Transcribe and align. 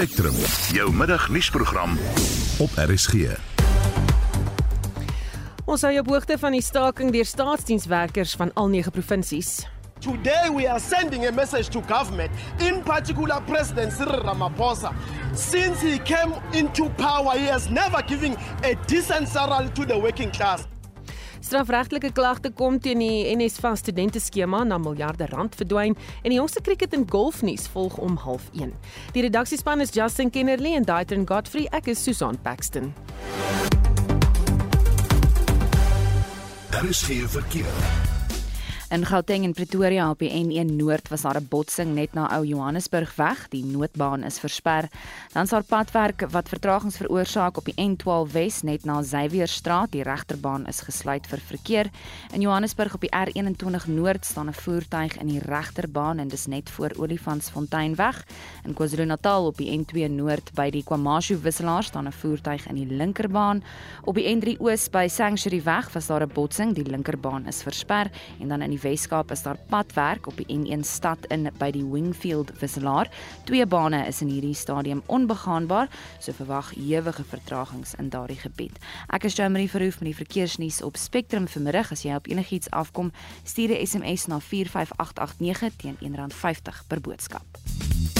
Spectrum, 0.00 0.34
jou 0.72 0.92
middagnuusprogram 0.96 1.98
op 2.58 2.70
RSG. 2.88 3.34
Ons 5.68 5.84
hou 5.84 5.90
jou 5.92 6.00
op 6.00 6.08
hoogte 6.14 6.38
van 6.40 6.56
die 6.56 6.62
staking 6.64 7.12
deur 7.12 7.28
staatsdienswerkers 7.28 8.32
van 8.40 8.48
al 8.56 8.72
9 8.72 8.94
provinsies. 8.96 9.66
Today 10.00 10.48
we 10.56 10.64
are 10.64 10.80
sending 10.80 11.26
a 11.28 11.30
message 11.36 11.68
to 11.68 11.84
government, 11.84 12.32
in 12.64 12.80
particular 12.82 13.42
President 13.42 13.92
Cyril 13.92 14.24
Ramaphosa. 14.24 14.94
Since 15.36 15.84
he 15.84 15.98
came 15.98 16.32
into 16.56 16.88
power, 16.96 17.36
he 17.36 17.52
has 17.52 17.68
never 17.68 18.00
given 18.08 18.36
a 18.64 18.72
decent 18.86 19.28
salary 19.28 19.68
to 19.74 19.84
the 19.84 19.98
working 19.98 20.32
class. 20.32 20.64
Strafregtelike 21.40 22.12
klagte 22.12 22.50
kom 22.52 22.76
teen 22.80 23.00
die 23.00 23.36
NSFAS 23.36 23.80
studente 23.80 24.20
skema 24.20 24.60
na 24.64 24.76
miljarde 24.78 25.26
rand 25.32 25.56
verdwyn 25.56 25.96
en 25.96 26.28
die 26.28 26.36
jongste 26.36 26.60
cricket 26.60 26.92
en 26.96 27.06
golfnuus 27.08 27.64
volg 27.72 27.96
om 27.98 28.18
0.30. 28.20 28.76
Die 29.16 29.24
redaksiespan 29.24 29.80
is 29.80 29.94
Justin 29.96 30.30
Kennerly 30.30 30.76
en 30.76 30.84
Daitrin 30.84 31.26
Godfrey. 31.26 31.66
Ek 31.72 31.88
is 31.88 32.04
Susan 32.04 32.36
Paxton. 32.44 32.92
Daar 36.70 36.88
is 36.88 37.02
geen 37.02 37.28
verkeer. 37.28 38.19
In 38.90 39.04
Gauteng 39.06 39.44
en 39.46 39.52
Pretoria 39.54 40.08
op 40.10 40.18
die 40.18 40.32
N1 40.34 40.72
Noord 40.74 41.08
was 41.08 41.22
daar 41.22 41.38
'n 41.38 41.46
botsing 41.48 41.94
net 41.94 42.12
na 42.12 42.26
Ou 42.36 42.44
Johannesburg 42.44 43.14
weg. 43.14 43.48
Die 43.48 43.64
noodbaan 43.64 44.22
is 44.22 44.38
versper. 44.38 44.88
Dan 45.32 45.42
is 45.42 45.50
daar 45.50 45.62
padwerk 45.62 46.26
wat 46.30 46.48
vertragings 46.48 46.96
veroorsaak 46.96 47.56
op 47.56 47.64
die 47.64 47.74
N12 47.88 48.32
Wes 48.32 48.62
net 48.62 48.84
na 48.84 49.00
Xavierstraat. 49.00 49.92
Die 49.92 50.02
regterbaan 50.02 50.66
is 50.66 50.80
gesluit 50.80 51.26
vir 51.26 51.38
verkeer. 51.38 51.90
In 52.32 52.40
Johannesburg 52.40 52.94
op 52.94 53.00
die 53.00 53.10
R21 53.14 53.86
Noord 53.86 54.24
staan 54.24 54.48
'n 54.48 54.52
voertuig 54.52 55.18
in 55.18 55.26
die 55.26 55.38
regterbaan 55.38 56.18
en 56.18 56.28
dis 56.28 56.46
net 56.46 56.70
voor 56.70 56.90
Olifantsfontein 56.96 57.94
weg. 57.94 58.26
In 58.64 58.74
KwaZulu-Natal 58.74 59.46
op 59.46 59.56
die 59.56 59.78
N2 59.78 60.10
Noord 60.10 60.54
by 60.54 60.70
die 60.70 60.82
KwaMashu 60.82 61.40
wisselaar 61.40 61.82
staan 61.82 62.06
'n 62.06 62.12
voertuig 62.12 62.66
in 62.66 62.74
die 62.74 62.86
linkerbaan. 62.96 63.62
Op 64.04 64.14
die 64.14 64.36
N3 64.36 64.60
Oos 64.60 64.88
by 64.88 65.06
Sanctuary 65.08 65.62
weg 65.62 65.92
was 65.92 66.06
daar 66.06 66.22
'n 66.22 66.32
botsing. 66.34 66.74
Die 66.74 66.90
linkerbaan 66.90 67.46
is 67.46 67.62
versper 67.62 68.10
en 68.40 68.48
dan 68.48 68.62
in 68.62 68.70
die 68.70 68.79
Weskaap 68.80 69.30
is 69.30 69.42
daar 69.42 69.58
padwerk 69.68 70.26
op 70.26 70.36
die 70.36 70.46
N1 70.48 70.80
stad 70.80 71.26
in 71.28 71.48
by 71.58 71.70
die 71.70 71.84
Wingfield 71.84 72.52
wisselaar. 72.60 73.10
Twee 73.44 73.66
bane 73.66 74.06
is 74.06 74.20
in 74.20 74.28
hierdie 74.28 74.54
stadium 74.54 75.02
onbegaanbaar, 75.06 75.88
so 76.18 76.32
verwag 76.32 76.72
ewige 76.76 77.24
vertragings 77.24 77.94
in 77.98 78.08
daardie 78.08 78.38
gebied. 78.40 78.78
Ek 79.08 79.24
is 79.28 79.36
Jamie 79.36 79.70
Verhoef 79.70 80.00
met 80.00 80.10
die 80.12 80.18
verkeersnuus 80.24 80.82
op 80.82 80.96
Spectrum 80.96 81.48
vanmiddag. 81.48 81.92
As 81.92 82.02
jy 82.02 82.14
op 82.14 82.26
enigiets 82.30 82.70
afkom, 82.70 83.12
stuur 83.44 83.76
'n 83.76 83.86
SMS 83.86 84.26
na 84.26 84.40
45889 84.40 85.76
teen 85.76 85.96
R1.50 86.00 86.86
per 86.86 87.00
boodskap. 87.00 88.19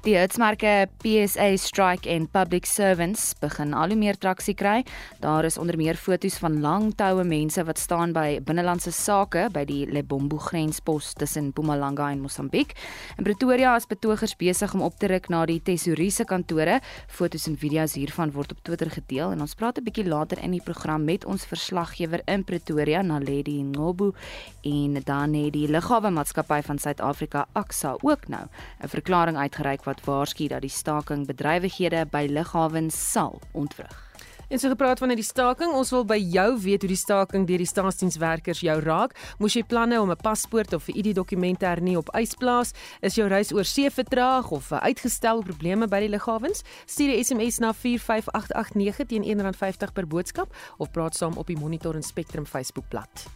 Die 0.00 0.14
hitsmerke 0.16 0.86
PSA 1.02 1.58
Strike 1.60 2.08
en 2.08 2.24
Public 2.32 2.64
Servants 2.64 3.34
begin 3.36 3.74
al 3.76 3.92
hoe 3.92 3.98
meer 4.00 4.16
traksie 4.16 4.54
kry. 4.56 4.78
Daar 5.20 5.44
is 5.44 5.58
onder 5.60 5.76
meer 5.76 5.98
foto's 6.00 6.38
van 6.40 6.54
lang 6.64 6.86
toue 6.96 7.20
mense 7.28 7.60
wat 7.68 7.76
staan 7.76 8.14
by 8.16 8.38
binnelandse 8.40 8.94
sake 8.96 9.42
by 9.52 9.66
die 9.68 9.82
Lebombo 9.92 10.38
grenspos 10.40 11.10
tussen 11.20 11.50
Mpumalanga 11.50 12.06
en 12.14 12.22
Mosambiek. 12.24 12.72
In 13.18 13.26
Pretoria 13.28 13.74
is 13.76 13.84
betogers 13.90 14.32
besig 14.40 14.72
om 14.72 14.86
op 14.86 14.96
te 14.96 15.10
ruk 15.12 15.28
na 15.28 15.42
die 15.44 15.58
tesourier 15.60 16.24
kantore. 16.24 16.78
Foto's 17.04 17.44
en 17.52 17.60
video's 17.60 17.98
hiervan 18.00 18.32
word 18.32 18.56
op 18.56 18.64
Twitter 18.64 18.88
gedeel 18.88 19.36
en 19.36 19.44
ons 19.44 19.54
praat 19.54 19.76
'n 19.78 19.84
bietjie 19.84 20.08
later 20.08 20.40
in 20.40 20.56
die 20.56 20.64
program 20.64 21.04
met 21.04 21.26
ons 21.26 21.44
verslaggewer 21.44 22.22
in 22.24 22.44
Pretoria, 22.44 23.02
Naledi 23.02 23.60
Ngobu, 23.62 24.14
en 24.62 24.96
dan 25.04 25.34
het 25.34 25.52
die 25.52 25.68
Lughawe 25.68 26.10
Maatskappy 26.10 26.62
van 26.62 26.78
Suid-Afrika, 26.78 27.46
AXA, 27.52 27.96
ook 28.00 28.28
nou 28.28 28.46
'n 28.80 28.88
verklaring 28.88 29.36
uitgereik 29.36 29.88
wat 29.90 30.04
waarsku 30.06 30.46
dat 30.48 30.62
die 30.62 30.70
staking 30.70 31.26
bedrywighede 31.26 32.06
by 32.14 32.28
lughawens 32.30 32.94
sal 33.10 33.40
ontwrig. 33.52 34.10
En 34.50 34.58
so 34.58 34.68
gepraat 34.68 34.98
van 34.98 35.12
hierdie 35.12 35.26
staking, 35.26 35.70
ons 35.78 35.92
wil 35.94 36.02
by 36.02 36.16
jou 36.18 36.48
weet 36.58 36.82
hoe 36.82 36.90
die 36.90 36.98
staking 36.98 37.44
deur 37.46 37.62
die 37.62 37.68
staatsdienswerkers 37.70 38.64
jou 38.66 38.74
raak. 38.82 39.14
Moes 39.38 39.54
jy 39.54 39.62
planne 39.62 40.00
om 40.02 40.10
'n 40.10 40.16
paspoort 40.16 40.72
of 40.74 40.88
'n 40.88 40.98
ID-dokument 40.98 41.60
hernie 41.60 41.96
op 41.96 42.10
ys 42.18 42.34
plaas? 42.34 42.72
Is 43.00 43.14
jou 43.14 43.28
reis 43.28 43.52
oor 43.52 43.64
see 43.64 43.90
vertraag 43.90 44.50
of 44.50 44.72
uitgestel 44.72 45.42
probleme 45.42 45.86
by 45.86 46.00
die 46.00 46.08
lughawens? 46.08 46.62
Stuur 46.86 47.14
'n 47.14 47.24
SMS 47.24 47.58
na 47.58 47.72
45889 47.72 49.06
teen 49.06 49.22
R1.50 49.22 49.92
per 49.92 50.06
boodskap 50.06 50.54
of 50.78 50.90
praat 50.90 51.14
saam 51.14 51.36
op 51.36 51.46
die 51.46 51.58
Monitor 51.58 51.94
en 51.94 52.02
Spectrum 52.02 52.46
Facebookblad. 52.46 53.26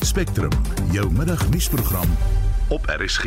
Spectrum, 0.00 0.50
jou 0.92 1.10
middagnuusprogram 1.10 2.08
op 2.70 2.84
RSG. 2.84 3.24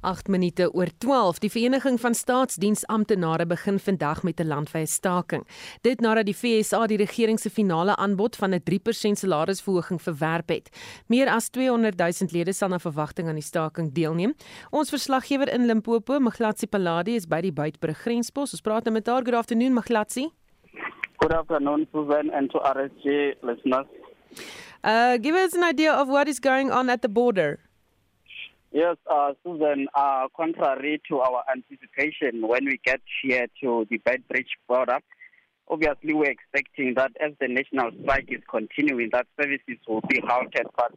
8 0.00 0.28
minute 0.28 0.72
oor 0.72 0.88
12. 0.98 1.38
Die 1.38 1.50
Vereniging 1.50 2.00
van 2.00 2.14
Staatsdiensamptenare 2.14 3.46
begin 3.46 3.78
vandag 3.78 4.22
met 4.22 4.40
'n 4.40 4.46
landwyse 4.46 4.92
staking. 4.92 5.46
Dit 5.80 6.00
nadat 6.00 6.24
die 6.24 6.34
FSA 6.34 6.86
die 6.86 6.96
regering 6.96 7.40
se 7.40 7.50
finale 7.50 7.96
aanbod 7.96 8.36
van 8.36 8.54
'n 8.54 8.62
3% 8.62 9.18
salarisverhoging 9.18 10.02
verwerp 10.02 10.48
het. 10.48 10.68
Meer 11.06 11.28
as 11.28 11.48
200 11.48 11.98
000 11.98 12.10
lede 12.32 12.52
sal 12.52 12.68
na 12.68 12.78
verwagting 12.78 13.28
aan 13.28 13.34
die 13.34 13.42
staking 13.42 13.92
deelneem. 13.92 14.34
Ons 14.70 14.88
verslaggewer 14.88 15.52
in 15.52 15.66
Limpopo, 15.66 16.18
Maglatsi 16.18 16.66
Paladi, 16.66 17.14
is 17.14 17.26
by 17.26 17.40
die 17.40 17.52
Buitbrug 17.52 17.98
grenspos. 17.98 18.52
Ons 18.52 18.60
praat 18.60 18.84
nou 18.84 18.94
met 18.94 19.06
haar. 19.06 19.22
Good 19.22 19.34
afternoon, 19.34 19.72
Maglatsi. 19.72 20.30
Good 21.16 21.32
afternoon, 21.32 21.86
Susan, 21.92 22.32
and 22.32 22.50
to 22.50 22.58
RSG 22.58 23.34
listeners. 23.42 23.86
Uh, 24.84 25.18
give 25.20 25.36
us 25.36 25.54
an 25.54 25.62
idea 25.62 26.00
of 26.00 26.08
what 26.08 26.28
is 26.28 26.40
going 26.40 26.72
on 26.72 26.88
at 26.88 27.00
the 27.02 27.08
border. 27.08 27.58
Yes, 28.74 28.96
uh, 29.10 29.34
Susan, 29.44 29.86
uh, 29.94 30.28
contrary 30.34 31.02
to 31.10 31.18
our 31.18 31.44
anticipation 31.54 32.48
when 32.48 32.64
we 32.64 32.80
get 32.82 33.02
here 33.22 33.46
to 33.62 33.86
the 33.90 33.98
Bed 33.98 34.26
Bridge 34.28 34.48
border, 34.66 34.98
obviously 35.68 36.14
we're 36.14 36.30
expecting 36.30 36.94
that 36.96 37.10
as 37.20 37.32
the 37.38 37.48
national 37.48 37.90
strike 38.02 38.28
is 38.30 38.40
continuing, 38.50 39.10
that 39.12 39.26
services 39.38 39.76
will 39.86 40.00
be 40.08 40.22
halted. 40.26 40.66
But 40.74 40.92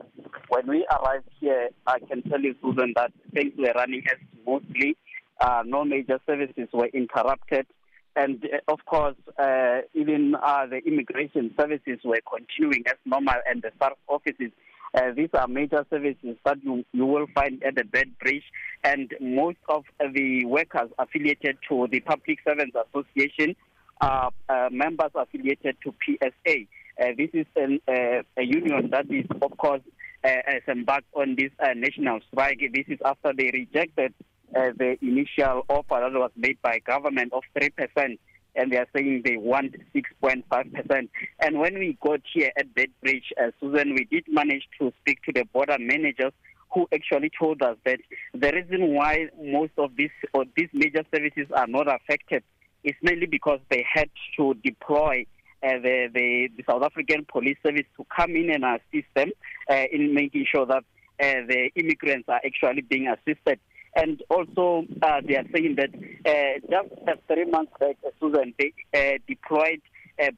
when 0.48 0.68
we 0.68 0.88
arrived 0.90 1.28
here, 1.42 1.68
I 1.86 2.00
can 2.00 2.22
tell 2.24 2.40
you, 2.40 2.56
Susan, 2.62 2.94
that 2.96 3.12
things 3.34 3.52
were 3.58 3.74
running 3.76 4.04
as 4.10 4.20
smoothly. 4.42 4.96
Uh, 5.42 5.64
no 5.66 5.84
major 5.84 6.22
services 6.26 6.70
were 6.72 6.88
interrupted. 6.94 7.68
And 8.16 8.42
uh, 8.46 8.72
of 8.72 8.86
course, 8.86 9.18
uh, 9.38 9.80
even 9.94 10.36
uh, 10.42 10.66
the 10.68 10.78
immigration 10.78 11.54
services 11.60 12.00
were 12.06 12.22
continuing 12.26 12.86
as 12.88 12.96
normal, 13.04 13.36
and 13.46 13.62
the 13.62 13.72
SARS 13.80 13.98
offices 14.08 14.52
uh, 14.94 15.12
these 15.16 15.30
are 15.34 15.48
major 15.48 15.86
services 15.90 16.38
that 16.46 16.58
you, 16.64 16.86
you 16.94 17.06
will 17.06 17.28
find 17.34 17.62
at 17.64 17.76
the 17.76 17.84
bed 17.84 18.18
bridge, 18.20 18.44
and 18.84 19.14
most 19.20 19.58
of 19.68 19.84
the 20.00 20.46
workers 20.46 20.90
affiliated 21.00 21.58
to 21.70 21.88
the 21.92 22.00
Public 22.02 22.40
Servants 22.48 22.76
Association 22.90 23.56
are 24.02 24.32
uh, 24.50 24.70
members 24.72 25.12
affiliated 25.16 25.78
to 25.84 25.94
PSA. 26.06 26.56
Uh, 27.02 27.08
this 27.18 27.30
is 27.34 27.46
an, 27.56 27.80
uh, 27.88 28.22
a 28.38 28.44
union 28.44 28.90
that 28.92 29.06
is, 29.10 29.26
of 29.42 29.58
course, 29.58 29.82
uh, 30.24 30.30
has 30.46 30.62
embarked 30.68 31.08
on 31.14 31.36
this 31.36 31.52
uh, 31.60 31.74
national 31.76 32.20
strike. 32.32 32.60
This 32.74 32.86
is 32.88 33.00
after 33.04 33.34
they 33.36 33.52
rejected 33.54 34.14
the 34.54 34.98
initial 35.02 35.66
offer 35.68 36.00
that 36.00 36.14
was 36.14 36.32
made 36.38 36.58
by 36.62 36.80
government 36.80 37.34
of 37.34 37.44
3% 37.58 38.18
and 38.56 38.72
they 38.72 38.78
are 38.78 38.88
saying 38.96 39.22
they 39.26 39.38
want 39.38 39.76
6.5%. 39.94 41.10
And 41.40 41.60
when 41.60 41.78
we 41.78 41.98
got 42.02 42.22
here 42.34 42.52
at 42.58 42.74
Bedbridge, 42.74 43.32
uh, 43.40 43.52
Susan, 43.60 43.94
we 43.94 44.06
did 44.06 44.26
manage 44.28 44.64
to 44.80 44.92
speak 45.02 45.22
to 45.24 45.32
the 45.34 45.46
border 45.54 45.78
managers 45.80 46.34
who 46.74 46.88
actually 46.94 47.32
told 47.40 47.62
us 47.62 47.78
that 47.86 48.00
the 48.34 48.52
reason 48.52 48.94
why 48.94 49.30
most 49.42 49.72
of 49.78 49.96
these 49.96 50.10
or 50.34 50.46
these 50.58 50.70
major 50.74 51.04
services 51.14 51.48
are 51.56 51.68
not 51.68 51.88
affected 51.88 52.44
is 52.84 52.94
mainly 53.02 53.26
because 53.26 53.60
they 53.70 53.86
had 53.92 54.10
to 54.38 54.54
deploy 54.64 55.26
uh, 55.64 55.80
the, 55.82 56.10
the, 56.14 56.50
the 56.58 56.64
South 56.70 56.84
African 56.84 57.26
police 57.26 57.58
service 57.66 57.86
to 57.98 58.06
come 58.16 58.36
in 58.36 58.52
and 58.52 58.64
assist 58.64 59.08
them 59.16 59.32
uh, 59.70 59.84
in 59.92 60.14
making 60.14 60.46
sure 60.54 60.66
that 60.66 60.84
uh, 61.22 61.46
the 61.48 61.70
immigrants 61.76 62.28
are 62.28 62.42
actually 62.46 62.82
being 62.82 63.08
assisted. 63.08 63.60
And 63.96 64.22
also, 64.30 64.86
uh, 65.02 65.22
they 65.26 65.38
are 65.38 65.46
saying 65.54 65.78
that 65.78 65.90
uh, 66.26 66.60
just 66.70 67.22
three 67.28 67.46
months 67.46 67.72
back, 67.80 67.96
uh, 68.06 68.10
Susan, 68.20 68.54
they 68.60 68.74
uh, 68.94 69.18
deployed 69.28 69.82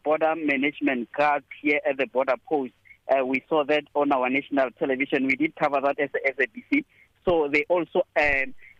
border 0.03 0.33
management 0.35 1.09
guards 1.15 1.45
here 1.61 1.79
at 1.87 1.97
the 1.97 2.07
border 2.07 2.35
post. 2.47 2.73
Uh, 3.09 3.25
we 3.25 3.43
saw 3.47 3.63
that 3.63 3.83
on 3.95 4.11
our 4.11 4.29
national 4.29 4.69
television. 4.77 5.25
We 5.25 5.35
did 5.35 5.55
cover 5.55 5.79
that 5.83 5.99
as 5.99 6.09
a 6.13 6.31
SABC. 6.33 6.83
So 7.27 7.49
they 7.51 7.65
also 7.67 8.03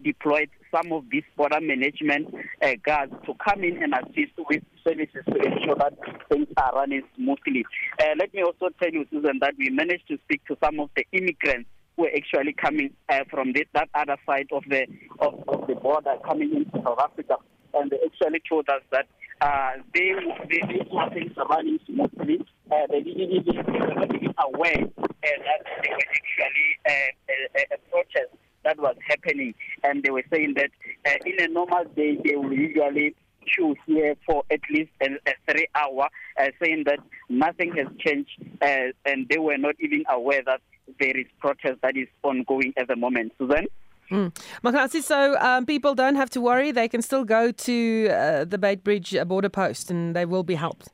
deployed 0.02 0.50
some 0.72 0.92
of 0.94 1.06
these 1.12 1.24
border 1.36 1.60
management 1.60 2.34
uh, 2.62 2.74
guards 2.84 3.14
to 3.26 3.34
come 3.36 3.64
in 3.64 3.82
and 3.82 3.94
assist 3.94 4.34
with 4.50 4.64
services 4.86 5.24
to 5.26 5.36
ensure 5.36 5.76
that 5.76 5.94
things 6.30 6.48
are 6.58 6.74
running 6.74 7.04
smoothly. 7.16 7.66
Uh, 8.00 8.14
let 8.18 8.34
me 8.34 8.44
also 8.44 8.70
tell 8.82 8.92
you, 8.92 9.06
Susan, 9.12 9.40
that 9.42 9.56
we 9.58 9.70
managed 9.70 10.08
to 10.08 10.18
speak 10.26 10.46
to 10.48 10.58
some 10.64 10.80
of 10.80 10.90
the 10.96 11.06
immigrants 11.12 11.70
who 11.98 12.06
are 12.06 12.12
actually 12.16 12.54
coming 12.54 12.92
uh, 13.10 13.22
from 13.30 13.52
the, 13.54 13.66
that 13.74 13.90
other 13.94 14.18
side 14.26 14.48
of 14.52 14.64
the 14.70 14.86
of, 15.20 15.44
of 15.48 15.68
the 15.68 15.76
border, 15.76 16.16
coming 16.26 16.56
into 16.56 16.72
South 16.84 17.00
Africa, 17.00 17.36
and 17.74 17.92
they 17.92 17.98
actually 18.06 18.42
told 18.48 18.70
us 18.70 18.82
that 18.92 19.08
uh, 19.42 19.72
they 19.94 20.14
they, 20.50 20.86
saw 20.90 21.10
things 21.10 21.32
running 21.50 21.80
smoothly. 21.86 22.40
uh, 22.72 22.88
they 22.90 23.02
didn't 23.02 23.32
even 23.32 23.56
they 23.66 23.80
were 23.80 24.06
even 24.06 24.34
aware 24.40 24.84
uh, 24.84 25.10
that 25.22 25.62
they 25.84 25.90
were 25.90 26.08
actually 26.16 26.70
uh, 26.88 27.58
a, 27.58 27.76
a 27.76 27.78
protest 27.92 28.32
that 28.64 28.78
was 28.80 28.96
happening, 29.08 29.54
and 29.84 30.04
they 30.04 30.10
were 30.10 30.24
saying 30.32 30.54
that 30.56 30.70
uh, 31.06 31.18
in 31.26 31.44
a 31.44 31.48
normal 31.48 31.86
day 31.96 32.18
they 32.24 32.36
will 32.36 32.54
usually 32.54 33.16
queue 33.54 33.76
here 33.86 34.16
for 34.26 34.44
at 34.52 34.60
least 34.70 34.92
a, 35.02 35.08
a 35.28 35.34
three 35.50 35.68
hour, 35.76 36.10
uh, 36.40 36.48
saying 36.62 36.84
that 36.86 37.00
nothing 37.30 37.74
has 37.76 37.88
changed, 38.00 38.32
uh, 38.62 38.92
and 39.06 39.28
they 39.30 39.38
were 39.38 39.58
not 39.58 39.76
even 39.80 40.04
aware 40.10 40.42
that 40.46 40.62
there 41.00 41.18
is 41.18 41.26
protest 41.40 41.80
that 41.82 41.98
is 41.98 42.08
ongoing 42.24 42.74
at 42.78 42.88
the 42.88 42.96
moment. 42.96 43.34
Susan. 43.38 43.68
Mm. 44.12 44.34
Maklasi, 44.64 45.02
so 45.02 45.38
um, 45.40 45.66
people 45.66 45.94
don't 45.94 46.16
have 46.16 46.30
to 46.32 46.42
worry. 46.42 46.72
They 46.72 46.88
can 46.88 47.02
still 47.02 47.26
go 47.26 47.52
to 47.52 48.08
uh, 48.10 48.46
the 48.46 48.58
Beitbridge 48.58 49.28
border 49.28 49.50
post 49.50 49.92
and 49.92 50.16
they 50.16 50.26
will 50.26 50.44
be 50.44 50.56
helped. 50.56 50.90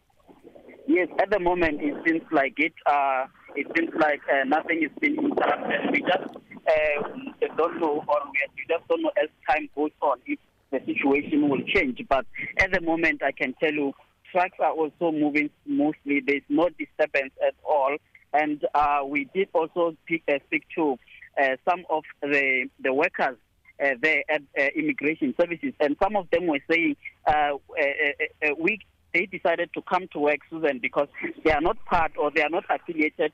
Yes, 0.87 1.07
at 1.19 1.29
the 1.29 1.39
moment 1.39 1.81
it 1.81 1.95
seems 2.05 2.23
like 2.31 2.55
it. 2.57 2.73
Uh, 2.85 3.25
it 3.55 3.67
seems 3.77 3.91
like 3.99 4.21
uh, 4.31 4.43
nothing 4.45 4.83
is 4.83 4.89
being 4.99 5.15
interrupted. 5.15 5.91
We 5.91 6.01
just 6.01 6.35
uh, 6.35 7.47
don't 7.55 7.79
know, 7.79 8.03
or 8.07 8.17
we 8.31 8.65
just 8.67 8.87
don't 8.87 9.01
know 9.01 9.11
as 9.21 9.29
time 9.47 9.69
goes 9.75 9.91
on 10.01 10.17
if 10.25 10.39
the 10.71 10.79
situation 10.85 11.49
will 11.49 11.61
change. 11.73 12.01
But 12.09 12.25
at 12.59 12.71
the 12.71 12.81
moment, 12.81 13.21
I 13.23 13.31
can 13.31 13.53
tell 13.61 13.71
you, 13.71 13.93
trucks 14.31 14.57
are 14.59 14.71
also 14.71 15.11
moving 15.11 15.49
smoothly. 15.65 16.21
There's 16.25 16.41
no 16.49 16.69
disturbance 16.69 17.33
at 17.45 17.53
all. 17.63 17.95
And 18.33 18.65
uh, 18.73 19.01
we 19.05 19.29
did 19.33 19.49
also 19.53 19.95
speak, 20.03 20.23
uh, 20.27 20.39
speak 20.47 20.63
to 20.75 20.97
uh, 21.41 21.55
some 21.69 21.85
of 21.89 22.03
the, 22.21 22.69
the 22.81 22.93
workers 22.93 23.37
uh, 23.83 23.89
there 24.01 24.23
at 24.29 24.41
uh, 24.59 24.63
immigration 24.75 25.33
services, 25.39 25.73
and 25.79 25.95
some 26.01 26.15
of 26.15 26.29
them 26.31 26.47
were 26.47 26.59
saying 26.69 26.95
uh, 27.27 27.51
we 28.59 28.79
they 29.13 29.25
decided 29.27 29.69
to 29.73 29.81
come 29.83 30.07
to 30.11 30.19
work, 30.19 30.39
Susan, 30.49 30.79
because 30.81 31.07
they 31.43 31.51
are 31.51 31.61
not 31.61 31.77
part 31.85 32.13
or 32.17 32.31
they 32.31 32.41
are 32.41 32.49
not 32.49 32.65
affiliated 32.69 33.31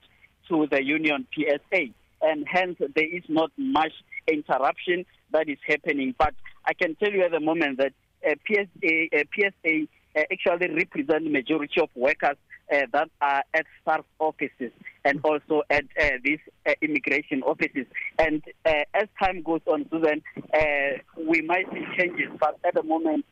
to 0.50 0.68
the 0.70 0.84
union 0.84 1.26
PSA, 1.34 1.86
and 2.22 2.46
hence 2.48 2.78
there 2.80 3.16
is 3.16 3.24
not 3.30 3.52
much 3.58 3.94
interruption 4.28 5.06
that 5.32 5.48
is 5.48 5.58
happening. 5.66 6.14
But 6.18 6.34
I 6.66 6.74
can 6.74 6.96
tell 6.96 7.12
you 7.12 7.24
at 7.24 7.32
the 7.32 7.40
moment 7.40 7.78
that 7.78 7.94
uh, 8.28 8.36
PSA, 8.48 9.08
uh, 9.14 9.24
PSA 9.34 9.88
uh, 10.16 10.24
actually 10.32 10.74
represent 10.74 11.32
majority 11.32 11.80
of 11.82 11.90
workers 11.96 12.38
uh, 12.72 12.82
that 12.92 13.10
are 13.22 13.44
at 13.54 13.66
SARS 13.86 14.04
offices 14.20 14.72
and 15.06 15.20
also 15.24 15.64
at 15.70 15.86
uh, 16.00 16.10
these 16.24 16.40
uh, 16.68 16.74
immigration 16.82 17.42
offices. 17.44 17.86
And 18.18 18.44
as 18.66 19.08
time 19.22 19.42
goes 19.42 19.62
on, 19.66 19.86
Susan, 19.92 20.22
we 21.18 21.42
might 21.42 21.66
see 21.72 21.86
changes, 21.98 22.30
but 22.40 22.60
at 22.66 22.76
the 22.76 22.84
moment, 22.84 23.26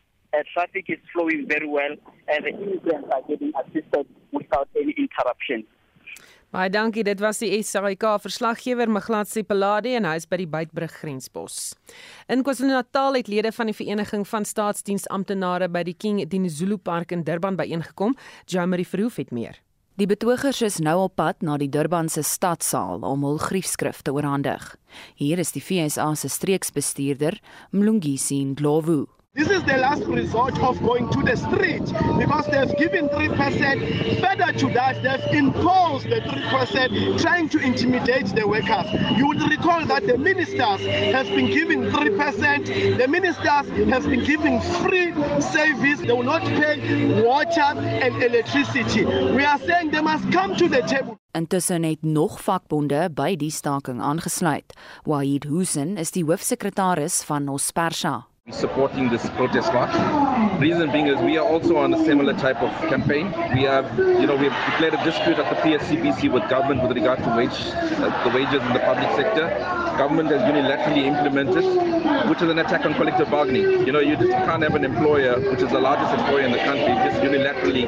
traffic 0.53 0.85
is 0.87 0.99
flowing 1.13 1.47
very 1.47 1.67
well, 1.67 1.95
and 2.27 2.45
the 2.45 2.49
immigrants 2.49 3.09
are 3.13 3.21
getting 3.27 3.51
assisted 3.59 4.07
without 4.31 4.69
any 4.75 4.93
interruption. 4.97 5.65
Baie 6.47 6.69
dankie. 6.71 7.03
Dit 7.03 7.19
was 7.19 7.41
die 7.43 7.49
SAIK 7.59 8.05
verslaggewer 8.23 8.87
Maglatsi 8.87 9.43
Pelade 9.43 9.91
en 9.97 10.05
hy 10.07 10.13
is 10.15 10.27
by 10.31 10.37
die 10.39 10.47
Beitbrug 10.47 10.93
grenspos. 11.01 11.73
In 12.31 12.45
KwaZulu-Natal 12.47 13.19
het 13.19 13.27
lede 13.27 13.51
van 13.51 13.67
die 13.67 13.75
Vereniging 13.75 14.23
van 14.29 14.47
Staatsdiensamptenare 14.47 15.67
by 15.67 15.83
die 15.83 15.97
King 15.99 16.21
Dinizulu 16.23 16.77
Park 16.79 17.11
in 17.11 17.25
Durban 17.27 17.59
byeengekom. 17.59 18.15
Jamari 18.47 18.87
Verhoef 18.87 19.19
het 19.19 19.35
meer. 19.35 19.59
Die 19.99 20.07
betogers 20.07 20.61
is 20.61 20.79
nou 20.79 20.95
op 21.09 21.17
pad 21.19 21.43
na 21.43 21.57
die 21.59 21.71
Durban 21.73 22.07
se 22.07 22.23
stadsaal 22.23 23.03
om 23.03 23.27
hul 23.27 23.39
griefskrif 23.43 23.99
te 24.05 24.15
oorhandig. 24.15 24.75
Hier 25.19 25.43
is 25.43 25.51
die 25.51 25.63
FSA 25.65 26.13
se 26.15 26.31
streeksbestuurder, 26.31 27.41
Mlungisi 27.75 28.43
Ndlovu. 28.53 29.03
This 29.37 29.51
is 29.51 29.63
the 29.65 29.77
last 29.77 30.03
resort 30.05 30.57
of 30.63 30.81
going 30.81 31.11
to 31.11 31.21
the 31.21 31.37
street 31.37 31.85
because 32.17 32.47
they've 32.47 32.75
given 32.75 33.07
3%. 33.07 34.19
Further 34.19 34.51
to 34.57 34.73
that, 34.73 35.03
they've 35.03 35.37
imposed 35.37 36.09
the 36.09 36.21
3%, 36.21 37.21
trying 37.21 37.47
to 37.49 37.59
intimidate 37.59 38.33
the 38.33 38.47
workers. 38.47 38.87
You 39.15 39.27
would 39.27 39.41
recall 39.47 39.85
that 39.85 40.07
the 40.07 40.17
ministers 40.17 40.81
have 41.13 41.27
been 41.27 41.51
given 41.51 41.91
3%. 41.91 42.97
The 42.97 43.07
ministers 43.07 43.45
have 43.45 44.09
been 44.09 44.23
given 44.23 44.59
free 44.81 45.13
service. 45.39 45.99
They 46.01 46.13
will 46.13 46.23
not 46.23 46.41
pay 46.41 47.21
water 47.21 47.77
and 47.77 48.23
electricity. 48.23 49.05
We 49.05 49.45
are 49.45 49.59
saying 49.59 49.91
they 49.91 50.01
must 50.01 50.31
come 50.31 50.55
to 50.55 50.67
the 50.67 50.81
table. 50.81 51.19
Intussen 51.31 51.83
het 51.83 52.01
nog 52.01 52.41
vakbonde 52.41 53.09
by 53.13 53.35
die 53.35 53.51
staking 53.51 54.01
aangesluit. 54.01 54.73
Wahid 55.03 55.43
Hussein 55.43 55.97
is 55.97 56.11
die 56.11 56.25
hoofsekretaris 56.25 57.21
van 57.23 57.47
Ospersha. 57.47 58.25
Supporting 58.51 59.09
this 59.09 59.29
protest 59.31 59.73
march. 59.73 59.91
Reason 60.59 60.89
being 60.91 61.07
is 61.07 61.19
we 61.19 61.37
are 61.37 61.45
also 61.45 61.77
on 61.77 61.93
a 61.93 62.05
similar 62.05 62.33
type 62.33 62.61
of 62.61 62.71
campaign. 62.89 63.27
We 63.53 63.63
have, 63.63 63.97
you 63.97 64.25
know, 64.25 64.35
we've 64.35 64.55
declared 64.71 64.93
a 64.93 65.03
dispute 65.03 65.37
at 65.37 65.47
the 65.53 65.61
PSCBC 65.61 66.31
with 66.31 66.47
government 66.49 66.87
with 66.87 66.95
regard 66.95 67.19
to 67.19 67.35
wage, 67.35 67.51
uh, 67.51 68.23
the 68.23 68.35
wages 68.35 68.61
in 68.61 68.73
the 68.73 68.79
public 68.79 69.09
sector. 69.15 69.49
Government 69.97 70.29
has 70.29 70.41
unilaterally 70.41 71.03
implemented, 71.05 71.65
which 72.29 72.41
is 72.41 72.49
an 72.49 72.59
attack 72.59 72.85
on 72.85 72.93
collective 72.93 73.29
bargaining. 73.29 73.85
You 73.85 73.91
know, 73.91 73.99
you 73.99 74.15
just 74.15 74.31
can't 74.31 74.63
have 74.63 74.75
an 74.75 74.85
employer, 74.85 75.39
which 75.51 75.61
is 75.61 75.69
the 75.69 75.79
largest 75.79 76.13
employer 76.13 76.41
in 76.41 76.51
the 76.51 76.59
country, 76.59 76.93
just 77.03 77.19
unilaterally 77.21 77.85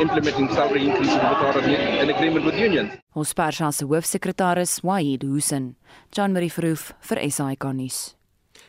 implementing 0.00 0.48
salary 0.54 0.86
increases 0.88 1.14
without 1.16 1.56
an 1.56 2.08
agreement 2.08 2.46
with 2.46 2.54
unions. 2.54 2.92
Ons 3.14 3.34
persas 3.34 3.76
se 3.76 3.84
hoofsekretaris 3.84 4.80
Wahid 4.82 5.24
Hussein, 5.24 5.74
Jean 6.12 6.32
Marie 6.32 6.50
Verhoef 6.50 6.92
vir 7.02 7.18
SAK 7.30 7.72
nuus. 7.74 8.17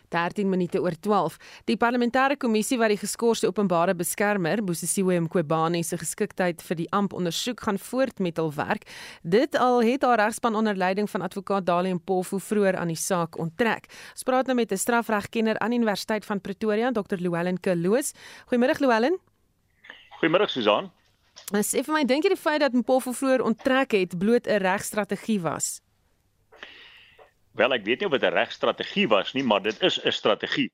13 0.10 0.50
minute 0.50 0.82
oor 0.82 0.96
12. 1.00 1.38
Die 1.70 1.78
parlementêre 1.78 2.38
kommissie 2.38 2.78
wat 2.78 2.90
die 2.94 3.00
geskorste 3.00 3.48
openbare 3.48 3.96
beskermer, 3.96 4.62
Bosisiwe 4.66 5.20
Mqobane 5.26 5.84
se 5.84 5.98
geskiktheid 5.98 6.62
vir 6.66 6.80
die 6.82 6.88
amp 6.96 7.14
ondersoek 7.14 7.62
gaan 7.66 7.80
voort 7.80 8.20
met 8.20 8.38
hul 8.38 8.52
werk. 8.58 8.88
Dit 9.24 9.56
al 9.56 9.82
het 9.86 10.04
haar 10.04 10.20
regspan 10.20 10.56
onder 10.56 10.76
leiding 10.76 11.10
van 11.10 11.22
advokaat 11.22 11.66
Dalie 11.66 11.94
Mpofu 11.94 12.40
vroeër 12.40 12.78
aan 12.78 12.94
die 12.94 13.00
saak 13.00 13.38
onttrek. 13.40 13.90
Ons 14.14 14.24
praat 14.24 14.48
nou 14.48 14.56
met 14.56 14.72
'n 14.72 14.78
strafregkenner 14.78 15.60
aan 15.60 15.72
Universiteit 15.72 16.26
van 16.26 16.42
Pretoria, 16.42 16.92
Dr. 16.92 17.18
Llewellyn 17.18 17.60
Kloos. 17.60 18.14
Goeiemôre 18.48 18.80
Llewellyn. 18.80 19.18
Goeiemôre 20.22 20.48
Susan. 20.50 20.92
Ek 21.54 21.86
vir 21.86 21.94
my 21.94 22.04
dink 22.06 22.24
jy 22.24 22.30
die 22.30 22.38
feit 22.38 22.60
dat 22.62 22.74
Mpofu 22.74 23.14
vroeër 23.14 23.42
onttrek 23.42 23.92
het 23.92 24.18
bloot 24.18 24.48
'n 24.48 24.62
regstrategie 24.62 25.40
was. 25.42 25.82
Wel, 27.58 27.74
ek 27.74 27.86
weet 27.86 28.00
nie 28.00 28.08
of 28.08 28.14
dit 28.14 28.24
'n 28.24 28.36
regstrategie 28.36 29.08
was 29.08 29.34
nie, 29.34 29.44
maar 29.44 29.62
dit 29.62 29.82
is 29.82 30.00
'n 30.04 30.12
strategie. 30.12 30.72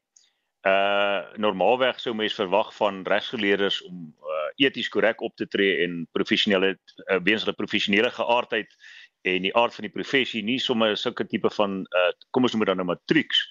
Uh 0.65 1.21
normaalweg 1.37 1.99
sou 1.99 2.15
mens 2.15 2.33
verwag 2.33 2.75
van 2.75 3.03
regsgeleerders 3.05 3.81
om 3.85 4.15
uh, 4.21 4.65
eties 4.65 4.89
korrek 4.89 5.21
op 5.21 5.35
te 5.35 5.47
tree 5.47 5.83
en 5.83 6.07
professionele 6.11 6.71
uh, 6.73 7.19
weens 7.23 7.43
hulle 7.43 7.53
professionele 7.53 8.09
geaardheid 8.11 8.73
en 9.21 9.41
die 9.41 9.53
aard 9.55 9.75
van 9.75 9.85
die 9.85 9.93
professie 9.93 10.41
nie 10.43 10.57
sommer 10.59 10.97
sulke 10.97 11.25
tipe 11.25 11.49
van 11.49 11.85
uh 11.85 12.09
kom 12.31 12.43
ons 12.43 12.53
noem 12.53 12.65
dit 12.65 12.71
dan 12.73 12.81
nou 12.81 12.87
matrieks 12.87 13.43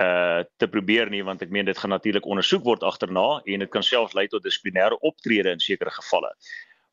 uh 0.00 0.44
te 0.56 0.68
probeer 0.68 1.10
nie 1.10 1.24
want 1.26 1.42
ek 1.42 1.50
meen 1.50 1.66
dit 1.66 1.78
gaan 1.78 1.90
natuurlik 1.90 2.26
ondersoek 2.26 2.64
word 2.64 2.82
agterna 2.82 3.42
en 3.44 3.66
dit 3.66 3.70
kan 3.70 3.82
selfs 3.82 4.14
lei 4.14 4.28
tot 4.28 4.44
dissiplinêre 4.46 4.98
optrede 5.00 5.50
in 5.50 5.60
sekere 5.60 5.90
gevalle. 5.90 6.30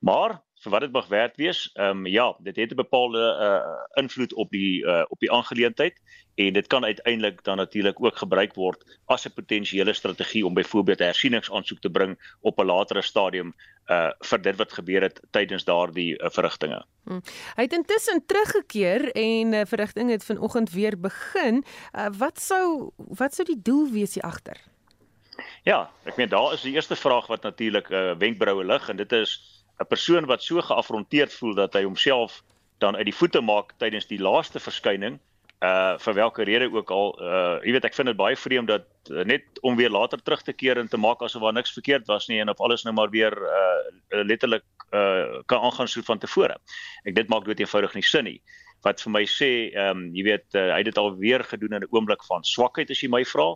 Maar 0.02 0.40
vir 0.60 0.72
wat 0.72 0.82
dit 0.82 0.92
mag 0.92 1.08
werd 1.08 1.38
wees. 1.38 1.70
Ehm 1.74 2.04
um, 2.04 2.08
ja, 2.08 2.36
dit 2.40 2.56
het 2.56 2.72
'n 2.72 2.76
bepaalde 2.76 3.24
uh 3.48 4.02
invloed 4.02 4.34
op 4.34 4.50
die 4.52 4.86
uh 4.86 5.06
op 5.10 5.20
die 5.20 5.32
aangeleentheid 5.32 6.02
en 6.36 6.54
dit 6.54 6.68
kan 6.68 6.86
uiteindelik 6.86 7.44
dan 7.44 7.58
natuurlik 7.58 8.04
ook 8.04 8.18
gebruik 8.18 8.56
word 8.56 9.00
as 9.06 9.26
'n 9.26 9.34
potensiële 9.34 9.94
strategie 9.94 10.46
om 10.46 10.54
byvoorbeeld 10.54 11.00
'n 11.00 11.04
hersieningsaansoek 11.04 11.80
te 11.80 11.90
bring 11.90 12.36
op 12.42 12.60
'n 12.60 12.66
latere 12.66 13.02
stadium 13.02 13.54
uh 13.88 14.12
vir 14.20 14.42
dit 14.42 14.56
wat 14.56 14.74
gebeur 14.74 15.02
het 15.02 15.22
tydens 15.32 15.64
daardie 15.64 16.20
uh, 16.20 16.30
verrigtinge. 16.30 16.86
Hmm. 17.04 17.22
Hy 17.56 17.64
het 17.64 17.74
intussen 17.74 18.26
teruggekeer 18.26 19.12
en 19.12 19.54
uh, 19.54 19.62
verrigtinge 19.66 20.12
het 20.12 20.26
vanoggend 20.26 20.72
weer 20.72 21.00
begin. 21.00 21.64
Uh 21.94 22.08
wat 22.18 22.40
sou 22.40 22.92
wat 22.96 23.34
sou 23.34 23.48
die 23.48 23.62
doel 23.62 23.92
wees 23.92 24.14
hier 24.14 24.24
agter? 24.24 24.58
Ja, 25.64 25.90
ek 26.04 26.18
meen 26.18 26.30
daar 26.30 26.54
is 26.54 26.62
die 26.62 26.74
eerste 26.74 26.96
vraag 26.96 27.28
wat 27.28 27.42
natuurlik 27.42 27.90
uh 27.90 28.16
wenkbroue 28.18 28.66
lig 28.66 28.90
en 28.90 28.98
dit 28.98 29.12
is 29.12 29.59
'n 29.80 29.88
persoon 29.88 30.26
wat 30.26 30.44
so 30.44 30.62
geafronteerd 30.62 31.34
voel 31.34 31.56
dat 31.56 31.74
hy 31.74 31.84
homself 31.84 32.44
dan 32.78 32.96
uit 32.96 33.06
die 33.06 33.16
voete 33.16 33.42
maak 33.42 33.74
tydens 33.78 34.08
die 34.08 34.20
laaste 34.20 34.60
verskyning 34.60 35.20
uh 35.60 35.98
vir 36.00 36.14
watter 36.16 36.48
rede 36.48 36.70
ook 36.72 36.92
al 36.92 37.10
uh 37.20 37.60
jy 37.68 37.74
weet 37.76 37.86
ek 37.90 37.96
vind 37.96 38.08
dit 38.08 38.20
baie 38.20 38.36
vreemd 38.40 38.70
dat 38.72 38.86
uh, 39.12 39.26
net 39.28 39.44
om 39.62 39.76
weer 39.76 39.92
later 39.92 40.22
terug 40.24 40.42
te 40.42 40.54
keer 40.54 40.80
en 40.80 40.88
te 40.88 40.98
maak 40.98 41.22
asof 41.22 41.44
daar 41.44 41.54
niks 41.54 41.76
verkeerd 41.76 42.08
was 42.08 42.30
nie 42.32 42.40
en 42.40 42.50
of 42.50 42.62
alles 42.64 42.86
nou 42.88 42.94
maar 42.96 43.12
weer 43.12 43.36
uh 43.36 44.24
letterlik 44.24 44.64
uh 44.96 45.44
kan 45.46 45.60
aangaan 45.60 45.88
so 45.88 46.02
van 46.02 46.20
tevore. 46.20 46.56
Ek 47.04 47.16
dit 47.16 47.28
maak 47.28 47.46
dood 47.46 47.60
eenvoudig 47.60 47.94
nie 47.94 48.04
sin 48.08 48.24
nie. 48.24 48.40
Wat 48.88 49.04
vir 49.04 49.12
my 49.12 49.26
sê 49.28 49.52
ehm 49.76 49.98
um, 49.98 50.06
jy 50.16 50.24
weet 50.24 50.56
uh, 50.56 50.72
hy 50.72 50.80
het 50.80 50.88
dit 50.88 50.98
al 50.98 51.12
weer 51.20 51.44
gedoen 51.44 51.76
in 51.76 51.84
'n 51.84 51.92
oomblik 51.92 52.24
van 52.24 52.44
swakheid 52.44 52.90
as 52.90 53.04
jy 53.04 53.12
my 53.12 53.26
vra. 53.26 53.52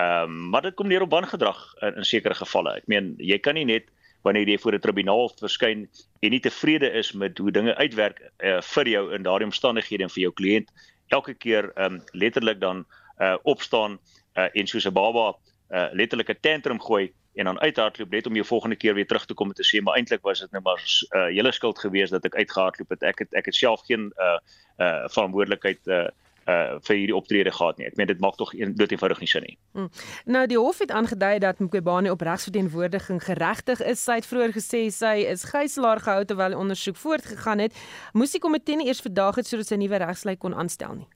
Ehm 0.00 0.24
um, 0.24 0.48
maar 0.50 0.62
dit 0.62 0.74
kom 0.74 0.88
neer 0.88 1.04
op 1.04 1.12
wangedrag 1.12 1.60
in, 1.82 2.00
in 2.00 2.04
sekere 2.04 2.34
gevalle. 2.34 2.76
Ek 2.80 2.88
meen 2.88 3.14
jy 3.18 3.38
kan 3.38 3.54
nie 3.54 3.68
net 3.68 3.92
wanneer 4.22 4.48
jy 4.48 4.58
voor 4.58 4.74
'n 4.74 4.80
tribunaal 4.80 5.30
verskyn 5.38 5.88
en 6.20 6.30
nie 6.30 6.40
tevrede 6.40 6.90
is 6.90 7.12
met 7.12 7.38
hoe 7.38 7.50
dinge 7.50 7.74
uitwerk 7.76 8.20
uh, 8.38 8.60
vir 8.60 8.88
jou 8.88 9.14
in 9.14 9.22
daardie 9.22 9.46
omstandighede 9.46 10.02
en 10.02 10.10
vir 10.10 10.22
jou 10.22 10.32
kliënt 10.32 10.68
elke 11.08 11.34
keer 11.34 11.72
um, 11.76 12.02
letterlik 12.12 12.60
dan 12.60 12.84
uh, 13.18 13.36
opstaan 13.42 13.98
uh, 14.36 14.48
en 14.52 14.66
soos 14.66 14.86
'n 14.86 14.92
baba 14.92 15.34
uh, 15.70 15.88
letterlik 15.92 16.30
'n 16.30 16.40
tantrum 16.40 16.80
gooi 16.80 17.12
en 17.34 17.44
dan 17.44 17.60
uithardloop 17.60 18.10
net 18.10 18.26
om 18.26 18.34
jou 18.34 18.46
volgende 18.46 18.76
keer 18.76 18.94
weer 18.94 19.06
terug 19.06 19.24
te 19.24 19.34
kom 19.34 19.48
en 19.48 19.54
te 19.54 19.64
sê 19.64 19.80
maar 19.82 19.96
eintlik 19.96 20.22
was 20.22 20.40
dit 20.40 20.52
net 20.52 20.62
maar 20.62 20.80
'n 20.80 21.16
uh, 21.16 21.26
hele 21.26 21.52
skuld 21.52 21.78
geweest 21.78 22.12
dat 22.12 22.24
ek 22.24 22.34
uitgehardloop 22.34 22.88
het. 22.88 23.02
Ek 23.02 23.18
het 23.18 23.32
ek 23.34 23.44
het 23.44 23.54
self 23.54 23.80
geen 23.86 24.12
uh 24.16 24.38
uh 24.78 25.08
verantwoordelikheid 25.08 25.86
uh 25.86 26.08
uh 26.46 26.78
vir 26.82 26.96
hierdie 26.96 27.16
optrede 27.16 27.52
gehad 27.52 27.78
nie. 27.78 27.86
Ek 27.86 27.96
meen 27.96 28.06
dit 28.06 28.20
maak 28.20 28.36
tog 28.36 28.52
dood 28.52 28.92
eenvoudig 28.92 29.20
nie 29.20 29.30
sin 29.30 29.46
nie. 29.46 29.56
Hmm. 29.72 29.88
Nou 30.24 30.46
die 30.46 30.58
hof 30.58 30.78
het 30.78 30.90
aangedui 30.90 31.38
dat 31.38 31.58
Mqobane 31.58 32.10
op 32.10 32.20
regsverteenwoordiging 32.20 33.22
geregtig 33.24 33.80
is. 33.80 34.04
Sy 34.04 34.20
het 34.20 34.26
vroeër 34.26 34.52
gesê 34.56 34.88
sy 34.90 35.16
is 35.30 35.44
gijslaar 35.44 36.00
gehou 36.00 36.24
terwyl 36.24 36.56
die 36.56 36.58
ondersoek 36.58 36.96
voortgegaan 36.96 37.58
het. 37.58 37.76
Moes 38.12 38.34
die 38.34 38.40
komitee 38.40 38.76
nie 38.76 38.86
eers 38.86 39.00
vandag 39.00 39.40
het 39.40 39.46
sodat 39.46 39.66
sy 39.66 39.76
nuwe 39.76 40.02
regslei 40.02 40.36
kon 40.36 40.54
aanstel 40.54 40.94
nie. 40.94 41.10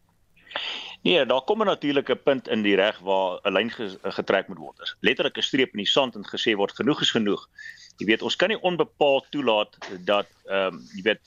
Nee, 1.03 1.27
daar 1.27 1.43
kom 1.43 1.61
'n 1.63 1.67
natuurlike 1.67 2.17
punt 2.17 2.49
in 2.49 2.63
die 2.63 2.75
reg 2.75 2.99
waar 2.99 3.39
'n 3.43 3.53
lyn 3.53 3.71
getrek 4.03 4.49
moet 4.49 4.59
word. 4.59 4.97
Letterlik 5.01 5.37
'n 5.37 5.43
streep 5.43 5.71
in 5.73 5.83
die 5.85 5.93
sand 5.97 6.15
en 6.15 6.25
gesê 6.25 6.57
word 6.57 6.73
genoeg 6.73 7.01
is 7.01 7.11
genoeg. 7.11 7.49
Jy 7.97 8.07
weet, 8.07 8.23
ons 8.23 8.37
kan 8.37 8.49
nie 8.49 8.61
onbepaald 8.61 9.27
toelaat 9.31 9.77
dat 10.05 10.27
ehm 10.45 10.75
um, 10.75 10.87
jy 10.95 11.03
weet 11.03 11.21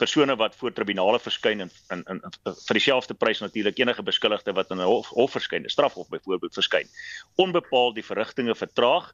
persone 0.00 0.36
wat 0.40 0.56
voor 0.56 0.72
tribunale 0.72 1.20
verskyn 1.20 1.60
en 1.66 1.70
in 1.94 2.04
in 2.14 2.20
vir 2.44 2.78
dieselfde 2.78 3.14
prys 3.14 3.42
natuurlik 3.44 3.78
enige 3.78 4.02
beskuldigde 4.02 4.54
wat 4.56 4.70
in 4.70 4.80
'n 4.80 4.88
hof, 4.88 5.08
hof 5.08 5.36
verskyn, 5.36 5.64
'n 5.64 5.74
strafhof 5.76 6.08
byvoorbeeld 6.08 6.54
verskyn, 6.54 6.88
onbepaald 7.36 7.94
die 7.94 8.06
verrigtinge 8.10 8.54
vertraag 8.54 9.12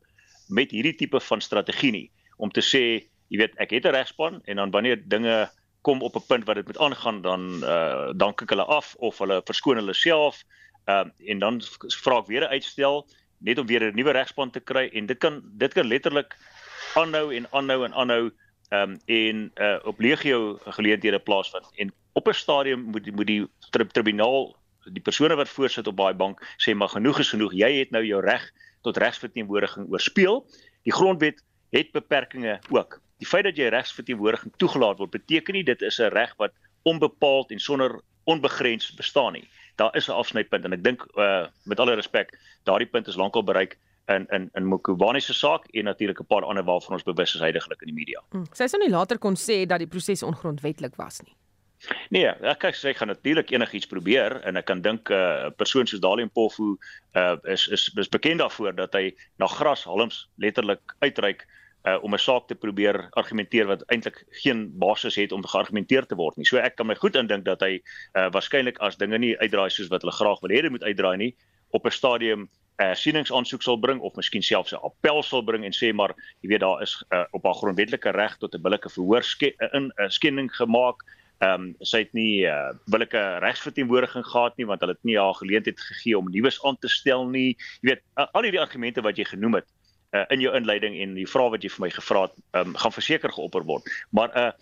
met 0.48 0.70
hierdie 0.70 0.94
tipe 0.94 1.20
van 1.20 1.40
strategie 1.40 1.92
nie. 1.92 2.10
Om 2.36 2.50
te 2.50 2.62
sê, 2.62 3.08
jy 3.28 3.38
weet, 3.38 3.54
ek 3.58 3.70
het 3.70 3.86
'n 3.86 3.94
regspan 3.94 4.42
en 4.44 4.56
dan 4.56 4.70
wanneer 4.70 5.02
dinge 5.08 5.50
kom 5.86 6.02
op 6.02 6.16
'n 6.16 6.26
punt 6.26 6.44
wat 6.44 6.56
dit 6.56 6.66
moet 6.66 6.78
aangaan 6.78 7.22
dan 7.22 7.42
uh 7.64 8.10
dan 8.16 8.34
kyk 8.34 8.50
hulle 8.50 8.64
af 8.64 8.94
of 8.98 9.18
hulle 9.18 9.40
verskoon 9.44 9.76
hulle 9.76 9.94
self 9.94 10.44
uh, 10.86 11.06
en 11.30 11.38
dan 11.38 11.62
vra 12.04 12.18
ek 12.18 12.26
weer 12.26 12.42
'n 12.42 12.54
uitstel 12.56 13.06
net 13.38 13.58
om 13.58 13.66
weer 13.66 13.82
'n 13.82 13.94
nuwe 13.94 14.12
regspan 14.12 14.50
te 14.50 14.60
kry 14.60 14.90
en 14.92 15.06
dit 15.06 15.18
kan 15.18 15.42
dit 15.44 15.72
kan 15.72 15.86
letterlik 15.86 16.36
aanhou 16.94 17.34
en 17.34 17.46
aanhou 17.52 17.84
en 17.84 17.94
aanhou 17.94 18.30
um 18.70 18.96
en 19.06 19.50
uh 19.54 19.78
op 19.84 20.00
legio 20.00 20.58
geleenthede 20.64 21.18
plaasvind. 21.18 21.70
En 21.76 21.92
op 22.12 22.28
'n 22.28 22.32
stadium 22.32 22.80
moet 22.80 23.10
moet 23.14 23.26
die 23.26 23.48
tri 23.70 23.86
tribunaal 23.86 24.56
die 24.92 25.02
persone 25.02 25.34
wat 25.34 25.48
voorsit 25.48 25.86
op 25.86 25.96
daai 25.96 26.14
bank 26.14 26.42
sê 26.56 26.74
maar 26.74 26.88
genoeg 26.88 27.18
is 27.18 27.28
genoeg. 27.28 27.52
Jy 27.52 27.78
het 27.78 27.90
nou 27.90 28.04
jou 28.04 28.20
reg 28.22 28.50
tot 28.82 28.96
regsverteenwoordiging 28.96 29.90
oorspeel. 29.90 30.46
Die 30.82 30.92
grondwet 30.92 31.42
het 31.70 31.92
beperkings 31.92 32.68
ook. 32.70 33.00
Die 33.18 33.26
feit 33.26 33.44
dat 33.44 33.56
jy 33.56 33.68
regsverteenwoordiging 33.68 34.52
toegelaat 34.56 34.98
word 34.98 35.10
beteken 35.10 35.54
nie 35.54 35.64
dit 35.64 35.82
is 35.82 35.98
'n 35.98 36.12
reg 36.12 36.34
wat 36.36 36.52
onbepaald 36.82 37.50
en 37.50 37.58
sonder 37.58 38.00
onbegrens 38.24 38.94
bestaan 38.94 39.32
nie. 39.32 39.48
Daar 39.76 39.96
is 39.96 40.08
'n 40.08 40.12
afsnypunt 40.12 40.64
en 40.64 40.72
ek 40.72 40.84
dink 40.84 41.06
uh, 41.14 41.46
met 41.64 41.80
alle 41.80 41.94
respek, 41.94 42.38
daardie 42.62 42.88
punt 42.88 43.06
is 43.06 43.16
lankal 43.16 43.44
bereik 43.44 43.78
in 44.08 44.26
in 44.30 44.50
in 44.54 44.64
Mokubani 44.64 45.20
se 45.20 45.34
saak 45.34 45.66
en 45.72 45.84
natuurlik 45.84 46.20
'n 46.20 46.26
paar 46.26 46.44
ander 46.44 46.64
waarvan 46.64 46.92
ons 46.92 47.02
bewus 47.02 47.34
is 47.34 47.40
heidaglik 47.40 47.80
in 47.80 47.86
die 47.94 47.94
media. 47.94 48.22
Hmm. 48.30 48.46
Sy 48.52 48.66
sou 48.66 48.80
nie 48.80 48.90
later 48.90 49.18
kon 49.18 49.34
sê 49.34 49.66
dat 49.66 49.78
die 49.78 49.88
proses 49.88 50.22
ongrondwetlik 50.22 50.96
was 50.96 51.20
nie. 51.22 51.34
Nee, 52.10 52.26
ek 52.26 52.58
kyk 52.58 52.74
sy 52.74 52.92
gaan 52.96 53.08
natuurlik 53.08 53.50
enigiets 53.50 53.86
probeer 53.86 54.40
en 54.48 54.56
ek 54.56 54.64
kan 54.70 54.80
dink 54.82 55.10
'n 55.10 55.14
uh, 55.14 55.50
persoon 55.56 55.86
soos 55.86 56.00
Dalian 56.00 56.30
Pofu 56.30 56.78
uh, 57.14 57.36
is 57.44 57.68
is 57.68 57.90
is 57.96 58.08
bekend 58.08 58.38
daarvoor 58.38 58.74
dat 58.74 58.92
hy 58.92 59.14
na 59.38 59.46
gras 59.46 59.84
halms 59.84 60.28
letterlik 60.36 60.80
uitreik 61.00 61.46
uh, 61.86 61.98
om 62.02 62.14
'n 62.14 62.18
saak 62.18 62.48
te 62.48 62.54
probeer 62.54 63.08
argumenteer 63.10 63.66
wat 63.66 63.82
eintlik 63.92 64.24
geen 64.42 64.72
basis 64.78 65.14
het 65.14 65.32
om 65.32 65.46
geargumenteer 65.46 66.06
te 66.06 66.14
word 66.14 66.36
nie. 66.36 66.46
So 66.46 66.56
ek 66.56 66.76
kan 66.76 66.86
my 66.86 66.94
goed 66.94 67.16
indink 67.16 67.44
dat 67.44 67.60
hy 67.60 67.82
uh, 68.14 68.30
waarskynlik 68.30 68.78
as 68.78 68.96
dinge 68.96 69.18
nie 69.18 69.36
uitdraai 69.38 69.70
soos 69.70 69.88
wat 69.88 70.02
hulle 70.02 70.16
graag 70.16 70.40
wil 70.40 70.50
hê 70.50 70.62
dit 70.62 70.70
moet 70.70 70.82
uitdraai 70.84 71.16
nie 71.16 71.36
op 71.70 71.86
'n 71.86 71.90
stadium 71.90 72.48
'n 72.76 72.84
uh, 72.84 72.94
sieningsaansoek 72.94 73.62
sal 73.62 73.78
bring 73.80 74.00
of 74.00 74.16
miskien 74.16 74.42
selfs 74.42 74.72
'n 74.72 74.82
appel 74.84 75.22
sal 75.22 75.42
bring 75.42 75.64
en 75.64 75.72
sê 75.72 75.92
maar 75.92 76.12
jy 76.42 76.48
weet 76.48 76.60
daar 76.60 76.82
is 76.82 77.04
uh, 77.10 77.24
op 77.32 77.44
haar 77.44 77.54
grondwetlike 77.54 78.10
reg 78.10 78.36
tot 78.36 78.54
'n 78.54 78.62
billike 78.62 78.90
verhoor 78.90 79.22
ske, 79.22 79.54
in 79.72 79.88
'n 79.88 79.92
uh, 79.96 80.08
skending 80.08 80.50
gemaak. 80.56 81.04
Ehm 81.38 81.52
um, 81.52 81.74
sy 81.80 81.98
het 81.98 82.12
nie 82.12 82.44
uh, 82.44 82.72
billike 82.86 83.38
regsverteenwoordiging 83.44 84.24
gehad 84.24 84.56
nie 84.56 84.66
want 84.66 84.80
hulle 84.80 84.92
het 84.92 85.04
nie 85.04 85.18
haar 85.18 85.34
geleentheid 85.34 85.80
gegee 85.80 86.18
om 86.18 86.30
nuus 86.30 86.62
aan 86.64 86.78
te 86.78 86.88
stel 86.88 87.26
nie. 87.28 87.56
Jy 87.80 87.88
weet 87.90 88.02
uh, 88.16 88.26
al 88.32 88.42
hierdie 88.42 88.60
argumente 88.60 89.02
wat 89.02 89.16
jy 89.16 89.24
genoem 89.24 89.54
het 89.54 89.68
uh, 90.12 90.24
in 90.28 90.40
jou 90.40 90.54
inleiding 90.56 90.96
en 91.00 91.14
die 91.14 91.26
vrae 91.28 91.50
wat 91.50 91.62
jy 91.62 91.70
vir 91.70 91.80
my 91.86 91.90
gevra 91.90 92.22
het, 92.28 92.36
um, 92.52 92.74
gaan 92.76 92.92
verseker 92.92 93.32
geopper 93.32 93.64
word. 93.64 93.84
Maar 94.10 94.28
'n 94.32 94.38
uh, 94.38 94.52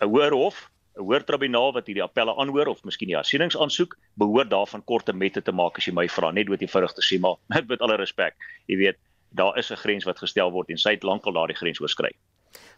'n 0.00 0.08
hoër 0.08 0.32
hof, 0.32 0.69
'n 0.96 1.04
hoër 1.06 1.24
tribunaal 1.24 1.72
wat 1.72 1.86
hierdie 1.86 2.02
appelle 2.02 2.34
aanhoor 2.36 2.66
of 2.66 2.84
miskien 2.84 3.08
die 3.08 3.16
hersieningsaansoek 3.16 3.96
behoort 4.18 4.50
daarvan 4.50 4.84
korte 4.84 5.12
mette 5.12 5.42
te 5.42 5.52
maak 5.52 5.78
as 5.78 5.86
jy 5.86 5.92
my 5.94 6.08
vra, 6.08 6.32
net 6.32 6.46
dood 6.46 6.62
eenvoudig 6.62 6.92
te 6.94 7.02
sê 7.02 7.20
maar 7.20 7.36
met 7.72 7.80
alle 7.80 7.96
respek, 7.96 8.34
jy 8.66 8.76
weet, 8.76 8.98
daar 9.30 9.58
is 9.58 9.70
'n 9.70 9.76
grens 9.76 10.04
wat 10.04 10.18
gestel 10.18 10.50
word 10.50 10.70
en 10.70 10.78
sy 10.78 10.90
het 10.90 11.02
lankal 11.02 11.32
daardie 11.32 11.56
grens 11.56 11.80
oorskry. 11.80 12.10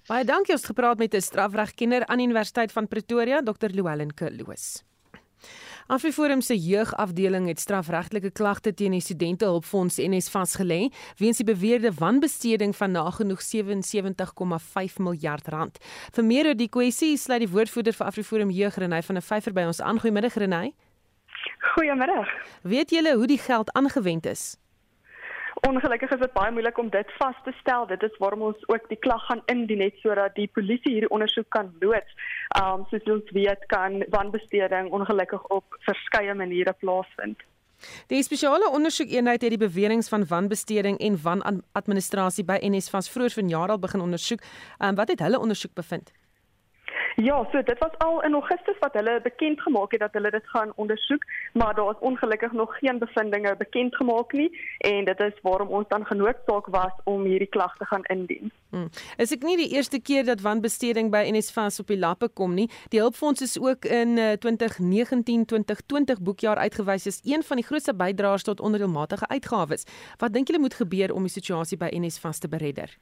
Baie 0.08 0.24
dankie 0.24 0.52
ons 0.52 0.64
gepraat 0.64 0.98
met 0.98 1.14
'n 1.14 1.20
strafregkenner 1.20 2.06
aan 2.06 2.18
die 2.18 2.26
Universiteit 2.26 2.72
van 2.72 2.88
Pretoria, 2.88 3.40
Dr. 3.40 3.70
Louwelen 3.72 4.14
Kloos. 4.14 4.82
Afriforum 5.86 6.40
se 6.40 6.58
jeugafdeling 6.58 7.46
het 7.46 7.60
strafregtelike 7.60 8.30
klagte 8.30 8.74
teen 8.74 8.94
die 8.94 9.00
Studentehulpfonds 9.00 9.98
NS 9.98 10.30
vasgelê 10.30 10.88
weens 11.18 11.40
die 11.42 11.46
beweerde 11.46 11.92
wanbesteding 11.98 12.76
van 12.76 12.94
nagenoeg 12.94 13.42
77,5 13.42 15.00
miljard 15.02 15.48
rand. 15.48 15.78
Vir 16.14 16.24
meer 16.24 16.46
oor 16.46 16.58
die 16.58 16.68
kwessie 16.68 17.16
sluit 17.18 17.42
die 17.42 17.50
woordvoerder 17.50 17.96
vir 17.98 18.06
Afriforum 18.06 18.50
Jeug 18.50 18.78
Renay 18.78 19.02
van 19.02 19.16
'n 19.16 19.22
vyfer 19.22 19.52
by 19.52 19.66
ons 19.66 19.80
aan. 19.80 20.00
Goeiemiddag 20.00 20.34
Renay. 20.34 20.72
Goeiemiddag. 21.74 22.28
Weet 22.62 22.90
julle 22.90 23.16
hoe 23.16 23.26
die 23.26 23.38
geld 23.38 23.72
aangewend 23.72 24.26
is? 24.26 24.61
Ongelukkig 25.68 26.10
is 26.10 26.18
dit 26.18 26.32
baie 26.34 26.50
moeilik 26.50 26.78
om 26.78 26.88
dit 26.90 27.10
vas 27.18 27.36
te 27.44 27.52
stel. 27.60 27.86
Dit 27.86 28.02
is 28.02 28.16
waarom 28.18 28.40
ons 28.48 28.64
ook 28.66 28.88
die 28.90 28.98
klag 28.98 29.22
gaan 29.28 29.42
indien 29.46 29.78
net 29.78 30.00
sodat 30.02 30.34
die 30.34 30.48
polisie 30.50 30.90
hierdie 30.96 31.10
ondersoek 31.14 31.46
kan 31.54 31.70
loods. 31.80 32.16
Um 32.58 32.82
soos 32.90 33.06
ons 33.14 33.30
weet 33.36 33.62
kan 33.70 34.00
wanbesteding 34.10 34.90
ongelukkig 34.90 35.44
op 35.54 35.78
verskeie 35.86 36.34
maniere 36.34 36.74
plaasvind. 36.80 37.46
Die 38.10 38.22
spesiale 38.22 38.70
ondersoekeenheid 38.70 39.42
het 39.42 39.54
die 39.54 39.62
beweringe 39.62 40.08
van 40.10 40.26
wanbesteding 40.26 40.98
en 40.98 41.20
wanadministrasie 41.22 42.44
by 42.44 42.58
NSFAS 42.62 43.10
vroeër 43.14 43.38
vanjaar 43.38 43.74
al 43.76 43.82
begin 43.86 44.02
ondersoek. 44.02 44.42
Um 44.82 44.98
wat 44.98 45.14
het 45.14 45.22
hulle 45.22 45.38
ondersoek 45.38 45.78
bevind? 45.78 46.10
Ja, 47.16 47.48
so 47.52 47.62
dit 47.62 47.78
was 47.78 47.98
al 47.98 48.22
in 48.22 48.32
Augustus 48.32 48.78
wat 48.80 48.92
hulle 48.92 49.20
bekend 49.22 49.60
gemaak 49.60 49.90
het 49.90 50.00
dat 50.00 50.12
hulle 50.12 50.30
dit 50.30 50.46
gaan 50.46 50.72
ondersoek, 50.74 51.24
maar 51.52 51.74
daar 51.74 51.90
is 51.90 52.00
ongelukkig 52.00 52.52
nog 52.52 52.78
geen 52.78 52.98
bevindinge 52.98 53.56
bekend 53.56 53.96
gemaak 53.96 54.32
nie 54.32 54.58
en 54.78 55.04
dit 55.04 55.20
is 55.20 55.40
waarom 55.42 55.68
ons 55.68 55.88
dan 55.88 56.06
genoodsaak 56.06 56.66
was 56.66 56.92
om 57.04 57.24
hierdie 57.24 57.48
klag 57.48 57.76
te 57.76 57.84
gaan 57.84 58.04
indien. 58.04 58.52
Hmm. 58.70 58.88
Is 59.16 59.32
ek 59.32 59.44
nie 59.44 59.56
die 59.56 59.68
eerste 59.76 60.00
keer 60.00 60.24
dat 60.24 60.40
wanbesteding 60.40 61.10
by 61.12 61.28
NSFAS 61.28 61.80
op 61.84 61.92
die 61.92 61.98
lappe 61.98 62.28
kom 62.28 62.54
nie. 62.56 62.70
Die 62.88 63.00
hulpfonds 63.00 63.44
is 63.44 63.58
ook 63.60 63.84
in 63.84 64.16
2019-2020 64.16 66.16
eh, 66.16 66.20
boekjaar 66.20 66.56
uitgewys 66.56 67.06
as 67.06 67.20
een 67.24 67.42
van 67.42 67.60
die 67.60 67.66
grootste 67.66 67.94
bydraers 67.94 68.48
tot 68.48 68.60
onderdeelmatige 68.60 69.28
uitgawes. 69.28 69.84
Wat 70.18 70.32
dink 70.32 70.48
julle 70.48 70.64
moet 70.64 70.80
gebeur 70.80 71.12
om 71.12 71.28
die 71.28 71.36
situasie 71.36 71.76
by 71.76 71.92
NSFAS 71.92 72.38
te 72.38 72.48
beredder? 72.48 72.96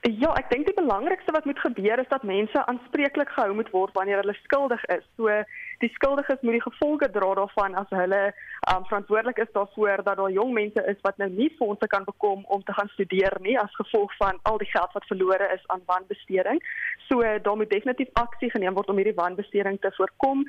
Ja, 0.00 0.34
ek 0.34 0.50
dink 0.50 0.66
die 0.66 0.74
belangrikste 0.76 1.32
wat 1.32 1.44
moet 1.44 1.58
gebeur 1.58 1.98
is 1.98 2.08
dat 2.08 2.22
mense 2.22 2.66
aanspreeklik 2.66 3.28
gehou 3.28 3.54
moet 3.54 3.70
word 3.70 3.92
wanneer 3.92 4.20
hulle 4.22 4.36
skuldig 4.42 4.84
is. 4.84 5.04
So 5.16 5.28
die 5.84 5.92
skuldiges 5.94 6.40
moet 6.40 6.56
die 6.56 6.64
gevolge 6.64 7.08
dra 7.12 7.30
daarvan 7.36 7.74
as 7.80 7.90
hulle 7.92 8.20
um, 8.72 8.84
verantwoordelik 8.88 9.40
is 9.44 9.52
daarvoor 9.56 10.02
dat 10.06 10.16
daar 10.20 10.32
jong 10.32 10.52
mense 10.56 10.84
is 10.92 11.00
wat 11.06 11.18
nou 11.20 11.28
nie 11.30 11.50
fondse 11.58 11.88
kan 11.94 12.06
bekom 12.08 12.44
om 12.56 12.62
te 12.64 12.76
gaan 12.78 12.90
studeer 12.94 13.36
nie 13.46 13.56
as 13.60 13.76
gevolg 13.80 14.14
van 14.22 14.40
al 14.50 14.58
die 14.62 14.70
geld 14.70 14.96
wat 14.96 15.10
verlore 15.10 15.50
is 15.56 15.66
aan 15.74 15.84
wanbesteding. 15.90 16.62
So 17.08 17.20
daar 17.20 17.56
moet 17.56 17.70
definitief 17.70 18.08
aksie 18.24 18.50
geneem 18.54 18.78
word 18.78 18.88
om 18.88 19.00
hierdie 19.00 19.18
wanbesteding 19.20 19.78
te 19.80 19.92
voorkom 19.98 20.44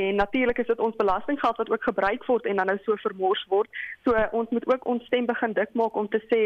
en 0.00 0.20
natuurlik 0.22 0.58
is 0.58 0.70
dit 0.72 0.84
ons 0.88 1.00
belastinggeld 1.02 1.62
wat 1.62 1.70
ook 1.70 1.88
gebruik 1.92 2.26
word 2.32 2.50
en 2.50 2.62
dan 2.62 2.72
nou 2.72 2.78
so 2.84 2.98
vermors 3.06 3.46
word. 3.54 3.82
So 4.04 4.26
ons 4.42 4.50
moet 4.50 4.66
ook 4.72 4.86
ons 4.86 5.06
stem 5.06 5.30
begin 5.30 5.54
dik 5.54 5.74
maak 5.78 5.96
om 5.96 6.10
te 6.10 6.22
sê 6.26 6.42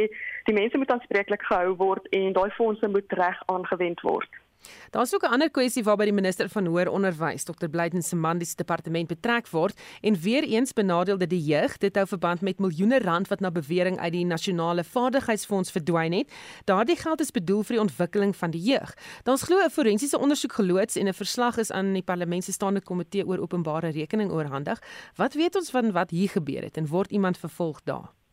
die 0.51 0.59
mense 0.61 0.79
moet 0.79 0.93
aanspreeklik 0.93 1.49
gehou 1.49 1.77
word 1.87 2.09
en 2.13 2.33
daai 2.37 2.51
fondse 2.61 2.89
moet 2.89 3.21
reg 3.25 3.41
aangewend 3.47 4.05
word. 4.05 4.44
Daar's 4.91 5.15
ook 5.15 5.23
'n 5.23 5.33
ander 5.33 5.51
kwessie 5.51 5.85
waarby 5.85 6.05
die 6.05 6.13
minister 6.13 6.49
van 6.49 6.67
hoër 6.67 6.89
onderwys, 6.89 7.45
Dr. 7.45 7.69
Blyden 7.69 8.03
Semandi 8.03 8.45
se 8.45 8.57
departement 8.57 9.09
betrek 9.09 9.49
word 9.49 9.81
en 10.01 10.15
weer 10.15 10.43
eens 10.43 10.73
benadeelde 10.73 11.27
die 11.27 11.45
jeug. 11.45 11.79
Dit 11.79 11.97
hou 11.97 12.07
verband 12.07 12.41
met 12.41 12.59
miljoene 12.59 12.99
rand 12.99 13.29
wat 13.29 13.41
na 13.41 13.51
bewering 13.51 13.99
uit 13.99 14.13
die 14.13 14.25
nasionale 14.25 14.85
vaardigheidsfonds 14.85 15.71
verdwyn 15.71 16.13
het. 16.13 16.33
Daardie 16.65 16.97
geld 16.97 17.21
is 17.21 17.31
bedoel 17.31 17.63
vir 17.63 17.77
die 17.77 17.83
ontwikkeling 17.83 18.37
van 18.37 18.51
die 18.51 18.63
jeug. 18.63 18.95
Daar's 19.23 19.43
glo 19.43 19.57
'n 19.65 19.71
forensiese 19.71 20.19
ondersoek 20.19 20.53
geloods 20.53 20.97
en 20.97 21.09
'n 21.09 21.13
verslag 21.13 21.57
is 21.57 21.71
aan 21.71 21.93
die 21.93 22.03
parlement 22.03 22.45
se 22.45 22.53
staande 22.53 22.81
komitee 22.81 23.27
oor 23.27 23.39
openbare 23.39 23.89
rekening 23.89 24.31
oorhandig. 24.31 24.83
Wat 25.17 25.35
weet 25.35 25.57
ons 25.57 25.71
van 25.71 25.93
wat 25.93 26.11
hier 26.11 26.29
gebeur 26.29 26.63
het 26.63 26.77
en 26.77 26.87
word 26.87 27.11
iemand 27.11 27.39
vervolg 27.39 27.83
daar? 27.85 28.24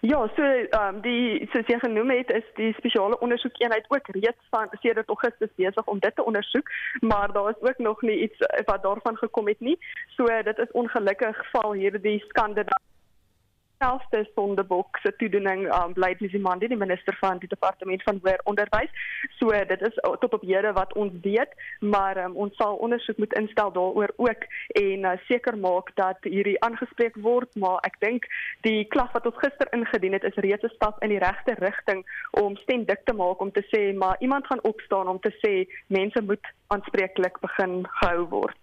Ja, 0.00 0.30
so 0.36 0.42
ehm 0.42 0.94
um, 0.94 1.00
die 1.02 1.48
soos 1.52 1.66
jy 1.66 1.78
genoem 1.82 2.10
het, 2.10 2.30
is 2.30 2.44
die 2.54 2.72
spesiale 2.76 3.18
ondersoekeenheid 3.18 3.86
ook 3.88 4.06
reeds 4.14 4.44
van 4.50 4.68
sedert 4.80 5.08
Augustus 5.08 5.50
besig 5.56 5.86
om 5.86 5.98
dit 5.98 6.14
te 6.14 6.24
ondersoek, 6.24 6.70
maar 7.00 7.32
daar 7.32 7.48
is 7.50 7.68
ook 7.70 7.78
nog 7.78 8.02
nie 8.02 8.18
iets 8.22 8.38
wat 8.64 8.82
daarvan 8.82 9.16
gekom 9.16 9.48
het 9.48 9.60
nie. 9.60 9.78
So 10.16 10.26
dit 10.42 10.58
is 10.58 10.70
ongelukkig 10.72 11.50
val 11.50 11.72
hierdie 11.72 12.24
skande 12.28 12.64
selfde 13.78 14.24
sondebok 14.34 14.98
se 15.02 15.12
toedoening 15.16 15.66
um, 15.74 15.92
bly 15.96 16.14
Nisimandi 16.18 16.68
die 16.68 16.76
minister 16.78 17.16
van 17.20 17.38
die 17.42 17.48
departement 17.48 18.02
van 18.02 18.20
hoër 18.22 18.42
onderwys. 18.50 18.92
So 19.38 19.50
dit 19.72 19.82
is 19.88 19.98
tot 20.22 20.34
op 20.34 20.44
hede 20.46 20.72
wat 20.76 20.94
ons 20.94 21.12
weet, 21.22 21.54
maar 21.80 22.18
um, 22.24 22.36
ons 22.36 22.56
sal 22.60 22.76
ondersoek 22.84 23.18
moet 23.22 23.36
instel 23.40 23.72
daaroor 23.72 24.12
ook 24.16 24.46
en 24.82 25.08
uh, 25.10 25.14
seker 25.30 25.58
maak 25.58 25.92
dat 26.00 26.18
hierdie 26.26 26.58
aangespreek 26.66 27.16
word, 27.22 27.50
maar 27.56 27.78
ek 27.88 27.98
dink 28.04 28.28
die 28.66 28.84
klag 28.94 29.12
wat 29.16 29.26
ons 29.30 29.40
gister 29.42 29.70
ingedien 29.76 30.16
het 30.16 30.26
is 30.28 30.40
reeds 30.44 30.64
'n 30.64 30.74
stap 30.74 31.02
in 31.02 31.14
die 31.14 31.22
regte 31.22 31.54
rigting 31.58 32.04
om 32.30 32.56
stem 32.56 32.84
dik 32.84 33.04
te 33.04 33.14
maak 33.14 33.40
om 33.40 33.52
te 33.52 33.64
sê 33.74 33.94
maar 33.96 34.16
iemand 34.20 34.46
gaan 34.46 34.62
opstaan 34.62 35.08
om 35.08 35.20
te 35.20 35.32
sê 35.42 35.66
mense 35.86 36.20
moet 36.22 36.44
aanspreeklik 36.66 37.40
begin 37.40 37.86
gehou 38.00 38.26
word. 38.28 38.56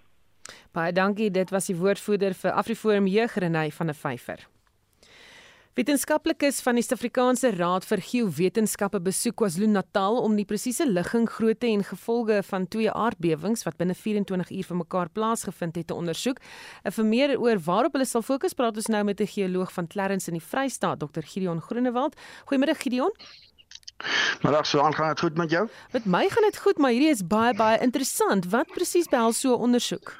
Baie 0.72 0.92
dankie, 0.92 1.32
dit 1.32 1.50
was 1.50 1.66
die 1.66 1.76
woordvoerder 1.76 2.34
vir 2.34 2.52
Afriforum 2.52 3.08
Jeugrenay 3.08 3.72
van 3.72 3.90
'n 3.90 3.94
vyfer. 3.94 4.55
Wetenskaplikes 5.76 6.62
van 6.64 6.78
die 6.78 6.82
Suid-Afrikaanse 6.86 7.50
Raad 7.58 7.84
vir 7.84 8.00
Geowetenskappe 8.00 9.02
besoek 9.04 9.36
KwaZulu-Natal 9.42 10.22
om 10.22 10.38
die 10.40 10.46
presiese 10.48 10.86
ligging, 10.88 11.26
grootte 11.28 11.68
en 11.68 11.82
gevolge 11.84 12.38
van 12.48 12.68
twee 12.72 12.88
aardbewings 12.88 13.66
wat 13.68 13.76
binne 13.82 13.92
24 14.00 14.54
uur 14.56 14.70
vir 14.70 14.80
mekaar 14.80 15.12
plaasgevind 15.12 15.76
het 15.76 15.90
te 15.90 15.98
ondersoek. 16.00 16.40
En 16.88 16.96
vir 16.96 17.10
meer 17.10 17.34
oor 17.36 17.60
waarop 17.66 18.00
hulle 18.00 18.08
sal 18.08 18.24
fokus, 18.24 18.56
praat 18.56 18.80
ons 18.80 18.88
nou 18.88 19.04
met 19.04 19.20
'n 19.20 19.28
geoloog 19.28 19.74
van 19.74 19.88
Clarence 19.88 20.32
in 20.32 20.40
die 20.40 20.48
Vrystaat, 20.48 21.04
Dr. 21.04 21.28
Gideon 21.28 21.60
Groenewald. 21.60 22.16
Goeiemiddag 22.46 22.80
Gideon. 22.82 23.12
Maar 24.42 24.56
ag, 24.56 24.66
so 24.66 24.80
aangaan 24.80 25.10
dit 25.10 25.20
goed 25.20 25.36
met 25.38 25.50
jou? 25.50 25.68
Met 25.92 26.06
my 26.06 26.30
gaan 26.30 26.44
dit 26.44 26.58
goed, 26.58 26.78
maar 26.78 26.92
hierdie 26.92 27.12
is 27.12 27.28
baie 27.28 27.54
baie 27.54 27.80
interessant. 27.80 28.46
Wat 28.50 28.68
presies 28.68 29.10
behels 29.10 29.40
so 29.40 29.52
'n 29.52 29.60
ondersoek? 29.60 30.16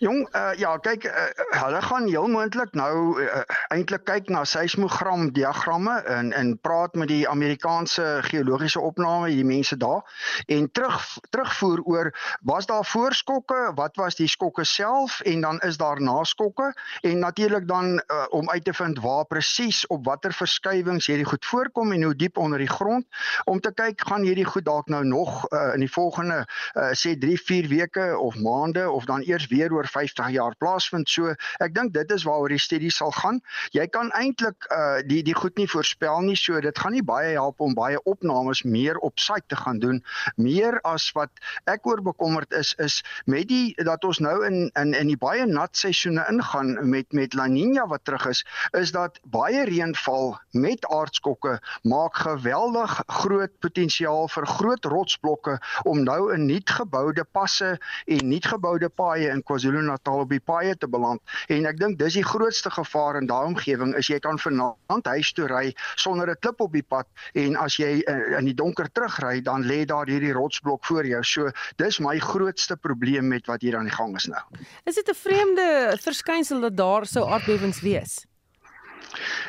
Jong, 0.00 0.28
uh, 0.32 0.52
ja, 0.56 0.76
kyk, 0.80 1.04
uh, 1.04 1.24
hulle 1.60 1.82
gaan 1.82 2.06
heel 2.08 2.28
moontlik 2.32 2.72
nou 2.78 3.20
uh, 3.20 3.42
eintlik 3.68 4.06
kyk 4.08 4.30
na 4.32 4.44
seismogram 4.48 5.28
diagramme 5.36 5.98
en 6.08 6.32
en 6.32 6.54
praat 6.64 6.94
met 6.94 7.10
die 7.10 7.28
Amerikaanse 7.28 8.06
geologiese 8.30 8.80
opname, 8.80 9.28
die 9.28 9.44
mense 9.44 9.76
daar 9.76 10.00
en 10.46 10.70
terug 10.72 11.18
terugvoer 11.30 11.82
oor 11.84 12.10
was 12.40 12.66
daar 12.66 12.84
voorskokke, 12.84 13.72
wat 13.74 13.96
was 14.00 14.16
die 14.16 14.28
skokke 14.28 14.64
self 14.64 15.20
en 15.20 15.40
dan 15.40 15.60
is 15.68 15.76
daar 15.76 16.00
naskokke 16.00 16.72
en 17.00 17.18
natuurlik 17.18 17.68
dan 17.68 17.92
uh, 17.92 18.24
om 18.30 18.50
uit 18.50 18.64
te 18.64 18.74
vind 18.74 19.00
waar 19.00 19.24
presies 19.24 19.86
op 19.86 20.04
watter 20.04 20.32
verskywings 20.32 21.06
hierdie 21.06 21.28
goed 21.28 21.46
voorkom 21.46 21.92
en 21.92 22.02
hoe 22.02 22.16
diep 22.16 22.38
onder 22.38 22.58
die 22.58 22.70
grond 22.70 23.06
om 23.44 23.60
te 23.60 23.72
kyk 23.74 24.00
gaan 24.08 24.24
hierdie 24.24 24.48
goed 24.48 24.64
dalk 24.64 24.88
nou 24.88 25.04
nog 25.04 25.44
uh, 25.52 25.74
in 25.74 25.84
die 25.84 25.92
volgende 25.92 26.46
uh, 26.74 26.90
sê 26.96 27.16
3, 27.18 27.36
4 27.36 27.68
weke 27.68 28.18
of 28.18 28.40
maande 28.40 28.90
of 28.90 29.04
dan 29.04 29.20
eers 29.28 29.39
weer 29.48 29.72
oor 29.72 29.86
50 29.86 30.30
jaar 30.30 30.56
plaasvind. 30.56 31.08
So 31.08 31.34
ek 31.58 31.74
dink 31.74 31.94
dit 31.94 32.10
is 32.10 32.24
waaroor 32.28 32.52
die 32.52 32.60
studie 32.60 32.90
sal 32.90 33.12
gaan. 33.16 33.40
Jy 33.72 33.86
kan 33.86 34.10
eintlik 34.10 34.68
uh 34.70 35.00
die 35.06 35.22
die 35.22 35.34
goed 35.34 35.56
nie 35.56 35.68
voorspel 35.68 36.20
nie. 36.26 36.36
So 36.36 36.60
dit 36.60 36.78
gaan 36.78 36.92
nie 36.92 37.04
baie 37.04 37.32
help 37.36 37.60
om 37.60 37.74
baie 37.74 38.00
opnames 38.04 38.62
meer 38.62 38.98
op 38.98 39.18
site 39.18 39.46
te 39.46 39.56
gaan 39.56 39.78
doen. 39.78 40.02
Meer 40.36 40.80
as 40.84 41.10
wat 41.16 41.30
ek 41.70 41.86
oor 41.86 42.02
bekommerd 42.02 42.52
is 42.52 42.74
is 42.78 43.00
met 43.24 43.48
die 43.48 43.74
dat 43.84 44.04
ons 44.04 44.18
nou 44.18 44.36
in 44.46 44.70
in 44.78 44.94
in 44.94 45.08
die 45.12 45.18
baie 45.20 45.46
nat 45.46 45.76
seisoene 45.76 46.26
ingaan 46.30 46.76
met 46.90 47.12
met 47.12 47.34
La 47.34 47.46
Nina 47.46 47.86
wat 47.86 48.04
terug 48.04 48.26
is, 48.26 48.44
is 48.78 48.92
dat 48.92 49.20
baie 49.24 49.64
reënval 49.64 50.38
met 50.52 50.86
aardskokke 50.86 51.58
maak 51.82 52.16
geweldig 52.16 53.02
groot 53.06 53.52
potensiaal 53.60 54.28
vir 54.28 54.46
groot 54.46 54.84
rotsblokke 54.84 55.58
om 55.84 56.02
nou 56.04 56.32
in 56.34 56.46
nuut 56.46 56.70
geboude 56.70 57.24
passe 57.32 57.76
en 58.06 58.28
nuut 58.28 58.46
geboude 58.46 58.88
paaie 58.88 59.29
in 59.32 59.42
KwaZulu-Natal 59.42 60.24
op 60.24 60.30
die 60.30 60.40
paaie 60.40 60.76
te 60.76 60.88
beland. 60.88 61.20
En 61.48 61.66
ek 61.66 61.78
dink 61.80 61.98
dis 61.98 62.18
die 62.18 62.26
grootste 62.26 62.70
gevaar 62.70 63.20
in 63.20 63.26
daai 63.30 63.46
omgewing 63.50 63.94
is 63.98 64.10
jy 64.10 64.18
kan 64.22 64.38
vanaand 64.38 65.10
huis 65.14 65.32
toe 65.32 65.48
ry 65.50 65.74
sonder 65.96 66.30
'n 66.30 66.40
klip 66.40 66.60
op 66.60 66.72
die 66.72 66.86
pad 66.86 67.06
en 67.34 67.56
as 67.56 67.76
jy 67.76 68.02
uh, 68.06 68.38
in 68.38 68.44
die 68.50 68.54
donker 68.54 68.88
terugry 68.92 69.40
dan 69.40 69.66
lê 69.66 69.84
daar 69.84 70.06
hierdie 70.06 70.32
rotsblok 70.32 70.84
voor 70.84 71.06
jou. 71.06 71.22
So 71.24 71.50
dis 71.76 72.00
my 72.00 72.18
grootste 72.18 72.76
probleem 72.76 73.28
met 73.28 73.46
wat 73.46 73.62
hier 73.62 73.76
aan 73.76 73.88
die 73.88 73.94
gang 73.94 74.16
is 74.16 74.26
nou. 74.26 74.42
Is 74.84 74.94
dit 74.94 75.08
'n 75.08 75.14
vreemde 75.14 75.96
verskynsel 76.00 76.60
dat 76.60 76.76
daar 76.76 77.06
sou 77.06 77.28
aardbewings 77.28 77.80
wees? 77.80 78.24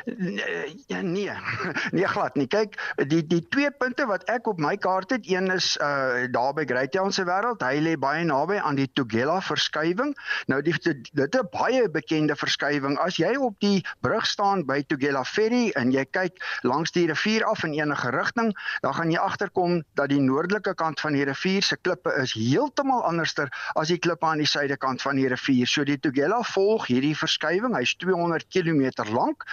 Nee. 0.04 1.30
Nee 1.92 2.06
glad 2.06 2.34
nie. 2.34 2.46
Kyk, 2.46 2.76
die 3.08 3.22
die 3.26 3.42
twee 3.48 3.70
punte 3.70 4.06
wat 4.10 4.24
ek 4.30 4.46
op 4.50 4.60
my 4.62 4.74
kaart 4.80 5.10
het, 5.14 5.26
een 5.28 5.50
is 5.54 5.74
uh 5.80 6.26
daar 6.32 6.52
by 6.56 6.64
Greytown 6.66 7.10
se 7.14 7.24
wêreld. 7.26 7.62
Hy 7.62 7.80
lê 7.82 7.94
baie 8.00 8.24
naby 8.24 8.58
aan 8.58 8.78
die 8.78 8.88
Tugela 8.92 9.40
verskywing. 9.44 10.14
Nou 10.50 10.60
die 10.62 10.74
dit 10.82 11.36
'n 11.36 11.48
baie 11.52 11.88
bekende 11.90 12.36
verskywing. 12.36 12.98
As 12.98 13.16
jy 13.16 13.34
op 13.36 13.58
die 13.60 13.84
brug 14.00 14.26
staan 14.26 14.66
by 14.66 14.82
Tugela 14.86 15.24
Ferry 15.24 15.70
en 15.76 15.92
jy 15.92 16.04
kyk 16.04 16.42
langs 16.62 16.92
die 16.92 17.06
rivier 17.06 17.44
af 17.44 17.64
in 17.64 17.74
enige 17.74 18.10
rigting, 18.10 18.52
dan 18.80 18.94
gaan 18.94 19.10
jy 19.10 19.18
agterkom 19.18 19.82
dat 19.94 20.08
die 20.08 20.20
noordelike 20.20 20.74
kant 20.74 21.00
van 21.00 21.12
die 21.12 21.24
rivier 21.24 21.62
se 21.62 21.76
klippe 21.76 22.12
is 22.22 22.32
heeltemal 22.32 23.04
anderster 23.04 23.48
as 23.74 23.88
die 23.88 23.98
klippe 23.98 24.26
aan 24.26 24.38
die 24.38 24.46
suidekant 24.46 25.02
van 25.02 25.16
die 25.16 25.28
rivier. 25.28 25.66
So 25.66 25.84
die 25.84 25.98
Tugela 25.98 26.42
volg 26.42 26.86
hierdie 26.86 27.16
verskywing. 27.16 27.76
Hy's 27.76 27.94
200 27.96 28.48
km 28.48 28.90
lank 29.12 29.44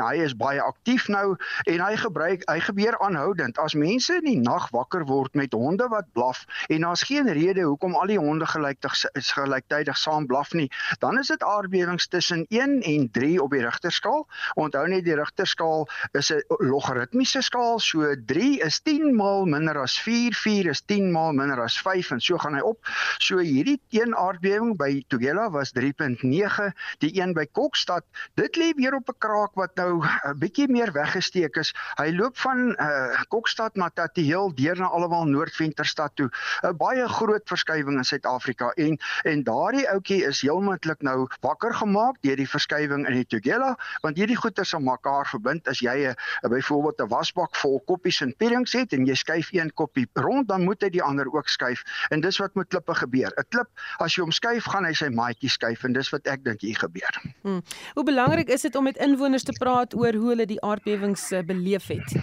hy 0.00 0.14
is 0.24 0.34
baie 0.36 0.62
aktief 0.62 1.08
nou 1.08 1.36
en 1.70 1.80
hy 1.80 1.96
gebruik 1.96 2.44
hy 2.50 2.58
gebeur 2.60 2.98
aanhoudend. 3.04 3.58
As 3.58 3.74
mense 3.74 4.14
in 4.20 4.24
die 4.28 4.38
nag 4.40 4.68
wakker 4.74 5.04
word 5.08 5.34
met 5.34 5.52
honde 5.52 5.88
wat 5.92 6.10
blaf 6.12 6.44
en 6.68 6.86
daar's 6.86 7.02
geen 7.02 7.28
rede 7.28 7.62
hoekom 7.62 7.94
al 7.94 8.10
die 8.10 8.18
honde 8.18 8.46
gelyktydig 8.46 8.96
is 9.14 9.32
gelyktydig 9.32 9.96
saam 9.96 10.26
blaf 10.26 10.52
nie 10.52 10.70
dan 10.98 11.18
is 11.18 11.28
dit 11.32 11.42
aardbewings 11.42 12.06
tussen 12.08 12.46
1 12.48 12.80
en 12.80 13.08
3 13.12 13.42
op 13.42 13.50
die 13.50 13.62
Richterskaal. 13.64 14.26
Onthou 14.54 14.86
net 14.88 15.04
die 15.04 15.16
Richterskaal 15.18 15.88
is 16.12 16.30
'n 16.32 16.42
logaritmiese 16.58 17.42
skaal 17.42 17.78
so 17.78 18.14
3 18.26 18.60
is 18.60 18.80
10 18.80 19.14
maal 19.16 19.44
minder 19.44 19.78
as 19.78 19.98
4 19.98 20.34
4 20.34 20.66
is 20.66 20.82
10 20.86 21.10
maal 21.12 21.32
minder 21.32 21.60
as 21.62 21.78
5 21.80 22.10
en 22.10 22.20
so 22.20 22.38
gaan 22.38 22.54
hy 22.54 22.60
op. 22.60 22.78
So 23.18 23.38
hierdie 23.38 23.80
een 23.90 24.14
aardbewing 24.16 24.76
by 24.76 25.04
Tugela 25.08 25.50
was 25.50 25.72
3.9 25.72 26.72
die 26.98 27.12
een 27.20 27.34
by 27.34 27.46
Kokstad 27.52 28.04
dit 28.34 28.56
lê 28.56 28.72
weer 28.76 28.94
op 28.94 29.08
'n 29.08 29.18
kraak 29.18 29.54
wat 29.54 29.73
nou 29.76 30.02
'n 30.02 30.38
bietjie 30.38 30.68
meer 30.68 30.92
weggesteek 30.92 31.56
is. 31.56 31.74
Hy 31.96 32.10
loop 32.10 32.36
van 32.38 32.74
uh, 32.80 33.22
Kokstad 33.28 33.76
na 33.76 33.88
Tatiheel 33.88 34.54
deur 34.54 34.76
na 34.76 34.86
alwel 34.86 35.24
Noordventerstad 35.24 36.16
toe. 36.16 36.30
'n 36.62 36.76
Baie 36.76 37.08
groot 37.08 37.42
verskywing 37.48 37.96
in 37.98 38.04
Suid-Afrika 38.04 38.70
en 38.76 38.98
en 39.24 39.42
daardie 39.42 39.88
ouetjie 39.88 40.24
is 40.24 40.40
heelmoontlik 40.40 41.02
nou 41.02 41.28
wakker 41.40 41.74
gemaak 41.74 42.16
deur 42.20 42.36
die 42.36 42.48
verskywing 42.48 43.06
in 43.08 43.14
die 43.14 43.26
Tugela 43.26 43.74
want 44.02 44.16
hierdie 44.16 44.36
goeie 44.36 44.64
sal 44.64 44.80
mekaar 44.80 45.26
verbind 45.26 45.68
as 45.68 45.80
jy 45.80 45.96
'n 46.08 46.48
byvoorbeeld 46.48 47.00
'n 47.00 47.08
wasbak 47.08 47.56
vol 47.56 47.80
koppies 47.86 48.20
en 48.20 48.34
puddings 48.36 48.72
het 48.72 48.92
en 48.92 49.06
jy 49.06 49.14
skuif 49.14 49.52
een 49.52 49.72
koppie 49.72 50.06
rond 50.14 50.48
dan 50.48 50.64
moet 50.64 50.82
hy 50.82 50.90
die 50.90 51.02
ander 51.02 51.26
ook 51.34 51.48
skuif 51.48 51.82
en 52.10 52.20
dis 52.20 52.38
wat 52.38 52.54
met 52.54 52.68
klippe 52.68 52.94
gebeur. 52.94 53.32
'n 53.36 53.44
Klip 53.48 53.68
as 53.98 54.14
jy 54.16 54.22
hom 54.22 54.32
skuif 54.32 54.64
gaan 54.64 54.84
hy 54.84 54.92
sy 54.92 55.08
maatjie 55.08 55.50
skuif 55.50 55.84
en 55.84 55.92
dis 55.92 56.10
wat 56.10 56.26
ek 56.26 56.44
dink 56.44 56.60
hier 56.60 56.76
gebeur. 56.76 57.20
Hmm. 57.42 57.62
Hoe 57.94 58.04
belangrik 58.04 58.48
is 58.48 58.62
dit 58.62 58.74
om 58.76 58.84
met 58.84 58.96
inwoners 58.96 59.42
te 59.42 59.52
praat 59.64 59.94
oor 59.96 60.16
hoe 60.20 60.32
hulle 60.34 60.46
die 60.48 60.60
aardbewings 60.60 61.30
eh, 61.32 61.44
beleef 61.48 61.88
het. 61.92 62.16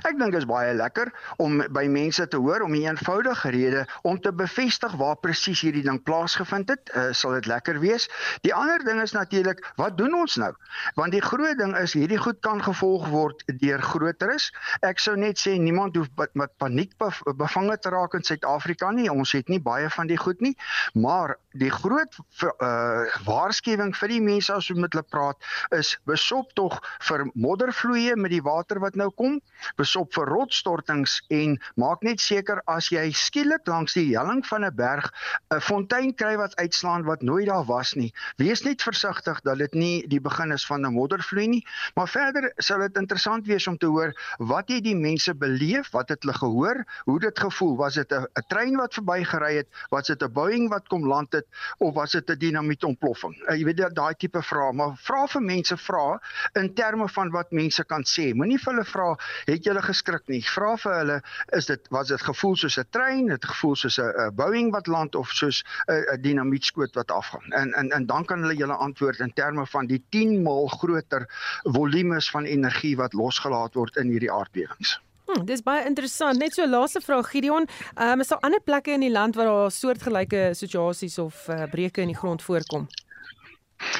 Ek 0.00 0.16
dink 0.16 0.32
dit 0.32 0.40
is 0.40 0.48
baie 0.48 0.72
lekker 0.74 1.10
om 1.42 1.58
by 1.74 1.84
mense 1.92 2.24
te 2.32 2.38
hoor 2.40 2.64
om 2.64 2.72
'n 2.72 2.86
eenvoudige 2.88 3.50
rede 3.50 3.84
om 4.02 4.20
te 4.20 4.32
bevestig 4.32 4.92
waar 4.96 5.16
presies 5.16 5.60
hierdie 5.60 5.82
ding 5.84 6.00
plaasgevind 6.02 6.68
het, 6.68 6.90
uh, 6.94 7.12
sal 7.12 7.36
dit 7.36 7.46
lekker 7.46 7.80
wees. 7.80 8.08
Die 8.40 8.54
ander 8.54 8.84
ding 8.84 9.00
is 9.02 9.12
natuurlik, 9.12 9.60
wat 9.76 9.98
doen 9.98 10.14
ons 10.14 10.36
nou? 10.36 10.52
Want 10.94 11.12
die 11.12 11.20
groot 11.20 11.58
ding 11.58 11.76
is 11.76 11.92
hierdie 11.92 12.18
goed 12.18 12.40
kan 12.40 12.62
gevolg 12.62 13.08
word 13.08 13.44
deur 13.60 13.82
groteres. 13.82 14.52
Ek 14.80 14.98
sou 14.98 15.16
net 15.16 15.38
sê 15.38 15.58
niemand 15.58 15.96
hoef 15.96 16.08
met 16.32 16.50
paniek 16.56 16.92
bevange 17.36 17.78
te 17.78 17.90
raak 17.90 18.14
in 18.14 18.22
Suid-Afrika 18.22 18.90
nie. 18.90 19.10
Ons 19.10 19.32
het 19.32 19.48
nie 19.48 19.60
baie 19.60 19.90
van 19.90 20.06
die 20.06 20.16
goed 20.16 20.40
nie, 20.40 20.56
maar 20.94 21.36
die 21.52 21.70
groot 21.70 22.16
uh, 22.16 23.04
waarskuwing 23.26 23.94
vir 23.96 24.08
die 24.08 24.20
mense 24.20 24.52
as 24.52 24.70
ons 24.70 24.80
met 24.80 24.92
hulle 24.92 25.04
praat 25.04 25.36
is 25.76 25.98
besop 26.06 26.52
tog 26.54 26.80
vir 27.00 27.26
moddervloeie 27.34 28.16
met 28.16 28.30
die 28.30 28.42
water 28.42 28.80
wat 28.80 28.94
nou 28.94 29.10
kom 29.10 29.40
besop 29.76 29.89
vir 29.94 30.26
rotsstortings 30.26 31.20
en 31.28 31.56
maak 31.76 32.02
net 32.02 32.20
seker 32.20 32.62
as 32.66 32.90
jy 32.90 33.10
skielik 33.12 33.66
langs 33.66 33.94
die 33.94 34.16
helling 34.16 34.42
van 34.46 34.64
'n 34.64 34.74
berg 34.74 35.10
'n 35.50 35.60
fontein 35.60 36.14
kry 36.14 36.36
wat 36.36 36.56
uitslaan 36.56 37.04
wat 37.04 37.22
nooit 37.22 37.46
daar 37.46 37.64
was 37.64 37.94
nie. 37.94 38.12
Wees 38.36 38.62
net 38.62 38.82
versigtig 38.82 39.40
dat 39.40 39.58
dit 39.58 39.74
nie 39.74 40.06
die 40.08 40.20
begin 40.20 40.52
is 40.52 40.66
van 40.66 40.86
'n 40.86 40.92
moddervloei 40.94 41.46
nie, 41.48 41.64
maar 41.94 42.08
verder 42.08 42.52
sal 42.56 42.78
dit 42.78 42.96
interessant 42.96 43.46
wees 43.46 43.66
om 43.66 43.78
te 43.78 43.86
hoor 43.86 44.14
wat 44.38 44.68
het 44.68 44.84
die 44.84 44.96
mense 44.96 45.34
beleef, 45.34 45.90
wat 45.90 46.08
het 46.08 46.22
hulle 46.22 46.34
gehoor, 46.34 46.84
hoe 47.04 47.20
dit 47.20 47.38
gevoel, 47.38 47.76
was 47.76 47.94
dit 47.94 48.12
'n 48.12 48.26
trein 48.48 48.76
wat 48.76 48.94
verbygery 48.94 49.56
het, 49.56 49.68
was 49.90 50.06
dit 50.06 50.22
'n 50.22 50.32
Boeing 50.32 50.68
wat 50.68 50.88
kom 50.88 51.06
land 51.06 51.32
het 51.32 51.46
of 51.78 51.94
was 51.94 52.12
dit 52.12 52.30
'n 52.30 52.38
dinamitoontploffing? 52.38 53.34
Uh, 53.48 53.56
jy 53.56 53.64
weet 53.64 53.94
daai 53.94 54.14
tipe 54.14 54.42
vrae, 54.42 54.72
maar 54.72 54.96
vra 54.96 55.26
vir 55.26 55.42
mense 55.42 55.76
vra 55.76 56.20
in 56.52 56.74
terme 56.74 57.08
van 57.08 57.30
wat 57.30 57.50
mense 57.50 57.84
kan 57.84 58.02
sê. 58.04 58.34
Moenie 58.34 58.58
vir 58.58 58.72
hulle 58.72 58.84
vra 58.84 59.16
het 59.46 59.60
het 59.64 59.79
julle 59.80 59.94
geskrik 59.94 60.28
nie. 60.28 60.40
Vra 60.42 60.76
vir 60.76 60.94
hulle, 60.98 61.18
is 61.56 61.66
dit 61.66 61.80
was 61.90 62.08
dit 62.08 62.20
gevoel 62.20 62.56
soos 62.56 62.78
'n 62.78 62.86
trein, 62.90 63.30
het 63.30 63.44
gevoel 63.44 63.76
soos 63.76 63.98
'n 63.98 64.34
Boeing 64.34 64.72
wat 64.72 64.86
land 64.86 65.14
of 65.14 65.30
soos 65.30 65.64
'n 65.88 66.20
dinamietskoot 66.20 66.94
wat 66.94 67.10
afgaan? 67.10 67.52
En 67.52 67.72
en 67.74 67.90
en 67.90 68.06
dan 68.06 68.24
kan 68.24 68.40
hulle 68.40 68.56
julle 68.56 68.74
antwoord 68.74 69.20
in 69.20 69.32
terme 69.34 69.66
van 69.66 69.86
die 69.86 70.02
10 70.10 70.42
maal 70.42 70.66
groter 70.66 71.26
volumes 71.62 72.30
van 72.30 72.44
energie 72.44 72.96
wat 72.96 73.12
losgelaat 73.12 73.74
word 73.74 73.96
in 73.96 74.08
hierdie 74.08 74.32
aardbewings. 74.32 75.00
Hmm, 75.26 75.44
dis 75.44 75.62
baie 75.62 75.86
interessant. 75.86 76.38
Net 76.38 76.54
so 76.54 76.66
laaste 76.66 77.00
vraag 77.00 77.30
Gideon, 77.30 77.68
um, 77.96 78.20
is 78.20 78.28
daar 78.28 78.40
ander 78.40 78.60
plekke 78.60 78.90
in 78.90 79.00
die 79.00 79.10
land 79.10 79.34
waar 79.34 79.46
daar 79.46 79.70
soortgelyke 79.70 80.50
situasies 80.54 81.18
of 81.18 81.48
uh, 81.48 81.62
breuke 81.70 82.00
in 82.00 82.08
die 82.08 82.16
grond 82.16 82.42
voorkom? 82.42 82.88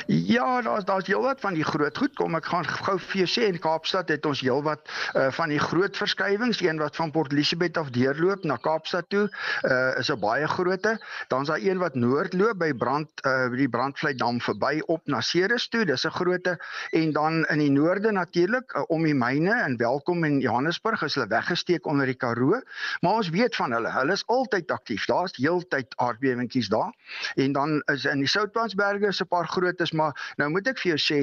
Ja, 0.07 0.63
daar's 0.63 0.85
daar's 0.85 1.07
heelwat 1.07 1.41
van 1.41 1.55
die 1.55 1.65
groot 1.65 1.97
goed. 1.97 2.15
Kom 2.15 2.35
ek 2.35 2.49
gaan 2.51 2.67
gou 2.67 2.97
vir 2.99 3.23
jou 3.23 3.29
sê 3.31 3.47
in 3.49 3.59
Kaapstad 3.63 4.09
het 4.13 4.27
ons 4.27 4.41
heelwat 4.45 4.83
uh, 5.15 5.29
van 5.33 5.53
die 5.53 5.61
groot 5.63 5.97
verskywings, 5.97 6.61
een 6.61 6.81
wat 6.83 6.97
van 6.97 7.11
Port 7.11 7.33
Elizabeth 7.33 7.79
af 7.81 7.91
deurloop 7.95 8.45
na 8.45 8.57
Kaapstad 8.61 9.09
toe, 9.09 9.29
uh, 9.65 9.99
is 9.99 10.11
'n 10.11 10.21
baie 10.21 10.49
grootte. 10.49 10.99
Dan's 11.29 11.49
daar 11.49 11.63
een 11.63 11.79
wat 11.79 11.95
noord 11.95 12.35
loop 12.35 12.59
by 12.59 12.73
Brand 12.73 13.09
uh, 13.25 13.49
by 13.49 13.57
die 13.57 13.69
Brandvlei 13.69 14.15
dam 14.15 14.41
verby 14.41 14.83
op 14.87 15.01
na 15.07 15.21
Ceres 15.21 15.69
toe. 15.69 15.85
Dis 15.85 16.05
'n 16.05 16.11
grootte 16.11 16.59
en 16.91 17.13
dan 17.13 17.45
in 17.45 17.59
die 17.59 17.71
noorde 17.71 18.13
natuurlik 18.13 18.75
uh, 18.75 18.83
om 18.89 19.03
die 19.03 19.15
myne 19.15 19.65
in 19.67 19.77
Welkom 19.77 20.25
en 20.25 20.41
Johannesburg 20.41 21.03
is 21.03 21.15
hulle 21.15 21.29
weggesteek 21.29 21.87
onder 21.87 22.07
die 22.07 22.15
Karoo, 22.15 22.61
maar 23.01 23.15
ons 23.15 23.29
weet 23.29 23.57
van 23.57 23.73
hulle. 23.73 23.91
Hulle 23.91 24.13
is 24.13 24.27
altyd 24.27 24.71
aktief. 24.71 25.05
Daar's 25.07 25.37
heeltyd 25.37 25.97
aardbewingkies 25.97 26.69
daar. 26.69 26.93
En 27.35 27.53
dan 27.53 27.83
is 27.87 28.05
in 28.05 28.19
die 28.19 28.29
Soutpansberge 28.29 29.07
is 29.07 29.21
'n 29.21 29.27
paar 29.27 29.47
groot 29.47 29.70
groot 29.71 29.81
is, 29.81 29.93
maar 29.93 30.35
nou 30.37 30.51
moet 30.51 30.67
ek 30.69 30.79
vir 30.79 30.95
jou 30.95 30.99
sê, 30.99 31.21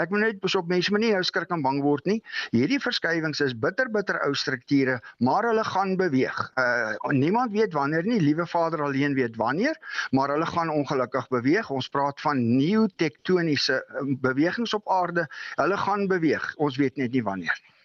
ek 0.00 0.10
moet 0.10 0.20
net 0.24 0.40
besop 0.40 0.68
mense 0.68 0.90
moet 0.90 1.00
nie 1.00 1.12
nou 1.12 1.22
skrik 1.24 1.50
en 1.50 1.62
bang 1.62 1.80
word 1.82 2.06
nie. 2.06 2.20
Hierdie 2.52 2.80
verskywings 2.80 3.40
is 3.40 3.54
bitter 3.54 3.90
bitter 3.90 4.20
ou 4.26 4.34
strukture, 4.34 5.00
maar 5.18 5.44
hulle 5.48 5.64
gaan 5.64 5.96
beweeg. 5.96 6.38
Uh 6.56 6.96
niemand 7.12 7.52
weet 7.52 7.74
wanneer 7.74 8.06
nie, 8.06 8.20
liewe 8.20 8.46
Vader 8.46 8.84
alleen 8.84 9.14
weet 9.14 9.36
wanneer, 9.36 9.76
maar 10.12 10.30
hulle 10.30 10.46
gaan 10.46 10.70
ongelukkig 10.70 11.28
beweeg. 11.28 11.70
Ons 11.70 11.88
praat 11.88 12.20
van 12.20 12.40
nuwe 12.56 12.88
tektoniese 12.96 13.82
um, 14.00 14.16
bewegings 14.20 14.74
op 14.74 14.88
aarde. 14.88 15.26
Hulle 15.56 15.76
gaan 15.76 16.06
beweeg. 16.08 16.54
Ons 16.56 16.78
weet 16.80 16.96
net 16.96 17.12
nie 17.12 17.22
wanneer 17.22 17.60
nie. 17.64 17.76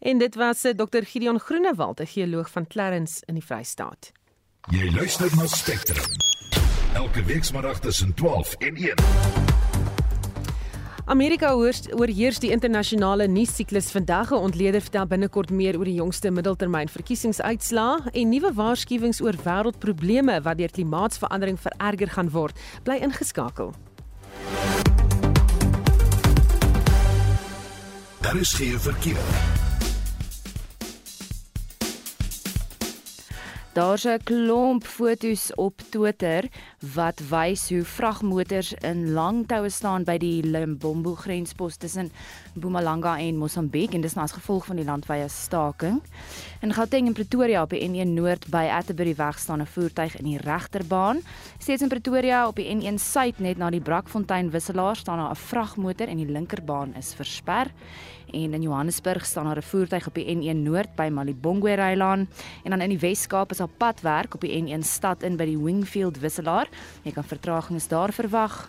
En 0.00 0.18
dit 0.18 0.34
was 0.34 0.60
se 0.60 0.74
uh, 0.74 0.76
Dr 0.76 1.06
Gideon 1.08 1.40
Groenewald, 1.40 2.00
'n 2.00 2.06
geoloog 2.06 2.50
van 2.50 2.66
Clarence 2.66 3.22
in 3.26 3.34
die 3.34 3.44
Vrystaat. 3.44 4.12
Jy 4.70 4.90
luister 4.90 5.30
na 5.36 5.46
Spectrum. 5.46 6.25
Elke 6.96 7.24
weekmiddag 7.24 7.78
tussen 7.78 8.14
12 8.14 8.54
en 8.54 8.76
1. 8.76 8.94
Amerika 11.04 11.52
oorheers 11.52 12.38
die 12.38 12.50
internasionale 12.50 13.26
nuussiklus 13.28 13.90
vandag. 13.90 14.30
'n 14.30 14.34
Ontleder 14.34 14.80
vertel 14.80 15.06
binnekort 15.06 15.50
meer 15.50 15.76
oor 15.76 15.84
die 15.84 15.94
jongste 15.94 16.30
middeltermyn 16.30 16.88
verkiesingsuitslae 16.88 18.10
en 18.12 18.28
nuwe 18.28 18.52
waarskuwings 18.54 19.20
oor 19.20 19.34
wêreldprobleme 19.44 20.40
wat 20.42 20.58
deur 20.58 20.70
klimaatsverandering 20.70 21.60
vererger 21.60 22.08
gaan 22.08 22.30
word. 22.30 22.58
Bly 22.82 22.96
ingeskakel. 22.96 23.74
Daar 28.20 28.36
is 28.36 28.52
geen 28.52 28.80
verkeer. 28.80 29.65
Daar's 33.76 34.06
'n 34.06 34.22
klomp 34.24 34.86
foto's 34.86 35.54
op 35.54 35.80
Twitter 35.90 36.44
wat 36.94 37.20
wys 37.28 37.68
hoe 37.68 37.84
vragmotors 37.84 38.72
in 38.72 39.12
lang 39.12 39.46
toue 39.46 39.68
staan 39.68 40.04
by 40.04 40.18
die 40.18 40.42
Limbombo 40.42 41.14
grenspos 41.14 41.76
tussen 41.76 42.10
Mpumalanga 42.54 43.18
en 43.18 43.36
Mosambiek 43.36 43.92
en 43.92 44.00
dis 44.00 44.14
nou 44.14 44.24
as 44.24 44.32
gevolg 44.32 44.66
van 44.66 44.76
die 44.76 44.84
landwyse 44.84 45.28
staking. 45.28 46.02
In 46.60 46.72
Gauteng 46.72 47.06
en 47.06 47.12
Pretoria 47.12 47.62
op 47.62 47.70
die 47.70 47.88
N1 47.88 48.08
Noord 48.14 48.48
by 48.48 48.64
Atterbury 48.72 49.14
weg 49.14 49.38
staan 49.38 49.60
'n 49.60 49.66
voertuig 49.66 50.16
in 50.18 50.24
die 50.24 50.38
regterbaan. 50.38 51.20
Steeds 51.58 51.82
in 51.82 51.88
Pretoria 51.88 52.48
op 52.48 52.56
die 52.56 52.74
N1 52.74 52.98
Suid 52.98 53.38
net 53.38 53.58
na 53.58 53.70
die 53.70 53.80
Brakfontein 53.80 54.50
wisselaar 54.50 54.96
staan 54.96 55.18
daar 55.18 55.30
'n 55.30 55.36
vragmotor 55.36 56.08
en 56.08 56.16
die 56.16 56.32
linkerbaan 56.32 56.94
is 56.94 57.14
versper. 57.14 57.66
En 58.36 58.54
in 58.54 58.62
Johannesburg 58.62 59.26
staan 59.26 59.44
daar 59.44 59.56
'n 59.56 59.62
voertuig 59.62 60.06
op 60.06 60.14
die 60.14 60.36
N1 60.36 60.62
Noord 60.62 60.94
by 60.94 61.08
Malibongwe 61.12 61.74
Rylaan 61.74 62.28
en 62.64 62.70
dan 62.70 62.80
in 62.80 62.88
die 62.88 62.98
Wes-Kaap 62.98 63.50
is 63.50 63.56
daar 63.56 63.76
padwerk 63.76 64.34
op 64.34 64.40
die 64.40 64.62
N1 64.62 64.84
stad 64.84 65.22
in 65.22 65.36
by 65.36 65.44
die 65.44 65.58
Wingfield 65.58 66.18
wisselaar. 66.18 66.68
Jy 67.02 67.12
kan 67.12 67.24
vertragings 67.24 67.88
daar 67.88 68.12
verwag. 68.12 68.68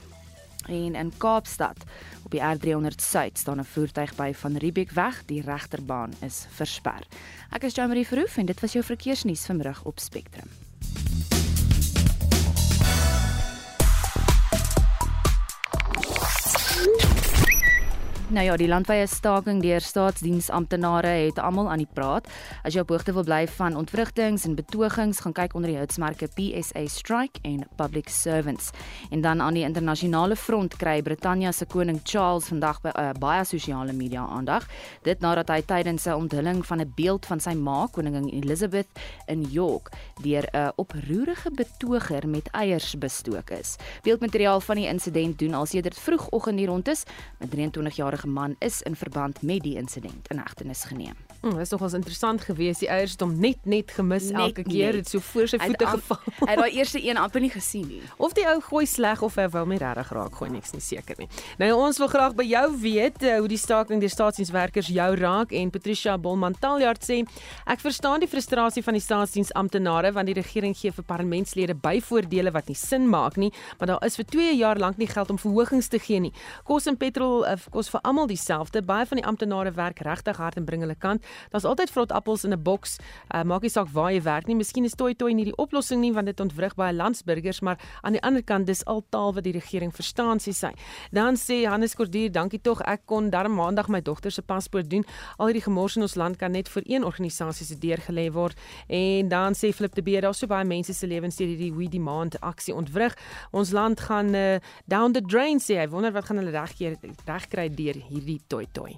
En 0.68 0.96
in 0.96 1.12
Kaapstad 1.18 1.84
op 2.24 2.32
die 2.32 2.42
R300 2.42 3.02
Suid 3.02 3.38
staan 3.38 3.60
'n 3.60 3.64
voertuig 3.64 4.16
by 4.16 4.34
van 4.34 4.56
Riebeek 4.56 4.92
weg, 4.92 5.26
die 5.26 5.42
regterbaan 5.42 6.14
is 6.22 6.46
versper. 6.50 7.04
Ek 7.52 7.64
is 7.64 7.76
Jamie 7.76 8.08
Verhoef 8.08 8.38
en 8.38 8.46
dit 8.46 8.60
was 8.60 8.72
jou 8.72 8.84
verkeersnuus 8.84 9.46
vanmiddag 9.46 9.84
op 9.84 10.00
Spectrum. 10.00 10.48
Nou 18.28 18.44
ja, 18.44 18.58
die 18.60 18.68
landwyse 18.68 19.08
staking 19.16 19.62
deur 19.64 19.80
staatsdiensamptenare 19.80 21.08
het 21.08 21.38
almal 21.40 21.70
aan 21.72 21.80
die 21.80 21.88
praat. 21.88 22.26
As 22.68 22.76
jy 22.76 22.82
op 22.84 22.90
hoogte 22.92 23.14
wil 23.16 23.24
bly 23.24 23.46
van 23.56 23.78
ontwrigtinge 23.80 24.42
en 24.44 24.58
betogings, 24.58 25.22
gaan 25.24 25.32
kyk 25.38 25.54
onder 25.56 25.72
die 25.72 25.78
hitsmerke 25.80 26.28
PSA 26.36 26.84
Strike 26.92 27.40
en 27.48 27.62
Public 27.80 28.12
Servants. 28.12 28.74
En 29.16 29.24
dan 29.24 29.40
aan 29.42 29.56
die 29.56 29.64
internasionale 29.64 30.36
front 30.36 30.76
kry 30.76 30.98
Brittanje 31.02 31.54
se 31.56 31.70
koning 31.72 32.02
Charles 32.04 32.50
vandag 32.52 32.82
by 32.84 32.92
uh, 33.00 33.14
baie 33.16 33.46
sosiale 33.48 33.96
media 33.96 34.26
aandag. 34.28 34.68
Dit 35.08 35.24
nadat 35.24 35.48
hy 35.48 35.62
tydens 35.64 36.06
'n 36.06 36.20
onthulling 36.20 36.66
van 36.66 36.82
'n 36.82 36.92
beeld 37.00 37.26
van 37.26 37.40
sy 37.40 37.56
ma, 37.56 37.88
koningin 37.92 38.28
Elizabeth 38.28 38.92
in 39.28 39.48
York, 39.48 39.88
deur 40.22 40.44
'n 40.52 40.58
uh, 40.58 40.68
oproerige 40.76 41.52
betoger 41.56 42.28
met 42.28 42.52
eiers 42.52 42.98
bestook 42.98 43.50
is. 43.50 43.78
Beeldmateriaal 44.04 44.60
van 44.60 44.76
die 44.76 44.88
insident 44.88 45.40
doen 45.40 45.54
al 45.54 45.66
sedert 45.66 46.00
vroegoggend 46.00 46.60
hier 46.60 46.68
rond 46.68 46.88
is 46.88 47.04
met 47.40 47.52
23 47.52 47.96
jaar 47.96 48.17
'n 48.26 48.34
man 48.34 48.56
is 48.60 48.82
in 48.82 48.96
verband 48.96 49.42
met 49.42 49.62
die 49.64 49.76
insident 49.76 50.28
in 50.28 50.38
hegtenis 50.38 50.84
geneem. 50.84 51.27
Hmm, 51.48 51.56
dit 51.56 51.64
is 51.64 51.70
nogals 51.70 51.94
interessant 51.94 52.42
geweest. 52.42 52.82
Die 52.84 52.90
eiers 52.92 53.14
het 53.16 53.22
hom 53.24 53.38
net 53.40 53.64
net 53.64 53.92
gemis 53.96 54.26
net, 54.28 54.42
elke 54.42 54.64
keer. 54.68 54.98
Dit 55.00 55.08
so 55.08 55.24
voor 55.24 55.48
sy 55.48 55.60
voete 55.62 55.88
geval. 55.88 56.18
Hy 56.48 56.50
het 56.50 56.60
daai 56.60 56.76
eerste 56.76 57.00
een 57.00 57.20
amper 57.22 57.44
nie 57.44 57.52
gesien 57.54 57.86
nie. 57.88 58.02
Of 58.20 58.34
die 58.36 58.44
ou 58.52 58.58
gooi 58.66 58.84
sleg 58.90 59.22
of 59.24 59.38
hy 59.40 59.46
wou 59.54 59.64
met 59.70 59.80
regtig 59.80 60.12
raak 60.18 60.36
gooi, 60.36 60.50
niks 60.52 60.74
nie 60.76 60.84
seker 60.84 61.16
nie. 61.22 61.30
Nou 61.62 61.70
ons 61.78 62.00
wil 62.02 62.10
graag 62.12 62.36
by 62.36 62.44
jou 62.50 62.66
weet 62.82 63.24
uh, 63.24 63.38
hoe 63.40 63.48
die 63.48 63.60
staking 63.62 64.04
deur 64.04 64.12
staatsdienswerkers 64.12 64.90
jou 64.92 65.08
raak 65.22 65.54
en 65.56 65.72
Patricia 65.72 66.18
Bolmantaljard 66.20 67.06
sê, 67.06 67.22
ek 67.70 67.84
verstaan 67.84 68.24
die 68.24 68.30
frustrasie 68.30 68.84
van 68.84 68.98
die 68.98 69.04
staatsdiensamptenare 69.04 70.12
want 70.16 70.28
die 70.28 70.36
regering 70.36 70.76
gee 70.76 70.92
vir 70.92 71.08
parlementslede 71.08 71.78
byvoordele 71.80 72.52
wat 72.56 72.68
nie 72.72 72.78
sin 72.78 73.08
maak 73.08 73.40
nie, 73.40 73.54
maar 73.80 73.94
daar 73.94 74.06
is 74.08 74.20
vir 74.20 74.28
2 74.36 74.58
jaar 74.60 74.82
lank 74.84 75.00
nie 75.00 75.08
geld 75.08 75.32
om 75.32 75.40
verhogings 75.40 75.88
te 75.94 76.02
gee 76.04 76.20
nie. 76.28 76.34
Kos 76.68 76.90
en 76.92 77.00
petrol 77.00 77.46
uh, 77.48 77.56
kos 77.72 77.92
vir 77.94 78.04
almal 78.04 78.28
dieselfde. 78.28 78.84
Baie 78.84 79.08
van 79.08 79.22
die 79.22 79.28
amptenare 79.28 79.72
werk 79.78 80.04
regtig 80.04 80.42
hard 80.44 80.60
en 80.60 80.68
bring 80.68 80.84
hulle 80.84 80.98
kant. 81.00 81.24
Daar's 81.52 81.66
altyd 81.66 81.92
vrot 81.92 82.12
appels 82.12 82.44
in 82.44 82.54
'n 82.54 82.62
boks. 82.64 82.98
Uh, 83.36 83.44
maak 83.44 83.62
nie 83.62 83.70
saak 83.70 83.88
waar 83.94 84.12
jy 84.12 84.22
werk 84.22 84.48
nie. 84.48 84.56
Miskien 84.56 84.84
is 84.84 84.96
toi 84.96 85.14
toi 85.14 85.34
nie 85.34 85.46
die 85.46 85.56
oplossing 85.58 86.02
nie 86.02 86.14
want 86.14 86.26
dit 86.26 86.40
ontwrig 86.40 86.76
baie 86.76 86.94
landsburgers, 86.94 87.62
maar 87.62 87.78
aan 88.02 88.12
die 88.12 88.22
ander 88.22 88.44
kant 88.44 88.68
dis 88.68 88.86
al 88.86 89.04
taal 89.10 89.34
wat 89.34 89.44
die 89.44 89.54
regering 89.54 89.94
verstaan 89.94 90.38
sê 90.40 90.54
sy. 90.54 90.72
Dan 91.12 91.36
sê 91.36 91.66
Hannes 91.68 91.96
Kordier, 91.96 92.32
dankie 92.32 92.62
tog 92.62 92.82
ek 92.82 93.06
kon 93.06 93.30
darm 93.30 93.54
maandag 93.54 93.88
my 93.88 94.02
dogter 94.02 94.32
se 94.32 94.42
paspoort 94.42 94.90
doen. 94.90 95.06
Al 95.38 95.52
hierdie 95.52 95.64
gemors 95.64 95.96
in 95.96 96.02
ons 96.02 96.16
land 96.16 96.38
kan 96.38 96.52
net 96.52 96.70
vir 96.70 96.84
een 96.86 97.04
organisasie 97.04 97.66
se 97.66 97.78
deur 97.80 97.98
gelê 97.98 98.32
word. 98.32 98.58
En 98.88 99.30
dan 99.30 99.54
sê 99.54 99.74
Flip 99.74 99.94
de 99.96 100.02
Beer, 100.02 100.22
daar's 100.22 100.40
so 100.40 100.48
baie 100.48 100.66
mense 100.66 100.94
se 100.94 101.08
lewens 101.08 101.38
deur 101.38 101.48
hierdie 101.48 101.74
We 101.74 101.90
Demand 101.90 102.40
aksie 102.42 102.76
ontwrig. 102.76 103.16
Ons 103.52 103.72
land 103.72 104.00
gaan 104.00 104.34
uh, 104.36 104.58
down 104.86 105.14
the 105.14 105.22
drain 105.22 105.60
sê 105.60 105.82
hy. 105.82 105.88
Wonder 105.92 106.14
wat 106.16 106.30
gaan 106.30 106.42
hulle 106.42 106.56
regkeer 106.56 106.98
regkry 107.28 107.70
deur 107.70 108.02
hierdie 108.10 108.42
toi 108.48 108.66
toi. 108.74 108.92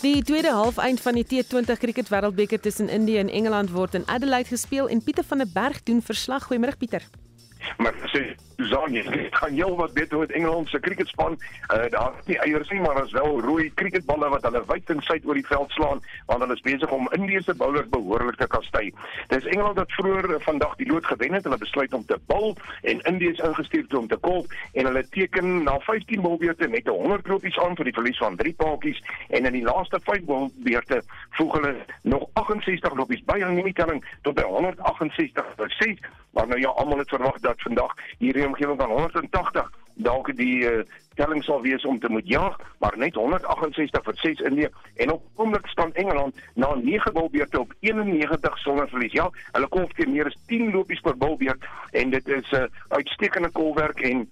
Die 0.00 0.22
tweede 0.22 0.54
halfeind 0.56 1.00
van 1.00 1.14
die 1.14 1.26
T20 1.28 1.76
Cricket 1.76 2.08
Wêreldbeker 2.08 2.60
tussen 2.60 2.88
Indië 2.88 3.18
en 3.18 3.28
Engeland 3.28 3.70
word 3.70 3.94
in 3.94 4.08
Adelaide 4.08 4.48
gespeel 4.48 4.88
en 4.88 5.02
Pieter 5.02 5.24
van 5.24 5.38
der 5.38 5.48
Berg 5.52 5.82
doen 5.82 6.00
verslag. 6.02 6.48
Goeiemôre 6.48 6.76
Pieter. 6.78 7.02
Maar 7.76 7.94
sê 8.12 8.34
dit 8.60 9.36
gaan 9.36 9.52
heel 9.52 9.76
wat 9.76 9.92
beter 9.92 10.18
met 10.18 10.32
Engeland 10.32 10.68
se 10.68 10.80
cricketspan. 10.80 11.38
Uh 11.74 11.90
daar 11.90 12.12
is 12.20 12.26
nie 12.26 12.38
eiers 12.38 12.68
nie, 12.68 12.80
maar 12.80 13.04
is 13.04 13.12
wel 13.12 13.40
rooi 13.40 13.72
cricketballe 13.74 14.28
wat 14.28 14.42
hulle 14.42 14.62
wyd 14.66 14.90
en 14.90 15.00
suid 15.00 15.26
oor 15.26 15.34
die 15.34 15.46
veld 15.46 15.70
slaan, 15.70 16.02
want 16.26 16.40
hulle 16.40 16.54
is 16.54 16.60
besig 16.60 16.90
om 16.90 17.08
Indiese 17.16 17.54
bowlers 17.54 17.88
behoorlik 17.88 18.36
te 18.36 18.46
kastei. 18.46 18.92
Dis 19.28 19.44
Engeland 19.44 19.76
wat 19.76 19.92
vroeër 19.92 20.40
vandag 20.40 20.76
die 20.76 20.86
lood 20.86 21.06
gewen 21.06 21.32
het. 21.32 21.44
Hulle 21.44 21.58
besluit 21.58 21.94
om 21.94 22.04
te 22.04 22.18
bowl 22.26 22.56
en 22.82 23.00
Indië 23.00 23.28
is 23.30 23.38
ingestuur 23.38 23.98
om 23.98 24.08
te 24.08 24.16
kolf 24.16 24.46
en 24.72 24.84
hulle 24.84 25.08
teken 25.08 25.62
na 25.62 25.78
15 25.78 26.20
bolbeurte 26.20 26.68
met 26.68 26.86
'n 26.86 26.90
100 26.90 27.22
knopies 27.22 27.58
aan 27.58 27.76
vir 27.76 27.84
die 27.84 27.92
verlies 27.92 28.18
van 28.18 28.36
3 28.36 28.54
paadjies 28.54 29.02
en 29.28 29.44
in 29.44 29.52
die 29.52 29.62
laaste 29.62 30.00
5 30.02 30.24
bolbeurte 30.24 31.02
voeg 31.30 31.52
hulle 31.52 31.76
nog 32.02 32.28
68 32.32 32.92
knopies 32.92 33.24
by 33.24 33.42
aan 33.44 33.54
die 33.54 33.72
telling 33.72 34.04
tot 34.22 34.34
by 34.34 34.42
168 34.42 35.46
vir 35.56 35.70
6 35.78 35.98
maar 36.30 36.46
nou 36.46 36.60
ja 36.60 36.68
almal 36.68 36.98
het 36.98 37.08
verwag 37.08 37.38
dat 37.40 37.49
vandag 37.56 37.94
hierdie 38.18 38.46
omgewing 38.46 38.78
van 38.80 38.90
180 38.90 39.70
dalk 39.94 40.36
die 40.36 40.64
uh, 40.64 40.82
telling 41.14 41.42
sal 41.44 41.60
wees 41.60 41.84
om 41.84 41.98
te 41.98 42.08
moet 42.08 42.28
jag, 42.28 42.56
maar 42.78 42.96
net 42.96 43.14
168 43.14 44.04
vir 44.04 44.16
6 44.22 44.40
Indië 44.48 44.68
en 44.96 45.12
op 45.12 45.24
oomblik 45.36 45.66
staan 45.66 45.92
Engeland 45.94 46.34
na 46.54 46.74
9 46.74 47.12
bilbeurte 47.12 47.60
op 47.60 47.74
91 47.80 48.58
sonder 48.58 48.88
verlies. 48.88 49.12
Ja, 49.12 49.30
hulle 49.52 49.68
kom 49.68 49.88
teen 49.96 50.12
meer 50.12 50.30
as 50.30 50.38
10 50.46 50.70
lopies 50.72 51.00
per 51.00 51.16
bilbeurt 51.16 51.66
en 51.90 52.10
dit 52.10 52.28
is 52.28 52.50
'n 52.50 52.56
uh, 52.56 52.68
uitstekende 52.88 53.50
kolwerk 53.50 54.00
en 54.00 54.30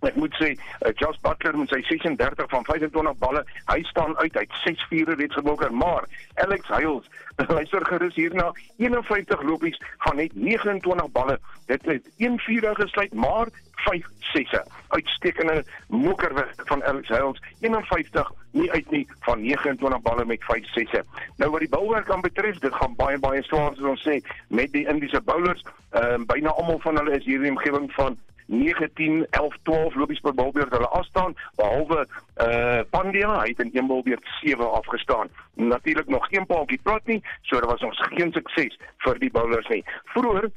Ek 0.00 0.16
moet 0.16 0.34
sê, 0.40 0.54
uh, 0.56 0.92
Josh 0.96 1.18
Butler 1.24 1.58
met 1.60 1.72
sy 1.72 1.80
36 1.88 2.48
van 2.52 2.64
25 2.64 3.18
balle, 3.20 3.42
hy 3.68 3.80
staan 3.90 4.16
uit, 4.22 4.32
hy 4.32 4.44
het 4.46 4.60
6 4.64 4.84
vure 4.88 5.16
reeds 5.20 5.36
geblokker, 5.36 5.72
maar 5.76 6.06
Alex 6.44 6.68
Hales, 6.72 7.08
luister 7.56 7.84
gerus 7.88 8.16
hierna, 8.16 8.50
51 8.80 9.42
lopies 9.48 9.76
van 10.06 10.16
net 10.16 10.36
29 10.36 11.12
balle. 11.16 11.36
Dit 11.68 11.84
het 11.88 12.08
1 12.16 12.38
vure 12.46 12.74
gesluit, 12.80 13.12
maar 13.14 13.52
5 13.84 14.06
sesse. 14.32 14.64
Uitstekende 14.88 15.64
mokerwerk 15.88 16.62
van 16.64 16.84
Alex 16.84 17.08
Hales, 17.08 17.42
51 17.60 18.32
nie 18.50 18.70
uit 18.72 18.90
nie 18.90 19.04
van 19.20 19.40
29 19.40 20.02
balle 20.02 20.24
met 20.24 20.44
5 20.44 20.72
sesse. 20.74 21.04
Nou 21.36 21.50
wat 21.50 21.60
die 21.60 21.68
bouwerk 21.68 22.10
aan 22.10 22.20
betref, 22.20 22.58
dit 22.58 22.74
gaan 22.74 22.96
baie 22.96 23.18
baie 23.18 23.42
swaar 23.42 23.76
soos 23.76 23.94
ons 23.94 24.08
sê 24.08 24.18
met 24.48 24.72
die 24.72 24.86
Indiese 24.88 25.20
bowlers. 25.24 25.62
Ehm 25.90 26.20
uh, 26.20 26.26
byna 26.26 26.56
almal 26.56 26.80
van 26.80 26.96
hulle 26.96 27.16
is 27.18 27.24
hier 27.24 27.40
in 27.40 27.48
die 27.48 27.56
omgewing 27.56 27.92
van 27.92 28.18
9 28.50 28.90
10 28.94 29.26
11 29.30 29.56
12 29.62 29.94
lopies 29.94 30.20
per 30.20 30.34
balbeurt 30.34 30.72
hulle 30.74 30.88
afstaan 30.88 31.36
behalwe 31.56 32.06
uh 32.46 32.80
Pandya 32.90 33.36
hy 33.42 33.52
het 33.52 33.60
in 33.64 33.70
een 33.72 33.86
balbeurt 33.86 34.26
7 34.40 34.72
afgestaan. 34.72 35.28
Natuurlik 35.54 36.08
nog 36.08 36.26
geen 36.26 36.46
paaltjie 36.46 36.80
plat 36.82 37.06
nie 37.06 37.22
so 37.42 37.60
daar 37.60 37.70
was 37.70 37.86
ons 37.86 38.02
geen 38.10 38.32
sukses 38.32 38.78
vir 39.04 39.18
die 39.18 39.30
bowlers 39.30 39.68
nie. 39.68 39.84
Vroeër 40.14 40.50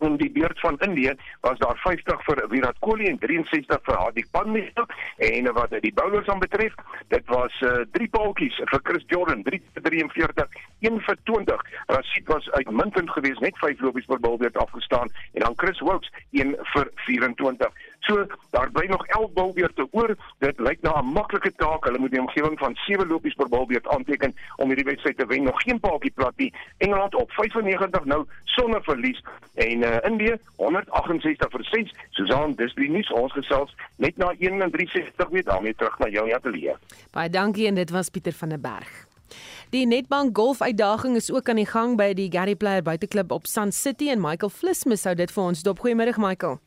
in 0.00 0.16
die 0.16 0.30
beurt 0.30 0.60
van 0.60 0.78
Indië 0.78 1.14
was 1.40 1.58
daar 1.58 1.76
50 1.76 2.24
vir 2.24 2.44
Virat 2.48 2.78
Kohli 2.78 3.06
en 3.06 3.18
63 3.18 3.78
vir 3.82 3.94
Hardik 3.94 4.30
Pandya. 4.30 4.86
En 5.16 5.52
wat 5.52 5.74
die 5.80 5.92
bowlers 5.94 6.28
aan 6.28 6.38
betref 6.38 6.74
dit 7.08 7.26
was 7.26 7.60
uh, 7.60 7.84
drie 7.92 8.08
paaltjies 8.08 8.56
vir 8.70 8.80
Chris 8.82 9.04
Jordan 9.06 9.42
3 9.42 9.60
43 9.82 10.46
1 10.80 11.00
vir 11.00 11.18
20 11.24 11.64
Rashid 11.86 12.26
was 12.26 12.50
uitmuntend 12.50 13.10
geweest 13.10 13.40
net 13.40 13.58
5 13.58 13.80
lopies 13.80 14.04
per 14.04 14.20
balbeurt 14.20 14.56
afgestaan. 14.56 15.10
En 15.32 15.40
dan 15.40 15.56
Chris 15.56 15.80
Wilkes 15.80 16.12
1 16.30 16.56
vir 16.74 16.90
24 16.94 17.72
so 18.00 18.26
daar 18.50 18.70
bly 18.70 18.86
nog 18.86 19.06
11 19.06 19.32
balbeurte 19.32 19.86
oor 19.90 20.16
dit 20.38 20.58
lyk 20.58 20.82
na 20.82 21.00
'n 21.00 21.12
maklike 21.12 21.52
taak 21.56 21.84
hulle 21.84 21.98
moet 21.98 22.10
die 22.10 22.20
omgewing 22.20 22.58
van 22.58 22.74
7 22.86 23.06
lopies 23.06 23.34
per 23.34 23.48
balbeurt 23.48 23.88
aanteken 23.88 24.34
om 24.56 24.68
hierdie 24.68 24.84
wedstryd 24.84 25.16
te 25.16 25.26
wen 25.26 25.42
nog 25.42 25.62
geen 25.62 25.80
paaltjie 25.80 26.10
plat 26.10 26.36
nie 26.36 26.52
Engeland 26.78 27.14
op 27.14 27.30
95 27.30 28.04
nou 28.04 28.26
sonder 28.44 28.82
verlies 28.82 29.22
en 29.54 29.82
uh, 29.82 29.96
Indië 30.04 30.36
168 30.56 31.50
vir 31.50 31.64
6. 31.64 31.92
Susan, 32.10 32.54
dis 32.58 32.74
die 32.78 32.90
nuus 32.90 33.10
ons 33.14 33.32
gesels 33.32 33.74
net 33.96 34.16
na 34.16 34.32
1:63 34.38 35.30
weer 35.30 35.44
daarmee 35.44 35.74
terug 35.74 35.98
na 35.98 36.08
jou 36.08 36.26
ateljee. 36.32 36.74
Baie 37.14 37.30
dankie 37.30 37.66
en 37.66 37.78
dit 37.78 37.90
was 37.90 38.10
Pieter 38.10 38.32
van 38.32 38.54
der 38.54 38.60
Berg. 38.60 39.06
Die 39.70 39.86
Netbank 39.86 40.36
Golf 40.36 40.62
uitdaging 40.62 41.16
is 41.16 41.30
ook 41.32 41.48
aan 41.48 41.60
die 41.60 41.68
gang 41.68 41.96
by 41.96 42.14
die 42.16 42.30
Gary 42.32 42.54
Player 42.56 42.82
Buiteklub 42.82 43.32
op 43.32 43.46
Sun 43.46 43.72
City 43.72 44.08
en 44.08 44.20
Michael 44.20 44.50
Flismus 44.50 45.04
hou 45.04 45.14
dit 45.14 45.32
vir 45.32 45.44
ons 45.44 45.62
dop. 45.62 45.82
Goeiemôre 45.84 46.16
Michael. 46.16 46.58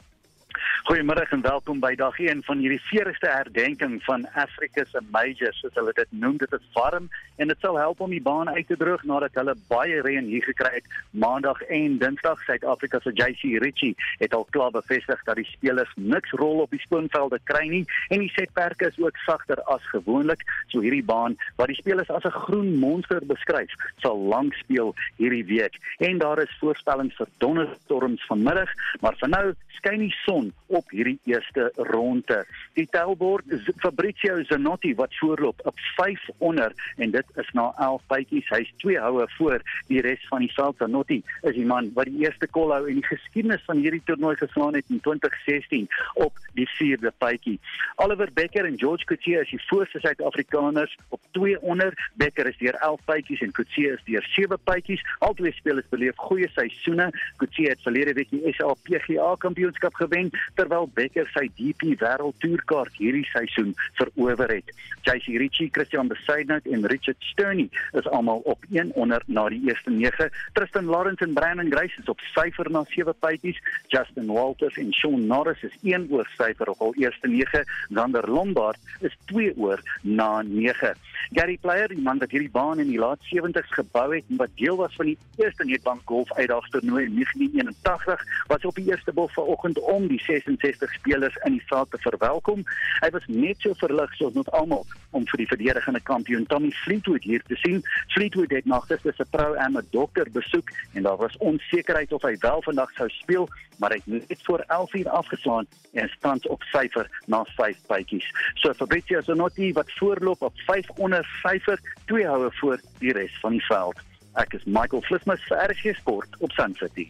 Goeiemôre 0.82 1.28
en 1.30 1.42
welkom 1.46 1.78
by 1.78 1.92
dag 1.94 2.16
1 2.18 2.40
van 2.42 2.58
hierdie 2.58 2.82
40ste 2.88 3.30
herdenking 3.30 4.00
van 4.02 4.24
Africa 4.34 4.82
se 4.90 4.98
Majors, 5.14 5.60
soos 5.62 5.76
hulle 5.78 5.94
dit 5.94 6.16
noem. 6.18 6.40
Dit 6.42 6.56
is 6.58 6.64
warm 6.74 7.06
en 7.38 7.52
dit 7.54 7.62
sal 7.62 7.78
help 7.78 8.02
om 8.02 8.10
die 8.10 8.22
baan 8.22 8.50
uit 8.50 8.66
te 8.66 8.78
droog 8.80 9.04
nadat 9.06 9.38
hulle 9.38 9.54
baie 9.70 10.00
reën 10.02 10.26
hier 10.26 10.42
gekry 10.42 10.72
het 10.80 10.90
Maandag 11.14 11.62
en 11.70 12.00
Dinsdag. 12.02 12.42
Suid-Afrika 12.48 12.98
se 13.04 13.14
JC 13.14 13.62
Ritchie 13.62 13.94
het 14.24 14.34
al 14.34 14.48
klaar 14.50 14.74
bevestig 14.74 15.22
dat 15.30 15.38
die 15.38 15.46
spelers 15.52 15.94
niks 16.02 16.34
rol 16.42 16.66
op 16.66 16.74
die 16.74 16.82
spoonvelde 16.82 17.38
kry 17.46 17.68
nie 17.70 17.84
en 18.10 18.26
die 18.26 18.34
setperke 18.34 18.90
is 18.90 18.98
ook 18.98 19.22
sagter 19.28 19.62
as 19.70 19.86
gewoonlik. 19.94 20.42
So 20.74 20.82
hierdie 20.82 21.06
baan 21.06 21.38
wat 21.62 21.70
die 21.70 21.78
spelers 21.78 22.10
as 22.10 22.26
'n 22.26 22.42
groen 22.50 22.74
monster 22.82 23.22
beskryf, 23.22 23.70
sal 24.02 24.18
lank 24.18 24.58
speel 24.66 24.96
hierdie 25.22 25.46
week. 25.46 25.78
En 26.00 26.18
daar 26.18 26.42
is 26.42 26.58
voorspellings 26.60 27.16
vir 27.22 27.30
donderstorms 27.38 28.26
vanmiddag, 28.26 28.74
maar 29.00 29.14
vir 29.22 29.30
nou 29.30 29.54
skyn 29.82 30.00
die 30.00 30.16
son 30.26 30.52
op 30.72 30.90
hierdie 30.90 31.20
eerste 31.30 31.70
ronde. 31.76 32.46
Die 32.74 32.88
tellbord 32.90 33.48
is 33.52 33.68
Fabrizio 33.84 34.40
Zanotti 34.48 34.94
wat 34.96 35.16
voorloop 35.20 35.60
op 35.68 35.80
5 35.96 36.30
onder 36.38 36.74
en 36.98 37.12
dit 37.12 37.26
is 37.36 37.50
na 37.58 37.72
11 37.78 38.02
bytjies. 38.08 38.50
Hy's 38.50 38.72
2 38.84 39.00
houe 39.00 39.28
voor 39.38 39.62
die 39.88 40.02
res 40.02 40.24
van 40.30 40.46
die 40.46 40.52
veld. 40.54 40.78
Zanotti 40.80 41.22
is 41.42 41.56
die 41.58 41.66
man 41.66 41.92
wat 41.98 42.08
die 42.10 42.24
eerste 42.24 42.48
kol 42.48 42.72
hou 42.72 42.86
in 42.90 43.02
die 43.02 43.08
geskiedenis 43.08 43.64
van 43.68 43.82
hierdie 43.84 44.02
toernooi 44.06 44.36
geslaan 44.40 44.78
het 44.78 44.88
in 44.90 45.02
2016 45.04 45.88
op 46.14 46.40
die 46.58 46.68
4de 46.78 47.12
bytjie. 47.24 47.60
Oliver 47.96 48.32
Becker 48.34 48.66
en 48.66 48.80
George 48.80 49.06
Coetzee 49.06 49.42
is 49.42 49.50
die 49.50 49.62
voorste 49.68 50.00
Suid-Afrikaners 50.00 50.98
op 51.10 51.20
2 51.32 51.62
onder. 51.62 52.10
Becker 52.14 52.48
is 52.48 52.58
deur 52.58 52.80
11 52.80 53.06
bytjies 53.06 53.42
en 53.42 53.52
Coetzee 53.52 53.92
is 53.92 54.04
deur 54.06 54.26
7 54.36 54.58
bytjies. 54.64 55.04
Albei 55.20 55.52
spelers 55.52 55.90
beleef 55.90 56.16
goeie 56.16 56.50
seisoene. 56.56 57.12
Coetzee 57.38 57.70
het 57.70 57.82
verlede 57.84 58.14
week 58.14 58.30
die 58.32 58.54
SA 58.56 58.74
PGA 58.88 59.36
kampioenskap 59.38 59.94
gewen 59.94 60.30
terwyl 60.62 60.90
Becker 60.94 61.26
sy 61.34 61.48
DP 61.58 61.96
Wêreld 62.02 62.38
Tourkaart 62.44 62.94
hierdie 63.02 63.26
seisoen 63.32 63.74
verower 63.98 64.52
het. 64.52 64.70
JC 65.08 65.40
Ritchie, 65.42 65.72
Christian 65.74 66.10
Besaidnout 66.12 66.68
en 66.70 66.86
Richard 66.92 67.18
Sterney 67.32 67.70
is 67.98 68.08
almal 68.14 68.44
op 68.46 68.66
1 68.70 68.92
onder 68.94 69.24
na 69.26 69.48
die 69.50 69.62
eerste 69.66 69.90
9. 69.90 70.30
Tristan 70.54 70.86
Lawrence 70.86 71.26
en 71.26 71.34
Brandon 71.34 71.72
Grace 71.74 71.98
is 71.98 72.10
op 72.12 72.22
syfer 72.36 72.70
na 72.70 72.84
7 72.94 73.16
puitjies. 73.20 73.58
Justin 73.90 74.30
Walters 74.30 74.78
en 74.78 74.94
Sean 74.94 75.26
Norris 75.26 75.64
is 75.66 75.78
1 75.82 76.06
oor 76.12 76.30
syfer 76.38 76.70
op 76.70 76.86
al 76.86 76.94
eerste 77.02 77.28
9. 77.28 77.64
Zander 77.90 78.30
Lombard 78.30 78.78
is 79.02 79.18
2 79.34 79.56
oor 79.58 79.82
na 80.02 80.42
9. 80.46 80.94
Gary 81.34 81.58
Player, 81.62 81.88
die 81.88 82.02
man 82.02 82.20
wat 82.20 82.34
hierdie 82.34 82.52
baan 82.52 82.82
in 82.84 82.90
die 82.92 83.00
laat 83.00 83.22
70s 83.30 83.74
gebou 83.78 84.08
het 84.14 84.30
en 84.30 84.38
wat 84.42 84.54
deel 84.60 84.78
was 84.78 84.94
van 85.00 85.10
die 85.10 85.18
eerste 85.42 85.66
Nedbank 85.66 86.02
Golf 86.06 86.34
uitdagingstoernooi 86.34 87.06
in 87.06 87.18
1981, 87.18 88.26
was 88.52 88.66
op 88.68 88.76
die 88.76 88.90
eerste 88.92 89.14
bal 89.16 89.30
vanoggend 89.34 89.80
om 89.80 90.08
die 90.12 90.20
66 90.58 90.94
spelers 90.94 91.36
in 91.44 91.52
die 91.52 91.64
veld 91.66 91.92
te 91.92 91.98
verwelkom. 91.98 92.64
Hy 93.00 93.10
was 93.10 93.26
net 93.28 93.60
so 93.64 93.74
verlig 93.80 94.14
soos 94.18 94.36
ons 94.36 94.50
almal 94.58 94.86
om 95.12 95.26
vir 95.32 95.44
die 95.44 95.48
verdedigende 95.48 96.02
kampioen 96.08 96.46
Tommy 96.52 96.72
Fleetwood 96.84 97.24
hier 97.24 97.44
te 97.48 97.56
sien. 97.56 97.82
Fleetwood 98.16 98.52
het 98.52 98.66
nog 98.66 98.88
gister 98.90 99.14
se 99.16 99.26
pro-am 99.30 99.80
dokter 99.92 100.28
besoek 100.32 100.72
en 100.94 101.04
daar 101.08 101.18
was 101.18 101.38
onsekerheid 101.38 102.14
of 102.14 102.26
hy 102.28 102.36
wel 102.40 102.64
vandag 102.64 102.92
sou 102.98 103.10
speel, 103.10 103.48
maar 103.80 103.96
hy 103.96 104.02
het 104.04 104.30
net 104.30 104.44
voor 104.44 104.64
11:00 104.68 105.10
afgeslaan 105.10 105.68
en 105.94 106.10
stand 106.18 106.48
op 106.48 106.64
syfer 106.72 107.10
na 107.26 107.44
5 107.56 107.78
bytjies. 107.88 108.28
So 108.54 108.74
Fabrizio 108.74 109.22
Zanotti 109.22 109.74
wat 109.74 109.92
voorloop 110.00 110.42
op 110.42 110.54
5 110.68 110.90
onder 110.90 111.28
syfer, 111.42 111.80
twee 112.06 112.28
houe 112.28 112.52
voor 112.52 112.80
die 113.00 113.14
res 113.14 113.40
van 113.42 113.52
die 113.52 113.66
veld. 113.66 114.00
Ek 114.34 114.54
is 114.54 114.64
Michael 114.64 115.02
Flismus 115.02 115.44
vir 115.50 115.58
RSG 115.68 115.96
Sport 116.00 116.40
op 116.40 116.52
Sun 116.52 116.76
City. 116.80 117.10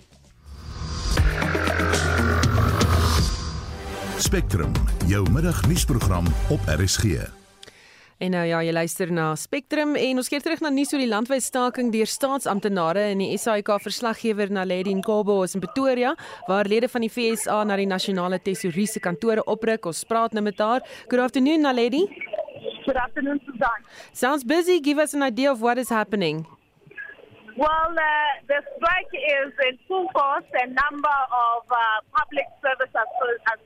Spectrum, 4.22 4.72
jou 5.08 5.30
middagnuusprogram 5.32 6.26
op 6.50 6.60
RSG. 6.66 7.04
En 8.18 8.30
nou 8.36 8.44
ja, 8.46 8.60
jy 8.62 8.72
luister 8.72 9.10
na 9.10 9.32
Spectrum 9.36 9.96
en 9.98 10.22
ons 10.22 10.30
keer 10.30 10.44
terug 10.46 10.62
na 10.62 10.70
nuus 10.70 10.94
oor 10.94 11.02
die 11.02 11.10
landwyse 11.10 11.50
staking 11.50 11.90
deur 11.90 12.06
staatsamptenare 12.06 13.08
en 13.16 13.24
die 13.24 13.40
SAIK 13.42 13.74
verslaggewer 13.82 14.54
Naledi 14.54 14.94
Nkobo 15.00 15.40
is 15.42 15.58
in 15.58 15.66
Pretoria 15.66 16.14
waar 16.46 16.70
lede 16.70 16.92
van 16.94 17.02
die 17.02 17.10
FSA 17.10 17.64
na 17.66 17.80
die 17.82 17.90
nasionale 17.90 18.38
tesourier 18.38 18.94
se 18.94 19.02
kantore 19.02 19.42
opruk. 19.50 19.90
Ons 19.90 20.06
praat 20.06 20.38
nou 20.38 20.46
met 20.46 20.62
haar. 20.62 20.86
Good 21.10 21.26
afternoon 21.26 21.66
Naledi. 21.66 22.06
Good 22.86 23.02
afternoon 23.02 23.42
Susan. 23.50 23.90
Sounds 24.14 24.46
busy. 24.46 24.78
Give 24.86 25.02
us 25.02 25.18
an 25.18 25.26
idea 25.26 25.50
of 25.50 25.66
what 25.66 25.82
is 25.82 25.90
happening. 25.90 26.46
Well, 27.58 27.92
uh, 27.92 28.32
the 28.48 28.64
strike 28.78 29.12
is 29.12 29.52
in 29.68 29.78
full 29.88 30.08
force. 30.14 30.46
A 30.56 30.68
number 30.68 31.18
of 31.32 31.64
uh, 31.70 31.76
public 32.16 32.48
service 32.64 32.94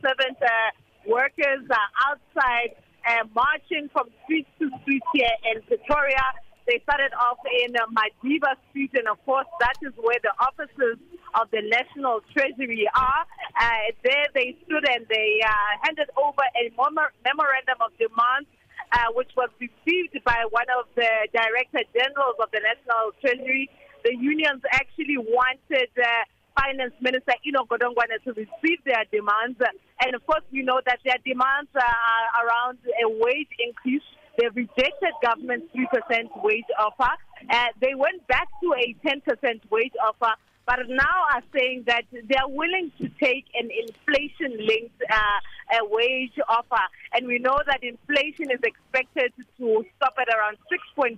servant 0.02 0.38
uh, 0.42 0.72
workers 1.06 1.62
are 1.70 1.90
outside 2.10 2.74
uh, 3.06 3.28
marching 3.36 3.90
from 3.94 4.10
street 4.24 4.48
to 4.60 4.70
street 4.82 5.04
here 5.14 5.36
in 5.54 5.62
Pretoria. 5.64 6.24
They 6.66 6.82
started 6.82 7.14
off 7.14 7.38
in 7.46 7.76
uh, 7.78 7.86
Madiba 7.94 8.58
Street, 8.70 8.90
and 8.96 9.08
of 9.08 9.24
course, 9.24 9.46
that 9.60 9.78
is 9.86 9.94
where 10.02 10.18
the 10.24 10.34
offices 10.42 10.98
of 11.40 11.52
the 11.52 11.62
National 11.62 12.22
Treasury 12.34 12.90
are. 12.96 13.24
Uh, 13.54 13.94
there 14.04 14.26
they 14.34 14.58
stood 14.66 14.84
and 14.90 15.06
they 15.08 15.42
uh, 15.46 15.52
handed 15.84 16.10
over 16.18 16.42
a 16.42 16.74
mem- 16.74 17.14
memorandum 17.22 17.78
of 17.86 17.94
demands. 18.02 18.50
Uh, 18.96 19.12
which 19.12 19.28
was 19.36 19.50
received 19.60 20.16
by 20.24 20.40
one 20.52 20.72
of 20.80 20.88
the 20.96 21.28
Director 21.36 21.84
Generals 21.92 22.40
of 22.40 22.48
the 22.56 22.64
National 22.64 23.12
Treasury. 23.20 23.70
The 24.06 24.16
unions 24.16 24.62
actually 24.72 25.18
wanted 25.20 25.92
uh, 26.00 26.08
Finance 26.56 26.96
Minister 27.02 27.36
Ino 27.46 27.68
Godongwana 27.68 28.24
to 28.24 28.32
receive 28.32 28.80
their 28.86 29.04
demands. 29.12 29.60
And 30.00 30.16
of 30.16 30.26
course, 30.26 30.48
we 30.48 30.64
know 30.64 30.80
that 30.86 31.00
their 31.04 31.20
demands 31.28 31.68
are 31.76 32.24
around 32.40 32.80
a 32.88 33.10
wage 33.20 33.52
increase. 33.60 34.08
They 34.40 34.48
rejected 34.48 35.12
government's 35.22 35.68
3% 35.76 36.32
wage 36.42 36.72
offer. 36.80 37.12
Uh, 37.52 37.76
they 37.82 37.96
went 38.00 38.26
back 38.28 38.48
to 38.64 38.80
a 38.80 38.96
10% 39.04 39.28
wage 39.72 39.92
offer. 40.08 40.32
But 40.66 40.80
now 40.90 41.18
are 41.34 41.44
saying 41.56 41.84
that 41.88 42.06
they 42.12 42.36
are 42.36 42.50
willing 42.50 42.92
to 43.00 43.10
take 43.22 43.46
an 43.54 43.70
inflation-linked 43.70 45.02
uh, 45.10 45.86
wage 45.90 46.34
offer. 46.50 46.82
And 47.14 47.28
we 47.28 47.40
know 47.40 47.60
that 47.68 47.84
inflation 47.84 48.52
is 48.52 48.60
expected 48.64 49.32
to 49.58 49.86
stop 49.98 50.16
at 50.20 50.28
around 50.28 50.58
6.5 50.98 51.18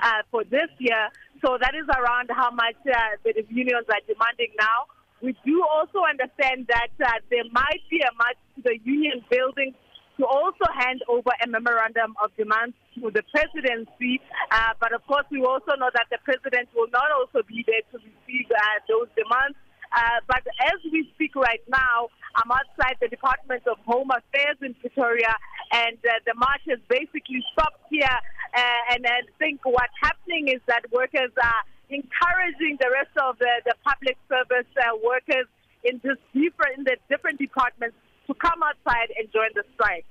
uh, 0.00 0.22
for 0.30 0.44
this 0.44 0.68
year. 0.78 1.08
So 1.44 1.58
that 1.60 1.74
is 1.74 1.86
around 1.88 2.30
how 2.30 2.50
much 2.50 2.76
uh, 2.86 3.16
the 3.24 3.44
unions 3.50 3.86
are 3.88 4.00
demanding 4.06 4.54
now. 4.58 4.86
We 5.22 5.36
do 5.44 5.64
also 5.64 6.00
understand 6.08 6.68
that 6.68 6.92
uh, 7.04 7.10
there 7.30 7.44
might 7.52 7.82
be 7.90 8.00
a 8.00 8.12
match 8.16 8.38
to 8.56 8.62
the 8.62 8.78
union 8.84 9.24
building 9.30 9.74
to 10.20 10.26
also 10.28 10.68
hand 10.76 11.00
over 11.08 11.32
a 11.40 11.48
memorandum 11.48 12.12
of 12.22 12.28
demands 12.36 12.76
to 12.94 13.08
the 13.08 13.24
presidency. 13.32 14.20
Uh, 14.52 14.76
but 14.78 14.92
of 14.92 15.00
course, 15.08 15.24
we 15.32 15.40
also 15.40 15.72
know 15.80 15.88
that 15.96 16.12
the 16.12 16.20
president 16.28 16.68
will 16.76 16.92
not 16.92 17.08
also 17.08 17.40
be 17.48 17.64
there 17.64 17.80
to 17.88 17.96
receive 18.04 18.46
uh, 18.52 18.60
those 18.84 19.08
demands. 19.16 19.56
Uh, 19.90 20.20
but 20.28 20.44
as 20.60 20.78
we 20.92 21.08
speak 21.16 21.34
right 21.34 21.64
now, 21.66 22.12
I'm 22.36 22.52
outside 22.52 23.00
the 23.00 23.08
Department 23.08 23.64
of 23.66 23.80
Home 23.88 24.12
Affairs 24.12 24.60
in 24.62 24.76
Pretoria, 24.78 25.34
and 25.72 25.98
uh, 26.04 26.20
the 26.28 26.36
march 26.36 26.62
has 26.68 26.78
basically 26.86 27.42
stopped 27.56 27.80
here. 27.88 28.18
Uh, 28.54 28.94
and 28.94 29.06
I 29.06 29.24
think 29.40 29.64
what's 29.64 29.96
happening 29.98 30.48
is 30.48 30.60
that 30.68 30.84
workers 30.92 31.32
are 31.42 31.62
encouraging 31.88 32.78
the 32.78 32.92
rest 32.92 33.16
of 33.18 33.38
the, 33.38 33.50
the 33.64 33.74
public 33.82 34.14
service 34.28 34.68
uh, 34.78 34.94
workers 35.02 35.48
in 35.82 35.98
just 36.04 36.20
different 36.36 36.76
in 36.76 36.84
the 36.84 36.96
different 37.08 37.40
departments 37.40 37.96
to 38.30 38.38
come 38.38 38.62
outside 38.62 39.10
and 39.18 39.30
join 39.32 39.50
the 39.54 39.64
strike. 39.74 40.06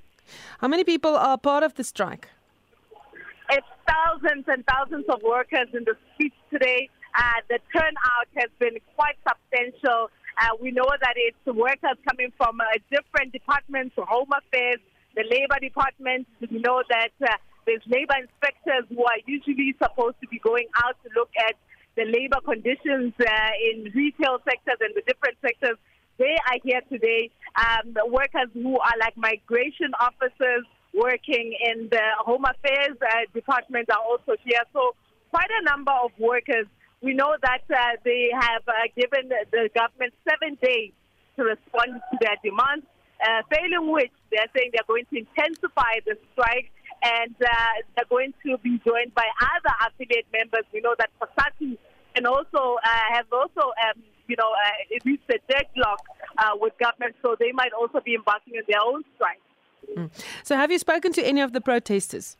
How 0.59 0.67
many 0.67 0.83
people 0.83 1.15
are 1.15 1.37
part 1.37 1.63
of 1.63 1.73
the 1.75 1.83
strike? 1.83 2.27
It's 3.49 3.71
thousands 3.87 4.45
and 4.47 4.63
thousands 4.67 5.05
of 5.09 5.21
workers 5.23 5.67
in 5.73 5.83
the 5.85 5.95
streets 6.13 6.35
today. 6.51 6.89
Uh, 7.17 7.41
the 7.49 7.59
turnout 7.73 8.29
has 8.35 8.49
been 8.59 8.77
quite 8.95 9.17
substantial. 9.27 10.11
Uh, 10.37 10.53
we 10.61 10.71
know 10.71 10.87
that 11.01 11.15
it's 11.15 11.43
workers 11.45 11.97
coming 12.07 12.31
from 12.37 12.61
uh, 12.61 12.65
different 12.91 13.33
departments, 13.33 13.95
Home 13.97 14.29
Affairs, 14.29 14.79
the 15.15 15.23
Labor 15.23 15.57
Department. 15.59 16.27
We 16.39 16.59
know 16.59 16.83
that 16.89 17.11
uh, 17.23 17.33
there's 17.65 17.81
labor 17.87 18.13
inspectors 18.21 18.85
who 18.89 19.03
are 19.03 19.19
usually 19.25 19.73
supposed 19.81 20.21
to 20.21 20.27
be 20.27 20.39
going 20.39 20.67
out 20.85 20.95
to 21.03 21.09
look 21.15 21.31
at 21.47 21.55
the 21.95 22.05
labor 22.05 22.39
conditions 22.45 23.13
uh, 23.19 23.51
in 23.73 23.91
retail 23.95 24.37
sectors 24.45 24.77
and 24.79 24.93
the 24.95 25.01
different 25.07 25.37
sectors. 25.41 25.77
They 26.19 26.35
are 26.51 26.59
here 26.63 26.81
today. 26.91 27.31
Um, 27.55 27.95
workers 28.11 28.51
who 28.53 28.77
are 28.77 28.97
like 28.99 29.15
migration 29.15 29.95
officers 29.99 30.67
working 30.93 31.55
in 31.63 31.87
the 31.89 32.03
Home 32.19 32.43
Affairs 32.43 32.97
uh, 33.01 33.23
Department 33.33 33.89
are 33.89 34.03
also 34.03 34.35
here. 34.43 34.59
So 34.73 34.95
quite 35.31 35.49
a 35.49 35.63
number 35.63 35.93
of 36.03 36.11
workers. 36.19 36.67
We 37.01 37.13
know 37.13 37.35
that 37.41 37.63
uh, 37.71 37.95
they 38.03 38.29
have 38.33 38.63
uh, 38.67 38.73
given 38.99 39.29
the 39.29 39.69
government 39.73 40.13
seven 40.27 40.57
days 40.61 40.91
to 41.37 41.43
respond 41.43 42.01
to 42.11 42.17
their 42.19 42.35
demands, 42.43 42.85
uh, 43.23 43.41
failing 43.47 43.89
which 43.89 44.11
they're 44.29 44.51
saying 44.53 44.71
they're 44.73 44.83
going 44.87 45.05
to 45.13 45.23
intensify 45.23 46.03
the 46.05 46.19
strike 46.33 46.69
and 47.01 47.33
uh, 47.39 47.47
they're 47.95 48.11
going 48.11 48.33
to 48.43 48.57
be 48.59 48.81
joined 48.85 49.15
by 49.15 49.23
other 49.39 49.73
affiliate 49.87 50.27
members. 50.33 50.67
We 50.73 50.81
know 50.81 50.95
that 50.99 51.09
Pasati 51.15 51.77
and 52.15 52.27
also 52.27 52.75
uh, 52.83 53.07
have 53.15 53.31
also, 53.31 53.71
um, 53.87 54.03
you 54.29 54.35
know, 54.37 54.51
uh, 54.51 54.99
reached 55.03 55.29
a 55.29 55.39
deadlock 55.51 55.99
uh, 56.37 56.51
with 56.55 56.73
government, 56.79 57.15
so 57.21 57.35
they 57.39 57.51
might 57.51 57.73
also 57.73 57.99
be 57.99 58.15
embarking 58.15 58.53
on 58.55 58.63
their 58.67 58.81
own 58.85 59.03
strike. 59.15 59.41
Mm. 59.97 60.09
So, 60.43 60.55
have 60.55 60.71
you 60.71 60.77
spoken 60.77 61.11
to 61.13 61.21
any 61.25 61.41
of 61.41 61.51
the 61.51 61.61
protesters? 61.61 62.37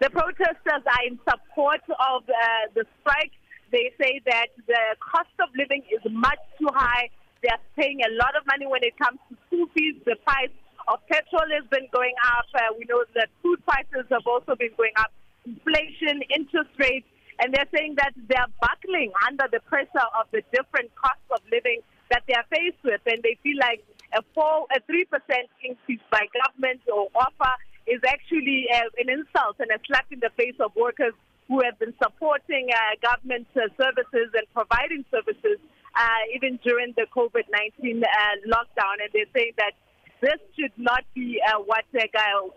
The 0.00 0.10
protesters 0.10 0.82
are 0.86 1.04
in 1.06 1.18
support 1.28 1.80
of 1.88 2.22
uh, 2.28 2.34
the 2.74 2.84
strike. 3.00 3.32
They 3.72 3.92
say 4.00 4.20
that 4.26 4.48
the 4.66 4.82
cost 5.00 5.34
of 5.40 5.48
living 5.56 5.82
is 5.90 6.00
much 6.10 6.38
too 6.58 6.68
high. 6.74 7.10
They 7.42 7.48
are 7.48 7.62
paying 7.76 8.00
a 8.02 8.10
lot 8.14 8.36
of 8.36 8.46
money 8.46 8.66
when 8.66 8.82
it 8.82 8.96
comes 8.98 9.18
to 9.28 9.36
school 9.46 9.66
fees. 9.74 9.96
The 10.06 10.16
price 10.24 10.54
of 10.88 11.00
petrol 11.10 11.46
has 11.58 11.66
been 11.70 11.88
going 11.92 12.14
up. 12.34 12.46
Uh, 12.54 12.74
we 12.78 12.86
know 12.88 13.04
that 13.14 13.28
food 13.42 13.64
prices 13.66 14.06
have 14.10 14.26
also 14.26 14.54
been 14.54 14.74
going 14.76 14.94
up. 14.96 15.12
Inflation, 15.44 16.22
interest 16.34 16.70
rates, 16.78 17.06
and 17.40 17.52
they're 17.52 17.70
saying 17.74 17.96
that 17.96 18.12
they're 18.28 18.52
buckling 18.60 19.12
under 19.26 19.46
the 19.50 19.60
pressure 19.66 20.08
of 20.18 20.26
the 20.32 20.42
different 20.52 20.94
costs 20.94 21.26
of 21.30 21.40
living 21.50 21.80
that 22.10 22.22
they 22.28 22.34
are 22.34 22.46
faced 22.50 22.82
with, 22.84 23.00
and 23.06 23.22
they 23.22 23.36
feel 23.42 23.56
like 23.58 23.82
a 24.12 24.22
four, 24.34 24.66
a 24.74 24.80
three 24.86 25.04
percent 25.04 25.50
increase 25.62 26.02
by 26.10 26.26
government 26.30 26.80
or 26.92 27.08
offer 27.14 27.54
is 27.86 28.00
actually 28.06 28.66
uh, 28.72 28.88
an 28.98 29.08
insult 29.10 29.56
and 29.58 29.70
a 29.70 29.78
slap 29.86 30.06
in 30.10 30.20
the 30.20 30.30
face 30.36 30.56
of 30.60 30.74
workers 30.76 31.12
who 31.48 31.60
have 31.60 31.78
been 31.78 31.92
supporting 32.02 32.68
uh, 32.72 32.96
government 33.04 33.46
uh, 33.56 33.68
services 33.76 34.32
and 34.32 34.46
providing 34.54 35.04
services 35.10 35.60
uh, 35.94 36.22
even 36.34 36.58
during 36.64 36.94
the 36.96 37.06
COVID 37.14 37.44
19 37.52 38.02
uh, 38.02 38.08
lockdown. 38.48 38.96
And 39.04 39.10
they're 39.12 39.28
saying 39.36 39.52
that 39.58 39.76
this 40.22 40.40
should 40.56 40.72
not 40.78 41.04
be 41.14 41.40
uh, 41.44 41.60
what 41.60 41.84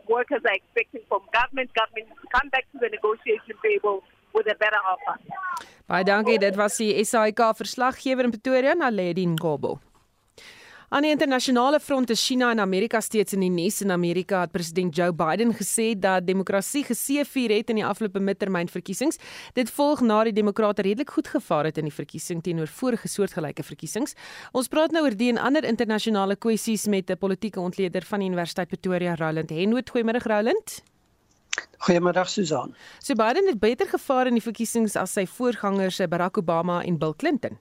workers 0.08 0.42
are 0.48 0.56
expecting 0.56 1.02
from 1.10 1.22
government. 1.34 1.70
Government 1.76 2.08
come 2.32 2.48
back 2.50 2.64
to 2.72 2.80
the 2.80 2.88
negotiation 2.88 3.60
table 3.60 4.04
with 4.38 4.48
a 4.48 4.56
better 4.56 4.82
offer. 4.94 5.18
Baie 5.88 6.04
dankie. 6.04 6.38
Dit 6.40 6.56
was 6.60 6.78
die 6.78 6.94
SAIK 7.04 7.42
verslaggewer 7.56 8.28
in 8.28 8.34
Pretoria, 8.36 8.74
Naledi 8.76 9.26
Ngobo. 9.26 9.80
Aan 10.90 11.04
die 11.04 11.10
internasionale 11.12 11.82
front 11.84 12.10
is 12.14 12.22
China 12.24 12.48
en 12.54 12.62
Amerika 12.64 13.02
steeds 13.04 13.34
in 13.36 13.42
die 13.44 13.50
nuus. 13.52 13.82
In 13.84 13.92
Amerika 13.92 14.46
het 14.46 14.54
president 14.54 14.96
Joe 14.96 15.12
Biden 15.12 15.52
gesê 15.52 15.90
dat 16.00 16.24
demokrasie 16.24 16.86
geseëvier 16.88 17.58
het 17.58 17.74
in 17.74 17.82
die 17.82 17.86
afgelope 17.86 18.22
midtermynverkiesings. 18.24 19.20
Dit 19.60 19.72
volg 19.76 20.00
na 20.00 20.22
die 20.24 20.36
demokrate 20.38 20.88
redelik 20.88 21.12
goed 21.12 21.28
gevaar 21.28 21.68
het 21.68 21.82
in 21.82 21.92
die 21.92 21.96
verkiesing 21.96 22.40
teenoor 22.44 22.72
vorige 22.72 23.12
soortgelyke 23.12 23.68
verkiesings. 23.68 24.16
Ons 24.56 24.72
praat 24.72 24.96
nou 24.96 25.04
oor 25.04 25.20
die 25.20 25.34
en 25.36 25.44
ander 25.44 25.68
internasionale 25.68 26.40
kwessies 26.40 26.88
met 26.88 27.12
'n 27.12 27.20
politieke 27.20 27.60
ontleder 27.60 28.08
van 28.08 28.20
die 28.20 28.30
Universiteit 28.30 28.68
Pretoria, 28.68 29.16
Roland 29.16 29.50
Henwood. 29.50 29.92
Goeiemôre 29.92 30.24
Roland. 30.24 30.84
Goeiemiddag 31.78 32.30
Susan. 32.30 32.76
So 33.00 33.14
Biden 33.16 33.48
het 33.48 33.60
beter 33.60 33.88
gevaar 33.88 34.28
in 34.28 34.34
die 34.34 34.44
verkiesings 34.44 34.96
as 34.96 35.14
sy 35.14 35.26
voorgangers 35.26 36.02
Barack 36.10 36.38
Obama 36.38 36.84
en 36.84 36.98
Bill 36.98 37.14
Clinton. 37.18 37.58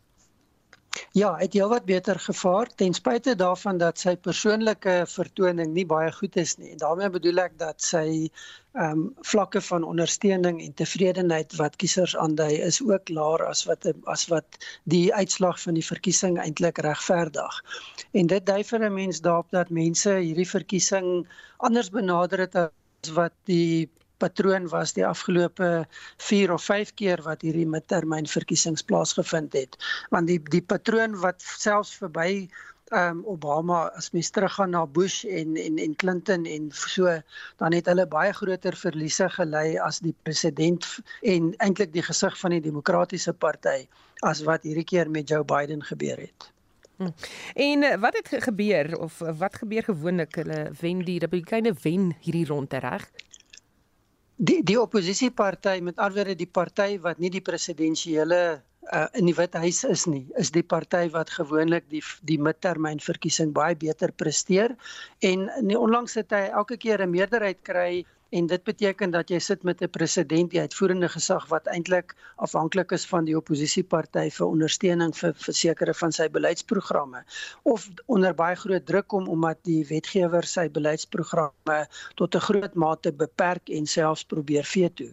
Ja, 1.16 1.30
hy 1.36 1.44
het 1.44 1.54
heelwat 1.56 1.84
beter 1.88 2.18
gevaar 2.20 2.68
ten 2.80 2.94
spyte 2.96 3.34
daarvan 3.36 3.78
dat 3.80 4.00
sy 4.00 4.14
persoonlike 4.26 4.94
vertoning 5.12 5.72
nie 5.74 5.84
baie 5.88 6.12
goed 6.12 6.36
is 6.40 6.54
nie. 6.56 6.70
En 6.72 6.80
daarmee 6.82 7.10
bedoel 7.16 7.42
ek 7.44 7.58
dat 7.60 7.84
sy 7.84 8.06
ehm 8.76 8.92
um, 8.92 9.02
vlakke 9.24 9.60
van 9.64 9.84
ondersteuning 9.88 10.60
en 10.60 10.74
tevredenheid 10.76 11.56
wat 11.60 11.76
kiesers 11.80 12.16
aandui 12.16 12.60
is 12.68 12.82
ook 12.84 13.12
laer 13.18 13.46
as 13.48 13.64
wat 13.68 13.88
as 14.16 14.26
wat 14.32 14.58
die 14.84 15.14
uitslag 15.14 15.60
van 15.62 15.80
die 15.80 15.86
verkiesing 15.90 16.40
eintlik 16.42 16.80
regverdig. 16.84 17.60
En 18.12 18.32
dit 18.32 18.46
dui 18.46 18.62
vir 18.72 18.88
'n 18.88 18.94
mens 18.94 19.20
daarop 19.20 19.50
dat 19.50 19.70
mense 19.70 20.18
hierdie 20.18 20.50
verkiesing 20.56 21.28
anders 21.56 21.90
benader 21.90 22.44
het 22.44 22.56
as 22.56 22.72
wat 23.14 23.34
die 23.50 23.88
patroon 24.18 24.68
was 24.72 24.94
die 24.96 25.06
afgelope 25.06 25.86
4 26.16 26.52
of 26.52 26.64
5 26.64 26.94
keer 26.94 27.22
wat 27.26 27.42
hierdie 27.44 27.68
midtermyn 27.68 28.28
verkiesings 28.30 28.82
plaasgevind 28.82 29.52
het 29.58 29.76
want 30.14 30.30
die 30.30 30.40
die 30.54 30.62
patroon 30.62 31.18
wat 31.24 31.44
selfs 31.44 31.98
verby 32.00 32.48
um, 32.92 33.22
Obama 33.26 33.90
as 33.98 34.10
mens 34.14 34.30
teruggaan 34.30 34.70
na 34.70 34.86
Bush 34.86 35.24
en 35.24 35.56
en 35.56 35.78
en 35.78 35.96
Clinton 35.96 36.46
en 36.46 36.70
so 36.72 37.20
dan 37.56 37.72
het 37.72 37.86
hulle 37.86 38.06
baie 38.06 38.32
groter 38.32 38.76
verliese 38.76 39.28
gelei 39.38 39.78
as 39.78 40.00
die 40.00 40.14
president 40.22 40.86
en 41.22 41.54
eintlik 41.58 41.92
die 41.92 42.06
gesig 42.08 42.38
van 42.38 42.56
die 42.56 42.64
demokratiese 42.64 43.32
party 43.32 43.86
as 44.22 44.44
wat 44.48 44.62
hierdie 44.64 44.86
keer 44.86 45.10
met 45.10 45.28
Joe 45.28 45.44
Biden 45.44 45.82
gebeur 45.82 46.16
het. 46.16 46.55
Hm. 46.96 47.12
En 47.54 47.82
eh, 47.82 47.98
wat 48.00 48.16
het 48.16 48.42
gebeur 48.42 48.98
of 48.98 49.18
wat 49.18 49.56
gebeur 49.56 49.82
gewoonlik 49.82 50.34
hulle 50.34 50.70
wen 50.80 51.04
die 51.04 51.18
Republikeine 51.18 51.74
wen 51.82 52.16
hierdie 52.20 52.46
ronde 52.46 52.78
reg? 52.78 53.10
Die 54.36 54.62
die 54.64 54.80
oppositieparty 54.80 55.78
met 55.82 56.00
alweer 56.00 56.36
die 56.36 56.48
party 56.48 56.96
wat 57.00 57.18
nie 57.18 57.30
die 57.30 57.44
presidensiële 57.44 58.40
uh, 58.92 59.06
in 59.12 59.28
die 59.28 59.34
Withuis 59.34 59.84
is 59.84 60.06
nie, 60.06 60.24
is 60.40 60.52
die 60.54 60.64
party 60.64 61.06
wat 61.12 61.30
gewoonlik 61.36 61.88
die 61.92 62.02
die 62.28 62.38
midtermynverkiesing 62.40 63.52
baie 63.56 63.76
beter 63.76 64.12
presteer 64.12 64.76
en 65.20 65.48
in 65.60 65.72
die 65.72 65.78
onlangse 65.78 66.24
tyd 66.24 66.52
elke 66.52 66.76
keer 66.76 67.02
'n 67.04 67.10
meerderheid 67.10 67.62
kry 67.62 68.04
en 68.30 68.46
dit 68.46 68.62
beteken 68.64 69.10
dat 69.10 69.28
jy 69.30 69.38
sit 69.38 69.62
met 69.62 69.82
'n 69.82 69.90
president 69.90 70.50
die 70.50 70.60
uitvoerende 70.60 71.08
gesag 71.08 71.46
wat 71.46 71.66
eintlik 71.66 72.14
afhanklik 72.36 72.90
is 72.92 73.06
van 73.06 73.24
die 73.24 73.36
oppositieparty 73.36 74.30
vir 74.38 74.46
ondersteuning 74.46 75.14
vir 75.16 75.34
versekerde 75.34 75.94
van 75.94 76.12
sy 76.12 76.28
beleidsprogramme 76.28 77.24
of 77.62 77.88
onder 78.06 78.34
baie 78.34 78.56
groot 78.56 78.86
druk 78.86 79.06
kom 79.06 79.28
omdat 79.28 79.58
die 79.62 79.84
wetgewer 79.86 80.44
sy 80.44 80.68
beleidsprogramme 80.68 81.86
tot 82.14 82.34
'n 82.34 82.46
groot 82.48 82.74
mate 82.74 83.12
beperk 83.12 83.68
en 83.68 83.86
selfs 83.86 84.24
probeer 84.24 84.64
veto. 84.64 85.04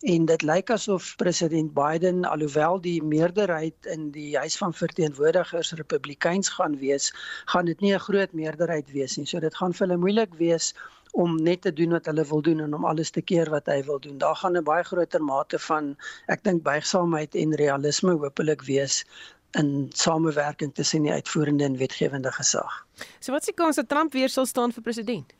En 0.00 0.24
dit 0.24 0.42
lyk 0.42 0.70
asof 0.70 1.16
president 1.16 1.72
Biden 1.74 2.24
alhoewel 2.24 2.80
die 2.80 3.02
meerderheid 3.02 3.86
in 3.86 4.10
die 4.10 4.36
huis 4.36 4.56
van 4.56 4.74
verteenwoordigers 4.74 5.72
republikeins 5.72 6.48
gaan 6.48 6.78
wees, 6.78 7.14
gaan 7.46 7.64
dit 7.64 7.80
nie 7.80 7.94
'n 7.94 8.06
groot 8.08 8.32
meerderheid 8.32 8.90
wees 8.90 9.16
nie. 9.16 9.26
So 9.26 9.40
dit 9.40 9.54
gaan 9.54 9.72
vir 9.72 9.86
hulle 9.86 9.98
moeilik 9.98 10.34
wees 10.34 10.74
om 11.16 11.36
net 11.42 11.62
te 11.64 11.72
doen 11.72 11.94
wat 11.96 12.08
hulle 12.10 12.24
wil 12.28 12.42
doen 12.44 12.60
en 12.60 12.74
om 12.76 12.84
alles 12.84 13.10
te 13.10 13.22
keer 13.24 13.48
wat 13.50 13.70
hy 13.72 13.78
wil 13.86 14.00
doen. 14.04 14.18
Daar 14.20 14.36
gaan 14.36 14.56
'n 14.56 14.64
baie 14.64 14.84
groter 14.84 15.22
mate 15.22 15.58
van 15.58 15.96
ek 16.26 16.44
dink 16.44 16.62
buigsaamheid 16.62 17.34
en 17.34 17.54
realisme 17.54 18.12
hopelik 18.12 18.62
wees 18.62 19.04
in 19.50 19.88
samewerking 19.94 20.74
tussen 20.74 21.02
die 21.02 21.12
uitvoerende 21.12 21.64
en 21.64 21.76
wetgewende 21.76 22.32
gesag. 22.32 22.84
So 23.20 23.32
wat 23.32 23.40
is 23.40 23.52
die 23.54 23.54
kans 23.54 23.76
dat 23.76 23.88
Trump 23.88 24.12
weer 24.12 24.28
sal 24.28 24.46
staan 24.46 24.72
vir 24.72 24.82
president? 24.82 25.32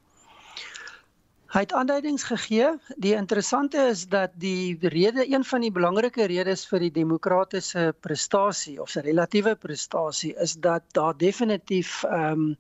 Hy 1.47 1.61
het 1.63 1.73
aanduidings 1.73 2.25
gegee. 2.27 2.73
Die 2.97 3.15
interessante 3.15 3.79
is 3.91 4.09
dat 4.09 4.33
die 4.35 4.79
rede 4.81 5.25
een 5.33 5.45
van 5.45 5.61
die 5.61 5.71
belangrike 5.73 6.27
redes 6.27 6.67
vir 6.67 6.81
die 6.89 6.91
demokratiese 6.91 7.95
prestasie 8.01 8.81
of 8.83 8.91
sy 8.91 9.05
relatiewe 9.07 9.55
prestasie 9.55 10.35
is 10.43 10.57
dat 10.61 10.83
daar 10.93 11.17
definitief 11.17 12.03
ehm, 12.05 12.55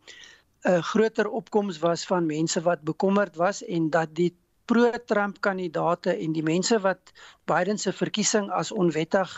'n 0.66 0.82
groter 0.82 1.28
opkoms 1.28 1.78
was 1.78 2.04
van 2.06 2.26
mense 2.26 2.60
wat 2.60 2.80
bekommerd 2.82 3.36
was 3.36 3.64
en 3.64 3.90
dat 3.90 4.14
die 4.14 4.32
pro-Trump 4.64 5.36
kandidaate 5.40 6.14
en 6.14 6.32
die 6.32 6.42
mense 6.42 6.78
wat 6.86 7.12
Biden 7.44 7.78
se 7.78 7.92
verkiesing 7.92 8.48
as 8.50 8.72
onwettig 8.72 9.34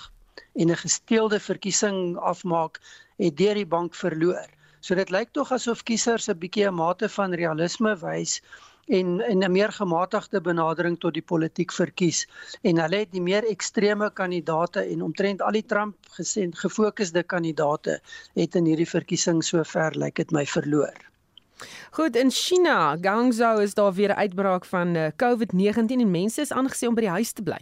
en 0.55 0.71
'n 0.71 0.81
gesteelde 0.85 1.41
verkiesing 1.41 2.17
afmaak, 2.17 2.81
het 3.17 3.37
deur 3.37 3.55
die 3.55 3.67
bank 3.67 3.95
verloor. 3.95 4.49
So 4.81 4.95
dit 4.95 5.11
lyk 5.11 5.35
tog 5.37 5.53
asof 5.53 5.83
kiesers 5.83 6.29
'n 6.29 6.39
bietjie 6.39 6.65
'n 6.69 6.75
mate 6.75 7.09
van 7.09 7.35
realisme 7.35 7.93
wys 7.97 8.41
en 8.87 9.21
en 9.21 9.45
'n 9.45 9.53
meer 9.53 9.73
gematigde 9.73 10.41
benadering 10.41 10.99
tot 10.99 11.15
die 11.15 11.29
politiek 11.33 11.73
verkies 11.73 12.27
en 12.63 12.81
hulle 12.81 13.03
het 13.05 13.13
die 13.13 13.27
meer 13.31 13.45
ekstreme 13.45 14.11
kandidate 14.11 14.81
en 14.81 15.03
omtrent 15.03 15.43
al 15.43 15.53
die 15.53 15.67
Trump 15.67 15.97
gesien 16.17 16.57
gefokusde 16.57 17.23
kandidate 17.23 18.01
het 18.35 18.55
in 18.55 18.65
hierdie 18.65 18.91
verkiesing 18.97 19.45
sover 19.45 19.93
lyk 19.99 20.15
dit 20.15 20.31
my 20.31 20.47
verloor. 20.47 20.97
Goed 21.91 22.17
in 22.17 22.31
China, 22.31 22.97
Guangzhou 23.01 23.63
is 23.63 23.75
daar 23.75 23.93
weer 23.93 24.13
'n 24.15 24.21
uitbraak 24.25 24.65
van 24.65 24.95
eh, 24.95 25.11
COVID-19 25.17 26.01
en 26.01 26.11
mense 26.11 26.41
is 26.41 26.53
aangesê 26.53 26.87
om 26.87 26.95
by 26.95 27.01
die 27.01 27.17
huis 27.19 27.33
te 27.33 27.43
bly. 27.43 27.61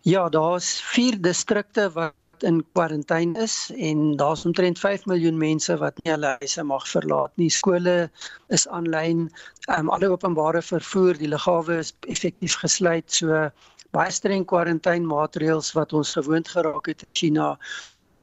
Ja, 0.00 0.28
daar's 0.28 0.80
4 0.80 1.20
distrikte 1.20 1.90
wat 1.92 2.14
in 2.38 2.64
kwarantyne 2.72 3.38
is 3.42 3.70
en 3.76 4.16
daar's 4.16 4.44
omtrent 4.44 4.78
5 4.78 5.06
miljoen 5.06 5.38
mense 5.38 5.76
wat 5.76 5.98
nie 6.02 6.12
hulle 6.12 6.36
huise 6.38 6.62
mag 6.62 6.86
verlaat 6.88 7.32
nie. 7.36 7.50
Skole 7.50 8.10
is 8.48 8.68
aanlyn, 8.68 9.26
um, 9.74 9.90
alle 9.90 10.08
openbare 10.08 10.62
vervoer, 10.62 11.18
die 11.18 11.28
lughawe 11.28 11.78
is 11.82 11.92
effektief 12.06 12.54
gesluit. 12.62 13.10
So 13.12 13.50
baie 13.96 14.12
streng 14.12 14.46
kwarantynemaatreëls 14.46 15.72
wat 15.76 15.92
ons 15.92 16.14
gewoond 16.18 16.48
geraak 16.48 16.86
het 16.92 17.02
in 17.02 17.12
China. 17.12 17.58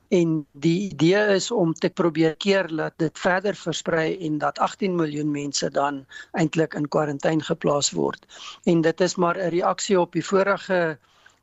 En 0.09 0.45
die 0.51 0.89
idee 0.91 1.25
is 1.35 1.51
om 1.51 1.73
te 1.73 1.89
probeer 1.89 2.35
keer 2.35 2.67
dat 2.67 2.93
dit 2.97 3.19
verder 3.19 3.55
versprei 3.55 4.17
en 4.27 4.37
dat 4.37 4.59
18 4.59 4.95
miljoen 4.95 5.31
mense 5.31 5.69
dan 5.69 6.05
eintlik 6.31 6.73
in 6.73 6.87
kwarantyne 6.87 7.43
geplaas 7.43 7.91
word. 7.91 8.25
En 8.63 8.81
dit 8.81 9.01
is 9.01 9.15
maar 9.15 9.37
'n 9.37 9.49
reaksie 9.49 9.99
op 9.99 10.11
die 10.11 10.25
vorige 10.25 10.97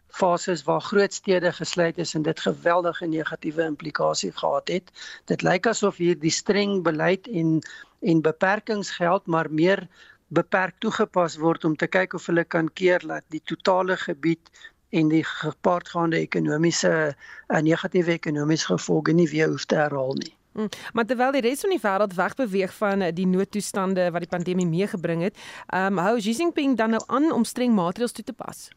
fases 0.08 0.62
waar 0.62 0.80
groot 0.80 1.12
stede 1.12 1.52
gesluit 1.52 1.98
is 1.98 2.14
en 2.14 2.22
dit 2.22 2.40
geweldige 2.40 3.06
negatiewe 3.06 3.64
implikasie 3.64 4.32
gehad 4.32 4.68
het. 4.68 4.90
Dit 5.24 5.42
lyk 5.42 5.66
asof 5.66 5.96
hier 5.96 6.18
die 6.18 6.30
streng 6.30 6.82
beleid 6.82 7.28
en 7.28 7.60
en 8.02 8.20
beperkings 8.20 8.90
geld, 8.90 9.26
maar 9.26 9.50
meer 9.50 9.88
beperk 10.32 10.74
toegepas 10.78 11.36
word 11.36 11.64
om 11.64 11.76
te 11.76 11.86
kyk 11.86 12.14
of 12.16 12.26
hulle 12.26 12.44
kan 12.44 12.68
keer 12.80 13.04
dat 13.06 13.24
die 13.34 13.42
totale 13.44 13.96
gebied 14.00 14.50
en 14.92 15.08
die 15.08 15.24
gepaardgaande 15.24 16.20
ekonomiese 16.20 16.92
eh, 16.92 17.60
negatiewe 17.64 18.12
ekonomiese 18.18 18.74
gevolge 18.74 19.14
nie 19.16 19.28
weer 19.30 19.48
hoef 19.48 19.64
te 19.64 19.80
herhaal 19.80 20.14
nie. 20.20 20.34
Hmm, 20.52 20.68
maar 20.92 21.06
terwyl 21.08 21.32
die 21.32 21.40
res 21.46 21.64
van 21.64 21.72
die 21.72 21.80
wêreld 21.80 22.14
wegbeweeg 22.18 22.74
van 22.76 23.00
eh, 23.00 23.14
die 23.16 23.26
noodtoestande 23.26 24.10
wat 24.12 24.26
die 24.26 24.32
pandemie 24.34 24.68
meegebring 24.68 25.24
het, 25.24 25.40
ehm 25.72 25.96
um, 25.96 26.04
hou 26.04 26.18
Xi 26.20 26.36
Jinping 26.36 26.76
dan 26.76 26.96
nou 26.96 27.02
aan 27.06 27.32
om 27.32 27.44
streng 27.48 27.72
maatreëls 27.74 28.12
toe 28.12 28.24
te 28.24 28.36
pas. 28.36 28.68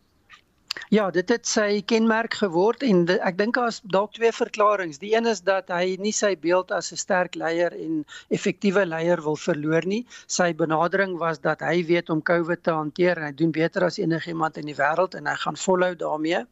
Ja, 0.89 1.11
dit 1.11 1.29
het 1.29 1.47
sy 1.49 1.81
kenmerk 1.87 2.35
geword 2.39 2.83
en 2.85 3.05
ek 3.15 3.37
dink 3.39 3.55
daar's 3.57 3.79
dalk 3.93 4.13
twee 4.17 4.31
verklaringe. 4.35 4.97
Die 5.01 5.13
een 5.15 5.25
is 5.31 5.41
dat 5.41 5.71
hy 5.73 5.95
nie 5.99 6.13
sy 6.13 6.35
beeld 6.45 6.71
as 6.71 6.91
'n 6.91 6.99
sterk 7.01 7.35
leier 7.35 7.73
en 7.73 8.03
effektiewe 8.29 8.85
leier 8.85 9.23
wil 9.23 9.35
verloor 9.35 9.85
nie. 9.85 10.05
Sy 10.27 10.53
benadering 10.53 11.17
was 11.17 11.39
dat 11.39 11.59
hy 11.59 11.85
weet 11.85 12.09
om 12.09 12.21
COVID 12.21 12.63
te 12.63 12.71
hanteer 12.71 13.17
en 13.17 13.25
hy 13.29 13.33
doen 13.33 13.51
beter 13.51 13.83
as 13.83 13.97
enigiemand 13.97 14.57
in 14.57 14.65
die 14.65 14.77
wêreld 14.77 15.15
en 15.15 15.27
hy 15.27 15.35
gaan 15.35 15.57
volhou 15.57 15.95
daarmee. 15.95 16.45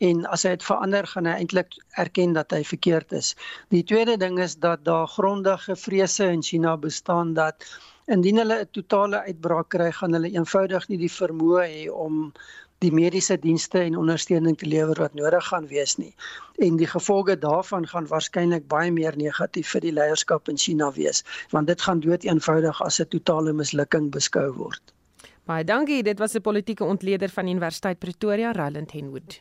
En 0.00 0.24
as 0.26 0.42
hy 0.42 0.50
dit 0.56 0.64
verander, 0.66 1.06
gaan 1.06 1.26
hy 1.26 1.36
eintlik 1.38 1.76
erken 1.96 2.32
dat 2.32 2.50
hy 2.50 2.62
verkeerd 2.64 3.12
is. 3.12 3.34
Die 3.70 3.84
tweede 3.84 4.16
ding 4.18 4.38
is 4.38 4.56
dat 4.58 4.84
daar 4.84 5.06
grondige 5.06 5.76
vrese 5.76 6.26
in 6.30 6.42
China 6.42 6.76
bestaan 6.76 7.34
dat 7.34 7.66
indien 8.06 8.36
hulle 8.42 8.56
'n 8.62 8.70
totale 8.70 9.22
uitbraak 9.26 9.68
kry, 9.68 9.90
gaan 9.92 10.12
hulle 10.12 10.32
eenvoudig 10.34 10.88
nie 10.88 10.98
die 10.98 11.14
vermoë 11.20 11.66
hê 11.74 11.84
om 11.90 12.32
die 12.82 12.92
mediese 12.92 13.36
dienste 13.38 13.80
en 13.82 13.98
ondersteuning 13.98 14.56
te 14.58 14.66
lewer 14.66 14.98
wat 14.98 15.14
nodig 15.18 15.46
gaan 15.50 15.68
wees 15.70 15.96
nie. 16.00 16.12
En 16.66 16.76
die 16.80 16.88
gevolge 16.90 17.36
daarvan 17.38 17.86
gaan 17.86 18.08
waarskynlik 18.10 18.66
baie 18.72 18.90
meer 18.90 19.16
negatief 19.16 19.70
vir 19.74 19.86
die 19.86 19.94
leierskap 19.98 20.50
in 20.52 20.58
China 20.58 20.90
wees, 20.98 21.22
want 21.54 21.70
dit 21.70 21.86
gaan 21.86 22.02
dood 22.02 22.26
eenvoudig 22.26 22.82
as 22.82 23.00
'n 23.00 23.08
totale 23.14 23.52
mislukking 23.52 24.10
beskou 24.10 24.50
word. 24.58 24.82
Baie 25.46 25.64
dankie, 25.64 26.02
dit 26.02 26.18
was 26.18 26.34
'n 26.34 26.40
politieke 26.40 26.84
ontleder 26.84 27.28
van 27.28 27.48
Universiteit 27.48 27.98
Pretoria, 27.98 28.52
Roland 28.52 28.92
Henwood. 28.92 29.40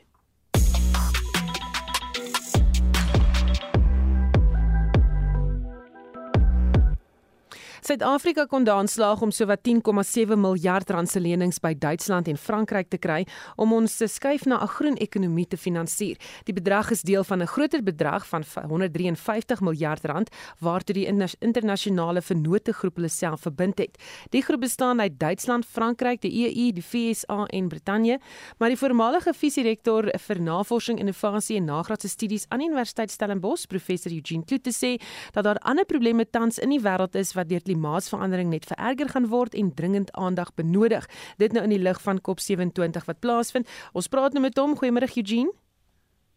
Suid-Afrika 7.92 8.46
kon 8.48 8.64
daan 8.64 8.88
slaag 8.88 9.20
om 9.20 9.34
sowat 9.36 9.66
10,7 9.68 10.38
miljard 10.39 10.89
rand 10.96 11.10
se 11.12 11.20
lenings 11.20 11.58
by 11.60 11.74
Duitsland 11.76 12.30
en 12.32 12.38
Frankryk 12.39 12.88
te 12.88 12.96
kry 12.96 13.26
om 13.60 13.74
ons 13.76 13.98
se 14.00 14.08
skuif 14.08 14.46
na 14.48 14.62
'n 14.64 14.68
groen 14.68 14.96
ekonomie 14.96 15.46
te 15.46 15.58
finansier. 15.58 16.16
Die 16.46 16.54
bedrag 16.54 16.92
is 16.92 17.02
deel 17.02 17.24
van 17.24 17.42
'n 17.42 17.48
groter 17.48 17.84
bedrag 17.84 18.26
van 18.28 18.44
153 18.70 19.60
miljard 19.60 20.06
rand 20.06 20.30
waartoe 20.62 20.94
die 20.96 21.08
internasionale 21.39 22.22
vennote 22.22 22.72
groep 22.74 22.96
hulle 22.96 23.10
self 23.10 23.42
verbind 23.42 23.78
het. 23.78 23.98
Die 24.30 24.42
groep 24.42 24.62
bestaan 24.62 25.02
uit 25.02 25.20
Duitsland, 25.20 25.66
Frankryk, 25.66 26.22
die 26.22 26.48
EU, 26.48 26.72
die 26.72 26.84
VSA 26.84 27.46
en 27.46 27.68
Brittanje, 27.68 28.20
maar 28.58 28.70
die 28.70 28.78
voormalige 28.78 29.34
visierektor 29.34 30.10
vir 30.18 30.39
navorsing, 30.39 31.00
innovasie 31.00 31.58
en 31.58 31.66
nagraadse 31.66 32.08
studies 32.08 32.46
aan 32.48 32.62
Universiteit 32.62 33.12
Stellenbosch, 33.12 33.68
professor 33.68 34.12
Eugene 34.12 34.46
Kloete 34.46 34.72
sê 34.72 35.02
dat 35.34 35.44
daar 35.44 35.60
ander 35.60 35.86
probleme 35.86 36.30
tans 36.30 36.58
in 36.60 36.70
die 36.70 36.82
wêreld 36.82 37.16
is 37.16 37.34
wat 37.34 37.50
deur 37.50 37.62
klimaatsverandering 37.82 38.49
net 38.49 38.65
vererger 38.65 39.09
gaan 39.09 39.27
word 39.27 39.55
en 39.55 39.73
dringend 39.73 40.11
aandag 40.11 40.53
benodig. 40.55 41.07
Dit 41.38 41.53
nou 41.53 41.63
in 41.63 41.73
die 41.73 41.82
lig 41.82 42.01
van 42.01 42.19
COP27 42.21 43.05
wat 43.05 43.19
plaasvind. 43.19 43.67
Ons 43.93 44.07
praat 44.07 44.34
nou 44.34 44.41
met 44.41 44.57
hom. 44.57 44.77
Goeiemôre 44.77 45.09
Eugene. 45.09 45.51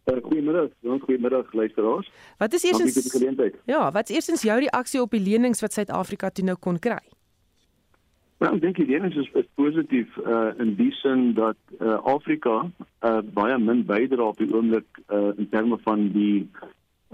Uh, 0.07 0.21
goeiemôre. 0.23 0.71
Goeiemôre 0.83 1.45
luisteraars. 1.53 2.11
Wat 2.39 2.53
is 2.53 2.65
eers 2.65 3.53
Ja, 3.65 3.91
wat 3.93 4.11
is 4.11 4.29
eers 4.29 4.43
jou 4.43 4.59
reaksie 4.59 5.01
op 5.01 5.11
die 5.11 5.21
lenings 5.21 5.61
wat 5.61 5.73
Suid-Afrika 5.73 6.31
toe 6.31 6.45
nou 6.45 6.57
kon 6.57 6.79
kry? 6.79 7.01
Nou, 8.41 8.55
ek 8.57 8.61
dink 8.61 8.77
die 8.77 8.87
lenings 8.87 9.17
is, 9.17 9.29
is 9.35 9.47
positief 9.55 10.17
uh 10.25 10.53
in 10.61 10.75
die 10.77 10.93
sin 11.01 11.33
dat 11.35 11.57
uh 11.81 12.01
Afrika 12.05 12.71
uh 13.01 13.21
baie 13.23 13.59
min 13.59 13.85
bydra 13.87 14.29
op 14.33 14.37
die 14.39 14.51
oomblik 14.53 15.01
uh 15.09 15.33
in 15.39 15.49
terme 15.49 15.79
van 15.87 16.11
die 16.13 16.49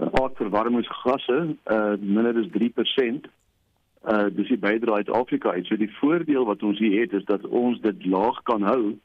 uh, 0.01 0.09
aardverwarmingsgasse 0.11 1.55
uh 1.71 1.93
minder 2.01 2.35
as 2.41 2.51
3% 2.57 3.29
uh 4.09 4.27
dis 4.33 4.47
die 4.49 4.57
bydrae 4.57 5.03
uit 5.03 5.09
Afrika 5.09 5.51
uit. 5.51 5.65
So 5.65 5.77
die 5.77 5.91
voordeel 5.99 6.45
wat 6.45 6.63
ons 6.63 6.79
hier 6.79 7.01
het 7.01 7.13
is 7.13 7.25
dat 7.25 7.45
ons 7.47 7.81
dit 7.81 8.05
laag 8.05 8.41
kan 8.49 8.61
hou 8.65 8.95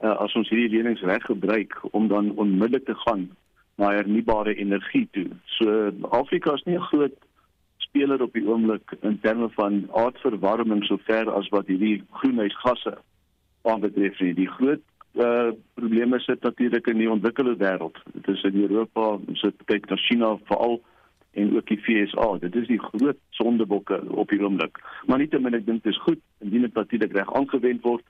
uh 0.00 0.16
as 0.24 0.34
ons 0.34 0.48
hierdie 0.48 0.78
lenings 0.78 1.02
reg 1.04 1.24
gebruik 1.28 1.76
om 1.90 2.08
dan 2.08 2.32
onmiddellik 2.36 2.86
te 2.86 2.96
gaan 3.04 3.28
na 3.76 3.92
hernubare 3.96 4.54
energie 4.54 5.08
toe. 5.12 5.28
So 5.58 5.90
Afrika 6.10 6.54
is 6.54 6.64
nie 6.64 6.76
'n 6.76 6.88
groot 6.92 7.16
speler 7.76 8.22
op 8.22 8.32
die 8.32 8.46
oomblik 8.48 8.96
in 9.02 9.20
terme 9.20 9.48
van 9.50 9.88
aardverwarming 9.92 10.84
sover 10.84 11.30
as 11.30 11.48
wat 11.48 11.66
hierdie 11.66 12.02
groenhuisgasse 12.10 12.98
aanbetref 13.62 14.20
nie. 14.20 14.34
Die 14.34 14.48
groot 14.48 14.80
uh 15.14 15.50
probleme 15.74 16.20
sit 16.20 16.42
natuurlik 16.42 16.86
in 16.86 16.98
die 16.98 17.10
ontwikkelde 17.10 17.56
wêreld. 17.56 17.96
Dit 18.12 18.28
is 18.28 18.42
in 18.42 18.60
Europa, 18.62 19.18
ons 19.26 19.44
kyk 19.64 19.88
na 19.90 19.96
China 19.96 20.38
veral 20.44 20.80
en 21.32 21.56
ook 21.56 21.66
die 21.66 21.78
FSA. 21.78 22.38
Dit 22.38 22.54
is 22.54 22.66
die 22.66 22.80
groot 22.80 23.18
sondebokke 23.30 24.02
op 24.08 24.28
die 24.28 24.40
oomblik. 24.42 24.80
Maar 25.06 25.18
nietemin 25.18 25.54
ek 25.54 25.66
dink 25.66 25.84
dit 25.84 25.92
is 25.92 26.02
goed 26.02 26.20
indien 26.38 26.66
dit 26.66 26.74
natuurlik 26.74 27.12
reg 27.16 27.34
aangewend 27.34 27.82
word 27.86 28.04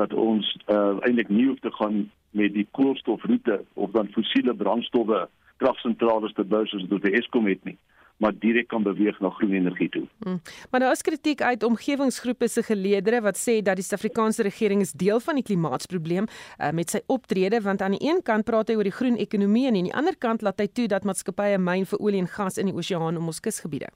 dat 0.00 0.12
ons 0.16 0.56
uh, 0.66 0.96
eintlik 1.04 1.28
nie 1.28 1.46
hoef 1.46 1.60
te 1.60 1.72
gaan 1.76 2.10
met 2.30 2.54
die 2.54 2.66
koolstofroete 2.70 3.60
of 3.74 3.90
dan 3.92 4.08
fossiele 4.14 4.54
brandstowwe 4.56 5.26
kragsentrale 5.56 6.32
te 6.32 6.44
bou 6.44 6.64
soos 6.66 6.88
dit 6.88 7.04
die 7.04 7.18
Eskom 7.20 7.46
het 7.50 7.64
nie 7.68 7.76
maar 8.16 8.32
direk 8.38 8.68
kan 8.68 8.82
beweeg 8.82 9.20
na 9.20 9.30
groen 9.30 9.52
energie 9.52 9.88
toe. 9.88 10.04
Hmm. 10.22 10.40
Maar 10.70 10.80
daar 10.80 10.92
is 10.92 11.02
kritiek 11.02 11.42
uit 11.42 11.62
omgewingsgroepe 11.62 12.48
se 12.48 12.62
geleedere 12.62 13.20
wat 13.20 13.38
sê 13.38 13.62
dat 13.62 13.76
die 13.76 13.84
Suid-Afrikaanse 13.84 14.42
regering 14.42 14.80
is 14.80 14.92
deel 14.92 15.20
van 15.20 15.34
die 15.34 15.44
klimaatsprobleem 15.44 16.26
uh, 16.28 16.70
met 16.70 16.90
sy 16.90 17.02
optrede 17.06 17.60
want 17.60 17.82
aan 17.82 17.96
die 17.98 18.08
een 18.08 18.22
kant 18.22 18.44
praat 18.44 18.68
hy 18.68 18.78
oor 18.78 18.88
die 18.88 18.98
groen 19.00 19.16
ekonomie 19.16 19.66
en 19.66 19.76
aan 19.76 19.90
die 19.90 19.98
ander 20.02 20.16
kant 20.18 20.42
laat 20.42 20.60
hy 20.60 20.68
toe 20.70 20.86
dat 20.86 21.04
maatskappye 21.04 21.58
myn 21.58 21.86
vir 21.86 21.98
olie 21.98 22.22
en 22.22 22.30
gas 22.30 22.58
in 22.58 22.70
die 22.70 22.76
oseaan 22.76 23.18
om 23.18 23.26
ons 23.32 23.40
kusgebiede. 23.40 23.90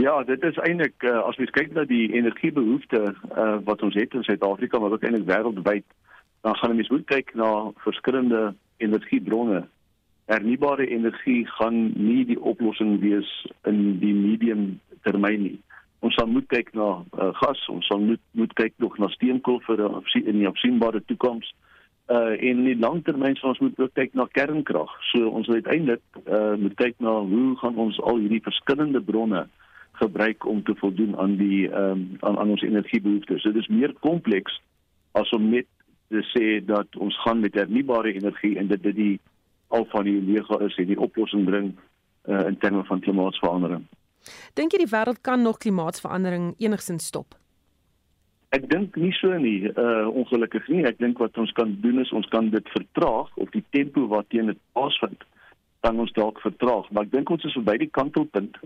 Ja, 0.00 0.22
dit 0.24 0.42
is 0.42 0.56
eintlik 0.64 1.04
uh, 1.04 1.20
as 1.28 1.36
mens 1.38 1.52
kyk 1.52 1.74
na 1.76 1.84
die 1.84 2.08
energiebehoeftes 2.16 3.18
uh, 3.36 3.58
wat 3.66 3.82
ons 3.86 3.94
het 3.94 4.14
in 4.16 4.24
Suid-Afrika 4.26 4.80
maar 4.80 4.96
ook 4.96 5.04
eintlik 5.04 5.28
wêreldwyd, 5.28 5.84
dan 6.42 6.56
gaan 6.56 6.76
mens 6.76 6.90
moet 6.90 7.04
kyk 7.06 7.34
na 7.38 7.70
verskillende 7.84 8.54
energiebronne. 8.82 9.66
Hernubare 10.30 10.86
energie 10.86 11.46
gaan 11.58 11.92
nie 11.98 12.24
die 12.24 12.38
oplossing 12.40 13.00
wees 13.00 13.28
in 13.68 13.98
die 14.00 14.14
medium 14.14 14.80
termyn 15.02 15.42
nie. 15.42 15.58
Ons 16.02 16.14
sal 16.18 16.30
moet 16.30 16.46
kyk 16.50 16.72
na 16.74 16.88
uh, 17.02 17.30
gas, 17.38 17.60
ons 17.70 17.86
sal 17.86 18.00
moet 18.02 18.22
moet 18.38 18.52
kyk 18.58 18.74
nog 18.82 18.98
na 18.98 19.08
steenkool 19.14 19.60
vir 19.66 19.82
in 20.22 20.38
die 20.40 20.48
opsienbare 20.50 21.02
toekoms. 21.06 21.52
Uh 22.10 22.34
in 22.42 22.64
die 22.66 22.78
langtermyn 22.78 23.36
sal 23.38 23.52
ons 23.52 23.62
moet 23.62 23.78
ook 23.78 23.94
kyk 23.94 24.14
na 24.18 24.26
kernkrag. 24.38 24.90
So 25.12 25.30
ons 25.30 25.50
wil 25.50 25.62
uiteindelik 25.62 26.02
uh 26.26 26.54
moet 26.58 26.74
kyk 26.80 26.98
na 26.98 27.18
hoe 27.20 27.56
gaan 27.60 27.78
ons 27.86 28.00
al 28.02 28.18
hierdie 28.22 28.42
verskillende 28.42 29.02
bronne 29.02 29.46
gebruik 30.00 30.46
om 30.46 30.62
te 30.62 30.74
voldoen 30.74 31.16
aan 31.18 31.36
die 31.36 31.68
ehm 31.70 31.90
um, 31.90 32.08
aan, 32.20 32.38
aan 32.38 32.50
ons 32.56 32.62
energiebehoeftes. 32.62 33.42
Dit 33.42 33.56
is 33.56 33.68
meer 33.68 33.94
kompleks 34.00 34.58
as 35.12 35.30
om 35.30 35.50
net 35.50 35.68
te 36.08 36.22
sê 36.32 36.64
dat 36.64 36.96
ons 36.96 37.16
gaan 37.22 37.40
met 37.40 37.54
hernubare 37.54 38.12
energie 38.12 38.56
en 38.58 38.66
dit 38.66 38.82
dit 38.82 38.96
die 38.96 39.20
al 39.72 39.86
van 39.92 40.04
die 40.08 40.20
lewe 40.20 40.60
is 40.66 40.76
en 40.80 40.90
die 40.90 41.00
oplossing 41.00 41.44
bring 41.48 41.72
uh, 42.28 42.46
in 42.46 42.58
terme 42.58 42.84
van 42.84 43.00
klimaatsverandering. 43.00 43.86
Dink 44.58 44.74
jy 44.74 44.84
die 44.84 44.92
wêreld 44.92 45.22
kan 45.26 45.42
nog 45.42 45.58
klimaatsverandering 45.64 46.52
enigsins 46.62 47.08
stop? 47.10 47.34
Ek 48.52 48.66
dink 48.68 48.96
nie 49.00 49.14
so 49.16 49.32
nie, 49.40 49.64
uh 49.80 50.08
ongelukkig 50.12 50.66
nie. 50.68 50.82
Ek 50.84 50.98
dink 51.00 51.20
wat 51.22 51.38
ons 51.40 51.52
kan 51.56 51.72
doen 51.80 52.02
is 52.02 52.12
ons 52.12 52.28
kan 52.34 52.50
dit 52.52 52.72
vertraag 52.74 53.30
of 53.40 53.52
die 53.54 53.64
tempo 53.72 54.04
waarteen 54.10 54.52
dit 54.52 54.60
plaasvind, 54.76 55.24
dan 55.80 56.00
ons 56.04 56.12
dalk 56.18 56.40
vertraag, 56.44 56.90
maar 56.92 57.08
ek 57.08 57.14
dink 57.14 57.32
ons 57.32 57.46
is 57.48 57.56
verby 57.56 57.78
die 57.86 57.92
kantelpunt. 57.96 58.60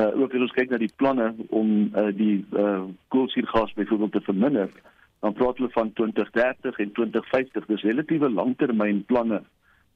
Uh 0.00 0.08
ook 0.22 0.32
as 0.32 0.46
ons 0.46 0.54
kyk 0.56 0.72
na 0.72 0.80
die 0.80 0.94
planne 0.96 1.28
om 1.60 1.74
uh 1.92 2.08
die 2.16 2.40
uh 2.56 2.88
koolstofgas 3.12 3.76
byvoorbeeld 3.76 4.16
te 4.16 4.24
verminder, 4.30 4.72
dan 5.20 5.36
praat 5.36 5.60
hulle 5.60 5.76
van 5.76 5.92
2030 6.00 6.80
en 6.86 6.96
2050. 6.96 7.68
Dis 7.68 7.86
relatiewe 7.90 8.32
langtermyn 8.32 9.04
planne 9.12 9.42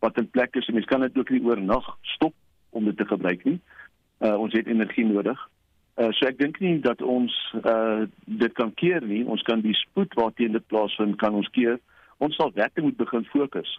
wat 0.03 0.19
in 0.19 0.31
plek 0.31 0.57
is. 0.59 0.69
Mens 0.75 0.89
kan 0.91 1.01
dit 1.01 1.19
ook 1.19 1.31
nie 1.31 1.43
oornag 1.45 1.97
stop 2.17 2.35
om 2.71 2.85
dit 2.85 2.97
te 2.97 3.07
gebruik 3.07 3.45
nie. 3.45 3.61
Uh 4.19 4.35
ons 4.43 4.53
het 4.53 4.67
energie 4.67 5.07
nodig. 5.07 5.39
Uh 5.97 6.11
so 6.11 6.27
ek 6.27 6.39
dink 6.43 6.59
nie 6.61 6.79
dat 6.83 7.03
ons 7.03 7.33
uh 7.63 8.05
dit 8.25 8.53
kan 8.59 8.75
keer 8.75 9.03
nie. 9.07 9.23
Ons 9.25 9.43
kan 9.47 9.63
die 9.63 9.75
spoed 9.79 10.15
waarteen 10.19 10.59
dit 10.59 10.67
plaasvind 10.67 11.19
kan 11.23 11.35
ons 11.39 11.51
keer. 11.55 11.79
Ons 12.19 12.39
sal 12.39 12.55
werklik 12.55 12.85
moet 12.85 13.01
begin 13.01 13.27
fokus 13.35 13.79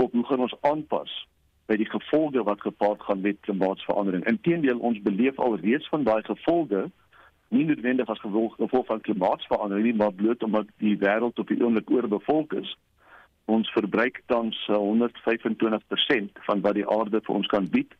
op 0.00 0.12
hoe 0.12 0.24
gaan 0.28 0.44
ons 0.48 0.56
aanpas 0.60 1.12
by 1.70 1.76
die 1.80 1.88
gevolge 1.88 2.42
wat 2.44 2.60
gepaard 2.60 3.02
gaan 3.06 3.20
met 3.24 3.40
klimaatsverandering. 3.46 4.24
Inteendeel 4.28 4.80
ons 4.80 5.00
beleef 5.04 5.38
al 5.38 5.56
reeds 5.60 5.88
van 5.92 6.04
daai 6.04 6.22
gevolge 6.26 6.88
nie 7.52 7.66
noodwendig 7.68 8.08
as 8.08 8.20
gevolg, 8.20 8.56
gevolg 8.56 8.86
van 8.88 9.00
klimaatsverandering 9.04 9.86
nie, 9.86 9.96
maar 9.96 10.12
bloot 10.16 10.42
omdat 10.42 10.68
die 10.80 10.96
wêreld 11.00 11.38
op 11.38 11.48
die 11.52 11.60
oomblik 11.60 11.90
oorbevolk 11.92 12.56
is. 12.60 12.76
Ons 13.52 13.70
verbruik 13.74 14.22
tans 14.32 14.58
125% 14.70 16.44
van 16.48 16.60
wat 16.64 16.78
die 16.78 16.88
aarde 16.88 17.20
vir 17.26 17.34
ons 17.34 17.50
kan 17.52 17.66
bied. 17.68 17.92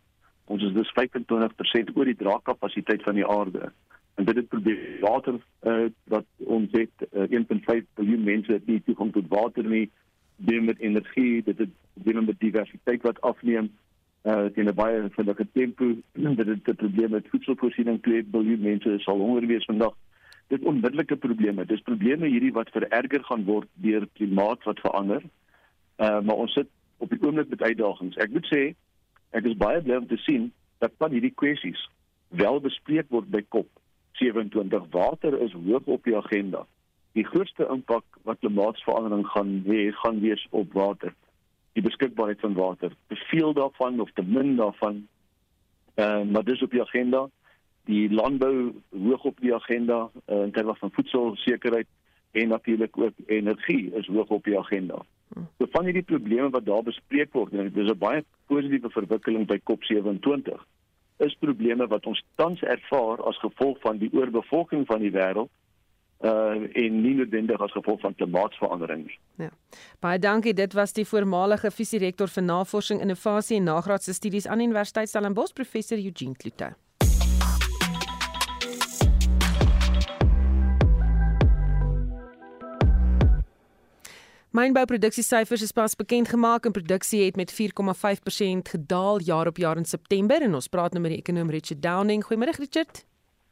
Ons 0.52 0.64
is 0.68 0.72
dus 0.76 0.92
25% 0.96 1.92
oor 1.96 2.08
die 2.08 2.20
draagkapasiteit 2.22 3.02
van 3.02 3.18
die 3.20 3.26
aarde. 3.26 3.72
En 4.14 4.24
dit 4.28 4.36
het 4.36 4.48
probeer 4.48 4.80
water 5.00 5.36
uh, 5.36 5.88
wat 6.12 6.26
ons 6.56 6.72
het 6.76 7.06
uh, 7.10 7.28
1.5 7.28 7.84
miljard 8.00 8.24
mense 8.24 8.52
het 8.52 8.66
nie 8.66 8.80
toegang 8.86 9.12
tot 9.12 9.28
water 9.28 9.68
nie. 9.68 9.86
Dit 10.36 10.64
met 10.64 10.80
energie, 10.80 11.42
dit 11.42 11.58
het 11.58 11.72
dit 11.94 12.20
met 12.20 12.40
diversiteit 12.40 13.04
wat 13.08 13.20
afneem 13.20 13.70
uh 14.22 14.46
teen 14.54 14.68
'n 14.70 14.74
baie 14.74 15.08
vinnige 15.10 15.46
tempo 15.52 15.84
dit 16.38 16.48
'n 16.48 16.76
probleem 16.84 17.10
met 17.10 17.28
voedselvoorsiening 17.28 18.02
2 18.02 18.26
miljard 18.32 18.60
mense 18.60 18.98
sal 18.98 19.18
honger 19.18 19.46
wees 19.46 19.64
vandag. 19.64 19.94
Dit 20.46 20.62
onmiddellike 20.62 21.16
probleme. 21.16 21.64
Dis 21.66 21.80
probleme 21.80 22.26
hierdie 22.26 22.52
wat 22.52 22.70
vererger 22.70 23.24
gaan 23.24 23.44
word 23.44 23.68
deur 23.74 24.08
klimaat 24.12 24.62
wat 24.62 24.80
verander. 24.80 25.22
Uh 26.02 26.20
maar 26.26 26.40
ons 26.44 26.52
sit 26.52 26.68
op 27.02 27.10
die 27.10 27.20
oomblik 27.22 27.48
met 27.48 27.62
uitdagings. 27.62 28.18
Ek 28.22 28.34
moet 28.34 28.48
sê 28.50 28.62
ek 29.30 29.46
is 29.48 29.58
baie 29.58 29.80
bly 29.82 30.00
om 30.02 30.08
te 30.10 30.18
sien 30.26 30.50
dat 30.82 30.94
van 30.98 31.14
hierdie 31.14 31.34
kwessies 31.38 31.88
wel 32.42 32.60
bespreek 32.64 33.08
word 33.14 33.30
by 33.30 33.42
COP 33.54 33.68
27. 34.20 34.88
Water 34.90 35.38
is 35.40 35.54
hoog 35.54 35.86
op 35.86 36.04
die 36.04 36.16
agenda. 36.16 36.66
Die 37.12 37.24
grootste 37.28 37.68
impak 37.70 38.04
wat 38.26 38.40
klimaatsverandering 38.40 39.26
gaan 39.28 39.52
hê, 39.66 39.90
gaan 40.02 40.20
wees 40.24 40.46
op 40.50 40.72
water 40.72 41.14
die 41.72 41.84
beskikbaarheid 41.84 42.40
van 42.40 42.54
water. 42.56 42.92
Te 43.08 43.16
veel 43.30 43.54
daarvan 43.56 44.00
of 44.00 44.10
te 44.12 44.22
min 44.22 44.56
daarvan. 44.56 45.06
Ehm 45.94 46.26
uh, 46.26 46.32
maar 46.32 46.44
dis 46.44 46.62
op 46.62 46.70
die 46.70 46.82
agenda. 46.82 47.28
Die 47.84 48.10
landbou 48.12 48.72
hoog 48.90 49.24
op 49.24 49.40
die 49.40 49.54
agenda 49.54 50.10
uh, 50.26 50.42
in 50.42 50.52
terme 50.52 50.74
van 50.74 50.92
voedselsekerheid 50.92 51.86
en 52.30 52.48
natuurlik 52.48 52.98
ook 52.98 53.14
energie 53.26 53.94
is 53.94 54.06
hoog 54.06 54.28
op 54.28 54.44
die 54.44 54.58
agenda. 54.58 55.02
So 55.58 55.66
van 55.72 55.84
hierdie 55.88 56.04
probleme 56.06 56.50
wat 56.50 56.64
daar 56.64 56.82
bespreek 56.82 57.32
word, 57.32 57.52
en 57.52 57.72
dis 57.72 57.90
'n 57.90 57.98
baie 57.98 58.24
positiewe 58.46 58.90
verwikkeling 58.90 59.46
by 59.46 59.58
COP27 59.70 60.60
is 61.16 61.36
probleme 61.38 61.86
wat 61.86 62.06
ons 62.06 62.22
tans 62.34 62.62
ervaar 62.62 63.22
as 63.22 63.38
gevolg 63.38 63.78
van 63.80 63.98
die 63.98 64.10
oorbevolking 64.12 64.86
van 64.86 65.00
die 65.00 65.12
wêreld 65.12 65.50
uh 66.22 66.54
en 66.82 67.00
nie 67.02 67.14
noodwendig 67.18 67.60
as 67.60 67.72
gevolg 67.74 68.00
van 68.00 68.14
klimaatsverandering 68.14 69.06
nie. 69.06 69.18
Ja. 69.36 69.50
Baie 70.00 70.18
dankie. 70.18 70.54
Dit 70.54 70.72
was 70.72 70.92
die 70.92 71.06
voormalige 71.06 71.70
visierektor 71.70 72.30
vir 72.30 72.42
navorsing, 72.42 73.00
innovasie 73.00 73.56
en 73.56 73.64
nagraadse 73.64 74.14
studies 74.14 74.46
aan 74.46 74.60
Universiteit 74.60 75.08
Stellenbosch, 75.08 75.52
professor 75.52 75.98
Eugene 75.98 76.36
Klute. 76.38 76.74
Mynbouproduksiesyfers 84.52 85.62
is 85.62 85.72
pas 85.72 85.94
bekend 85.96 86.28
gemaak 86.28 86.66
en 86.68 86.74
produksie 86.76 87.22
het 87.24 87.36
met 87.36 87.52
4,5% 87.56 88.68
gedaal 88.70 89.20
jaar 89.24 89.46
op 89.46 89.56
jaar 89.56 89.76
in 89.80 89.84
September 89.84 90.42
en 90.42 90.54
ons 90.54 90.68
praat 90.68 90.92
nou 90.92 91.00
met 91.00 91.14
die 91.14 91.20
ekonom 91.22 91.50
Richard 91.50 91.80
Downing. 91.82 92.20
Goeiemôre 92.26 92.52
Richard. 92.58 93.00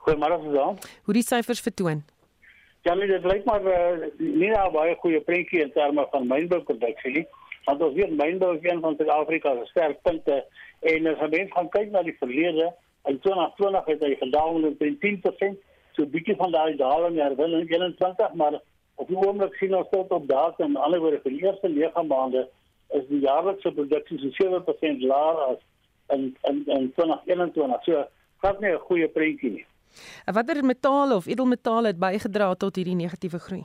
Goeiemôre 0.05 0.37
Susan. 0.43 0.77
Hoe 1.05 1.15
die 1.17 1.23
syfers 1.23 1.65
vertoon? 1.65 2.03
Ja, 2.85 2.95
nee, 2.95 3.09
dit 3.09 3.25
lyk 3.25 3.49
maar 3.49 3.65
uh, 3.65 4.11
nie 4.19 4.53
nou 4.53 4.67
baie 4.77 4.93
goeie 5.01 5.23
prentjie 5.25 5.63
in 5.65 5.73
terme 5.73 6.05
van 6.13 6.29
mynbouproduksie 6.29 7.15
nie. 7.15 7.27
Want 7.65 7.81
ons 7.89 7.97
weet 7.97 8.13
mynbou 8.21 8.53
is 8.59 8.69
een 8.69 8.85
van 8.85 8.99
Suid-Afrika 9.01 9.55
se 9.57 9.71
sterkpunte 9.73 10.43
en 10.93 11.09
as 11.15 11.29
mens 11.33 11.55
gaan 11.57 11.73
kyk 11.79 11.95
na 11.95 12.03
die 12.05 12.17
verlede, 12.21 12.75
in 13.09 13.23
2020 13.25 13.89
het 13.95 14.05
hy 14.05 14.13
gedaal 14.21 14.61
met 14.67 14.85
10%, 15.07 15.57
so 15.97 16.05
'n 16.05 16.13
bietjie 16.13 16.37
van 16.37 16.53
daai 16.53 16.77
daling 16.77 17.17
herwin 17.17 17.57
in 17.63 17.73
21, 17.73 18.35
maar 18.35 18.61
op 18.95 19.09
die 19.09 19.17
oomblik 19.17 19.55
sien 19.55 19.75
ons 19.75 19.89
tot 19.91 20.11
op 20.11 20.29
daardie 20.29 20.65
en 20.65 20.77
alle 20.77 21.01
oor 21.01 21.21
die 21.23 21.43
eerste 21.43 21.69
9 21.69 22.07
maande 22.07 22.49
is 22.89 23.07
die 23.09 23.21
jaarlikse 23.21 23.73
produksie 23.73 24.19
so 24.19 24.31
7% 24.45 25.05
laer 25.11 25.43
as 25.49 25.61
in 26.15 26.37
in 26.49 26.65
in 26.67 26.93
2021. 26.97 27.85
So, 27.85 28.05
glad 28.43 28.61
nie 28.61 28.73
'n 28.73 28.87
goeie 28.89 29.09
prentjie 29.09 29.51
nie. 29.51 29.67
En 30.27 30.35
watter 30.35 30.65
metale 30.65 31.15
of 31.15 31.27
edelmetale 31.27 31.87
het 31.87 31.99
bygedra 31.99 32.55
tot 32.55 32.77
hierdie 32.77 32.95
negatiewe 32.95 33.39
groei? 33.39 33.65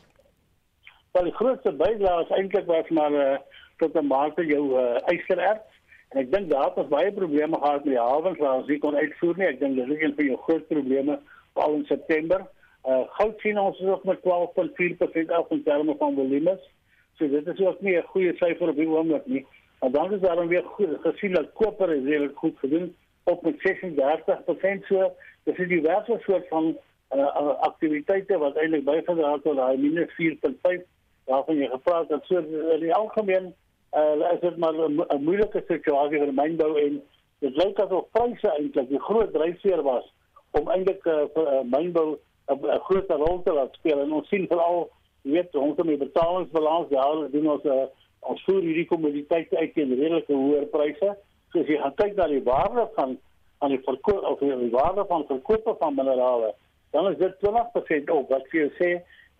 Wel, 1.11 1.23
die 1.23 1.33
grootste 1.39 1.71
bydrae 1.71 2.23
is 2.23 2.33
eintlik 2.37 2.65
was 2.65 2.89
maar 2.89 3.11
uh, 3.11 3.37
tot 3.77 3.95
'n 3.95 4.07
mate 4.07 4.45
jou 4.45 4.63
uh, 4.79 4.97
ystererts 5.13 5.71
en 6.09 6.19
ek 6.19 6.31
dink 6.31 6.49
daar 6.49 6.71
het 6.75 6.89
baie 6.89 7.11
probleme 7.11 7.57
gehad 7.57 7.85
met 7.85 7.93
die 7.93 8.01
hawens 8.01 8.37
waar 8.37 8.55
ons 8.55 8.67
nie 8.67 8.79
kon 8.79 8.95
uitvoer 8.95 9.37
nie. 9.37 9.47
Ek 9.47 9.59
dink 9.59 9.75
dit 9.75 9.89
is 9.89 10.01
een 10.01 10.15
van 10.15 10.25
jou 10.25 10.37
groot 10.37 10.67
probleme 10.67 11.19
al 11.53 11.73
in 11.73 11.85
September. 11.85 12.45
Uh 12.87 13.03
goud 13.17 13.39
sien 13.39 13.59
ons 13.59 13.79
is 13.79 13.87
ook 13.87 14.03
met 14.03 14.19
12.4% 14.19 15.31
af 15.39 15.49
in 15.49 15.63
terme 15.63 15.95
van 15.97 16.15
volumes. 16.15 16.69
So 17.17 17.29
dit 17.29 17.47
is 17.47 17.59
ook 17.59 17.81
nie 17.81 17.97
'n 17.97 18.09
goeie 18.13 18.33
syfer 18.35 18.69
op 18.69 18.75
die 18.75 18.87
oomblik 18.87 19.25
nie. 19.25 19.45
Maar 19.79 19.91
dan 19.91 20.13
is 20.13 20.21
daar 20.21 20.35
dan 20.35 20.47
weer 20.47 20.63
goed, 20.63 20.97
gesien 21.01 21.33
dat 21.33 21.53
koper 21.53 21.93
is 21.93 22.03
redelik 22.03 22.37
goed 22.37 22.59
gedoen 22.59 22.95
op 23.23 23.41
met 23.41 23.55
36% 23.57 24.85
so 24.87 25.11
dis 25.43 25.57
die 25.57 25.67
diverse 25.67 26.17
soort 26.21 26.47
van 26.47 26.77
uh, 27.15 27.59
aktiwiteite 27.59 28.37
wat 28.37 28.57
eintlik 28.57 28.85
bygedra 28.85 29.31
het 29.33 29.43
tot 29.43 29.57
daai 29.57 29.77
minus 29.77 30.13
4.5 30.17 30.85
waarvan 31.29 31.61
jy 31.61 31.69
gepraat 31.71 32.09
het 32.13 32.25
so 32.29 32.41
in 32.75 32.83
die 32.83 32.93
algemeen 32.93 33.53
uh, 33.97 34.31
is 34.33 34.41
dit 34.41 34.57
maar 34.57 34.73
'n 34.73 35.23
moeilike 35.23 35.63
situasie 35.67 36.19
vir 36.19 36.33
mynbou 36.33 36.71
en 36.81 37.01
dit 37.39 37.57
lyk 37.63 37.79
asof 37.79 38.09
pryse 38.11 38.49
eintlik 38.57 38.89
die 38.89 39.01
groot 39.09 39.33
dryfveer 39.33 39.81
was 39.81 40.13
om 40.51 40.69
eintlik 40.69 41.05
uh, 41.05 41.25
uh, 41.35 41.61
mynbou 41.63 42.17
'n 42.51 42.79
groot 42.87 43.09
rol 43.09 43.41
te 43.43 43.53
laat 43.53 43.73
speel. 43.73 43.99
En 43.99 44.11
ons 44.13 44.27
sien 44.27 44.47
veral 44.47 44.89
weet 45.21 45.55
ons 45.55 45.77
het 45.77 45.85
met 45.85 45.99
betalingsbalans 45.99 46.89
daar 46.89 47.29
doen 47.31 47.49
ons 47.49 47.63
uh, 47.63 47.85
ons 48.19 48.43
voer 48.43 48.61
hierdie 48.61 48.85
kommoditeite 48.89 49.57
uit 49.57 49.73
teen 49.73 49.93
redelike 49.93 50.33
hoër 50.33 50.65
pryse. 50.73 51.15
So 51.51 51.59
as 51.59 51.69
jy 51.69 51.77
gaan 51.81 51.95
kyk 52.01 52.15
na 52.15 52.27
die 52.27 52.43
waarde 52.43 52.87
van 52.95 53.17
aan 53.63 53.73
die 53.73 53.81
verkoop 53.85 54.23
of 54.29 54.39
die 54.39 54.71
waarde 54.73 55.05
van 55.09 55.25
verkoop 55.29 55.69
van 55.79 55.95
minerale, 55.95 56.53
dan 56.91 57.11
is 57.11 57.17
dit 57.17 57.37
20% 57.45 58.11
op. 58.11 58.29
Wat 58.29 58.51
jy 58.53 58.69
sê. 58.79 58.91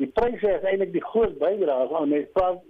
Die 0.02 0.10
pryse 0.12 0.50
is 0.58 0.66
eintlik 0.68 0.92
die 0.92 1.04
groot 1.04 1.38
bydraer 1.40 1.94
aan 1.96 2.10
mense 2.10 2.32
praat 2.36 2.64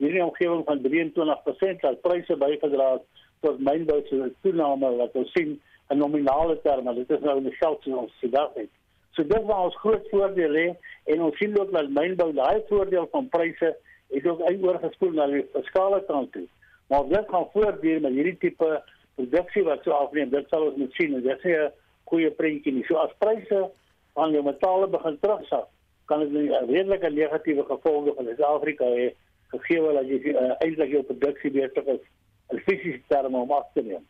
hierdie 0.00 0.22
omgewing 0.24 0.62
van 0.64 0.80
23% 0.86 1.82
dat 1.82 2.00
pryse 2.00 2.36
bygedra 2.40 2.92
het 2.94 3.26
tot 3.44 3.58
mynbou 3.60 3.98
se 4.08 4.30
toename 4.44 4.94
wat 4.96 5.16
ons 5.16 5.32
sien 5.36 5.58
'n 5.90 5.98
nominale 5.98 6.60
term, 6.62 6.84
maar 6.84 6.94
dit 6.94 7.10
is 7.10 7.20
nou 7.20 7.36
in 7.36 7.48
die 7.50 7.58
geld 7.58 7.86
in 7.86 7.96
ons 7.96 8.12
het. 8.20 8.70
So 9.16 9.26
dit 9.26 9.42
was 9.48 9.64
ons 9.64 9.76
groot 9.82 10.08
voordeel 10.10 10.54
hè 10.54 10.68
en 11.12 11.22
ons 11.22 11.36
sien 11.38 11.58
ook 11.58 11.72
dat 11.72 11.90
mynbou 11.90 12.32
daai 12.34 12.62
voordeel 12.68 13.08
van 13.10 13.28
pryse 13.28 13.74
het 14.10 14.26
ook 14.26 14.42
uitoorgespoel 14.42 15.12
na 15.18 15.26
die 15.30 15.44
fiskale 15.52 16.04
kant 16.06 16.32
toe. 16.32 16.46
Maar 16.90 17.08
dit 17.08 17.28
gaan 17.28 17.48
voortduur 17.52 18.00
met 18.00 18.12
hierdie 18.12 18.38
tipe 18.38 18.70
produksie 19.14 19.64
wat 19.66 19.82
so 19.84 19.90
afneem. 19.90 20.30
Dit 20.30 20.48
sal 20.50 20.68
ons 20.70 20.78
moet 20.78 20.94
sien 20.98 21.14
en 21.14 21.22
dit 21.22 21.44
is 21.44 21.56
'n 21.56 21.72
goeie 22.10 22.30
prentjie 22.30 22.72
nie. 22.72 22.84
So 22.84 22.96
as 22.96 23.18
pryse 23.18 23.70
van 24.14 24.32
jou 24.32 24.42
metale 24.42 24.86
begin 24.86 25.18
terugsak, 25.20 25.66
kan 26.06 26.20
dit 26.20 26.30
'n 26.30 26.66
redelike 26.70 27.10
negatiewe 27.10 27.64
gevolge 27.64 28.14
vir 28.14 28.24
Suid-Afrika 28.24 28.84
hê 28.84 29.14
gegee 29.50 29.82
wel 29.82 29.98
as 29.98 30.06
jy 30.06 30.18
uh, 30.32 30.54
eintlik 30.64 30.90
jou 30.90 31.02
produksie 31.02 31.50
besig 31.50 31.86
is 31.86 32.02
in 32.50 32.58
fisiese 32.58 33.02
terme 33.08 33.38
om 33.38 33.52
af 33.52 33.66
te 33.74 33.82
neem. 33.82 34.06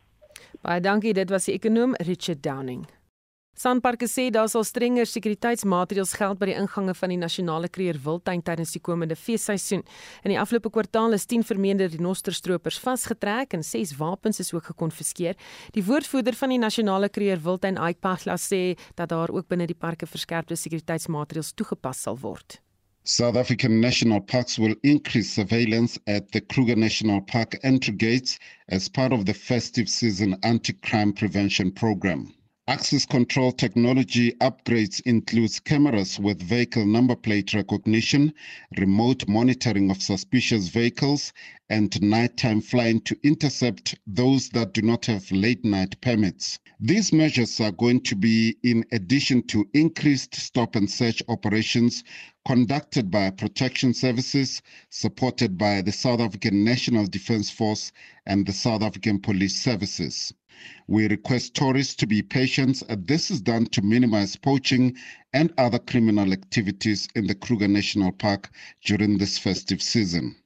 Baie 0.63 0.81
dankie, 0.81 1.13
dit 1.13 1.31
was 1.31 1.45
die 1.45 1.55
ekonom 1.55 1.95
Richard 1.95 2.43
Downing. 2.43 3.00
Sanparks 3.61 4.15
sê 4.17 4.31
daar 4.33 4.49
sal 4.49 4.63
strenger 4.65 5.05
sekuriteitsmaatreëls 5.05 6.15
geld 6.17 6.39
by 6.41 6.47
die 6.49 6.55
ingange 6.57 6.95
van 6.97 7.13
die 7.13 7.19
nasionale 7.21 7.69
kreer 7.69 7.99
wildtuin 8.01 8.41
tydens 8.47 8.71
die 8.73 8.81
komende 8.81 9.19
feesseisoen. 9.21 9.83
In 10.25 10.33
die 10.33 10.39
afgelope 10.41 10.71
kwartaal 10.73 11.13
is 11.13 11.27
10 11.29 11.45
vermeende 11.45 11.91
renosterstropers 11.93 12.79
vasgetrek 12.81 13.59
en 13.59 13.67
6 13.67 13.93
wapens 13.99 14.41
is 14.41 14.55
ook 14.57 14.71
gekonfiskeer. 14.71 15.37
Die 15.77 15.85
woordvoerder 15.85 16.39
van 16.41 16.55
die 16.55 16.59
nasionale 16.63 17.13
kreer 17.13 17.45
wildtuin 17.45 17.77
Ike 17.77 18.01
Pagla 18.01 18.39
sê 18.41 18.63
dat 18.97 19.13
daar 19.13 19.29
ook 19.29 19.53
binne 19.53 19.69
die 19.69 19.77
parke 19.77 20.09
verskerpte 20.09 20.57
sekuriteitsmaatreëls 20.57 21.53
toegepas 21.53 22.01
sal 22.09 22.17
word. 22.25 22.63
South 23.05 23.37
African 23.37 23.79
national 23.85 24.25
parks 24.25 24.57
will 24.57 24.77
increase 24.81 25.37
surveillance 25.37 26.01
at 26.07 26.33
the 26.33 26.41
Kruger 26.41 26.81
National 26.81 27.21
Park 27.21 27.61
entry 27.61 27.93
gates 27.93 28.39
as 28.73 28.89
part 28.89 29.13
of 29.13 29.27
the 29.29 29.35
festive 29.35 29.89
season 29.89 30.39
anti-crime 30.41 31.13
prevention 31.13 31.69
program. 31.73 32.31
Access 32.69 33.07
control 33.07 33.53
technology 33.53 34.33
upgrades 34.35 35.01
includes 35.07 35.59
cameras 35.59 36.21
with 36.21 36.43
vehicle 36.43 36.87
number 36.87 37.17
plate 37.17 37.55
recognition, 37.55 38.33
remote 38.77 39.27
monitoring 39.27 39.91
of 39.91 40.03
suspicious 40.03 40.69
vehicles, 40.69 41.33
and 41.69 42.01
nighttime 42.03 42.61
flying 42.61 43.01
to 43.01 43.19
intercept 43.23 43.97
those 44.07 44.51
that 44.51 44.73
do 44.75 44.83
not 44.83 45.07
have 45.07 45.33
late 45.33 45.65
night 45.65 46.01
permits. 46.01 46.59
These 46.79 47.13
measures 47.13 47.61
are 47.61 47.73
going 47.73 48.03
to 48.03 48.15
be 48.15 48.57
in 48.63 48.85
addition 48.93 49.43
to 49.49 49.69
increased 49.75 50.35
stop 50.35 50.77
and 50.77 50.91
search 50.91 51.23
operations 51.29 52.05
conducted 52.47 53.11
by 53.11 53.31
protection 53.31 53.95
services 53.95 54.63
supported 54.91 55.59
by 55.59 55.83
the 55.83 55.93
South 55.93 56.21
African 56.21 56.63
National 56.63 57.07
Defence 57.07 57.51
Force 57.51 57.91
and 58.27 58.47
the 58.47 58.53
South 58.53 58.83
African 58.83 59.19
Police 59.19 59.61
Services. 59.61 60.33
We 60.87 61.09
request 61.09 61.55
tourists 61.55 61.95
to 61.97 62.07
be 62.07 62.23
patient 62.23 62.83
as 62.89 62.99
this 63.05 63.31
is 63.31 63.41
done 63.41 63.67
to 63.67 63.83
minimize 63.83 64.37
poaching 64.37 64.97
and 65.33 65.53
other 65.57 65.79
criminal 65.79 66.33
activities 66.33 67.09
in 67.15 67.27
the 67.27 67.35
Kruger 67.35 67.69
National 67.69 68.13
Park 68.13 68.51
during 68.85 69.19
this 69.19 69.39
festive 69.39 69.81
season. 69.83 70.37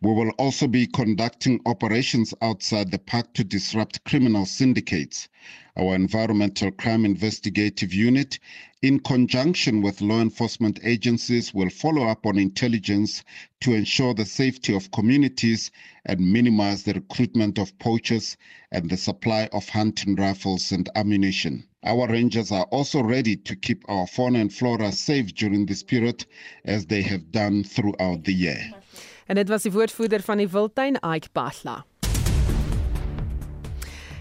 We 0.00 0.12
will 0.12 0.30
also 0.30 0.66
be 0.66 0.88
conducting 0.88 1.60
operations 1.66 2.34
outside 2.42 2.90
the 2.90 2.98
park 2.98 3.32
to 3.34 3.44
disrupt 3.44 4.02
criminal 4.04 4.44
syndicates. 4.44 5.28
Our 5.76 5.94
Environmental 5.94 6.70
Crime 6.70 7.04
Investigative 7.04 7.94
Unit, 7.94 8.38
in 8.82 8.98
conjunction 8.98 9.80
with 9.80 10.00
law 10.00 10.20
enforcement 10.20 10.80
agencies, 10.82 11.54
will 11.54 11.70
follow 11.70 12.08
up 12.08 12.26
on 12.26 12.38
intelligence 12.38 13.22
to 13.60 13.74
ensure 13.74 14.12
the 14.12 14.24
safety 14.24 14.74
of 14.74 14.90
communities 14.90 15.70
and 16.04 16.32
minimize 16.32 16.82
the 16.82 16.94
recruitment 16.94 17.58
of 17.58 17.78
poachers 17.78 18.36
and 18.72 18.90
the 18.90 18.96
supply 18.96 19.48
of 19.52 19.68
hunting 19.68 20.16
rifles 20.16 20.72
and 20.72 20.90
ammunition. 20.96 21.64
Our 21.84 22.06
rangers 22.08 22.52
are 22.52 22.64
also 22.64 23.02
ready 23.02 23.36
to 23.36 23.56
keep 23.56 23.84
our 23.88 24.06
fauna 24.06 24.40
and 24.40 24.52
flora 24.52 24.92
safe 24.92 25.34
during 25.34 25.66
this 25.66 25.82
period, 25.82 26.26
as 26.64 26.86
they 26.86 27.02
have 27.02 27.32
done 27.32 27.64
throughout 27.64 28.24
the 28.24 28.34
year. 28.34 28.72
En 29.32 29.38
dit 29.38 29.48
was 29.48 29.62
die 29.62 29.72
woordvoerder 29.72 30.20
van 30.20 30.36
die 30.36 30.48
Wildtuin 30.48 30.98
Ike 31.00 31.30
Pasla. 31.32 31.86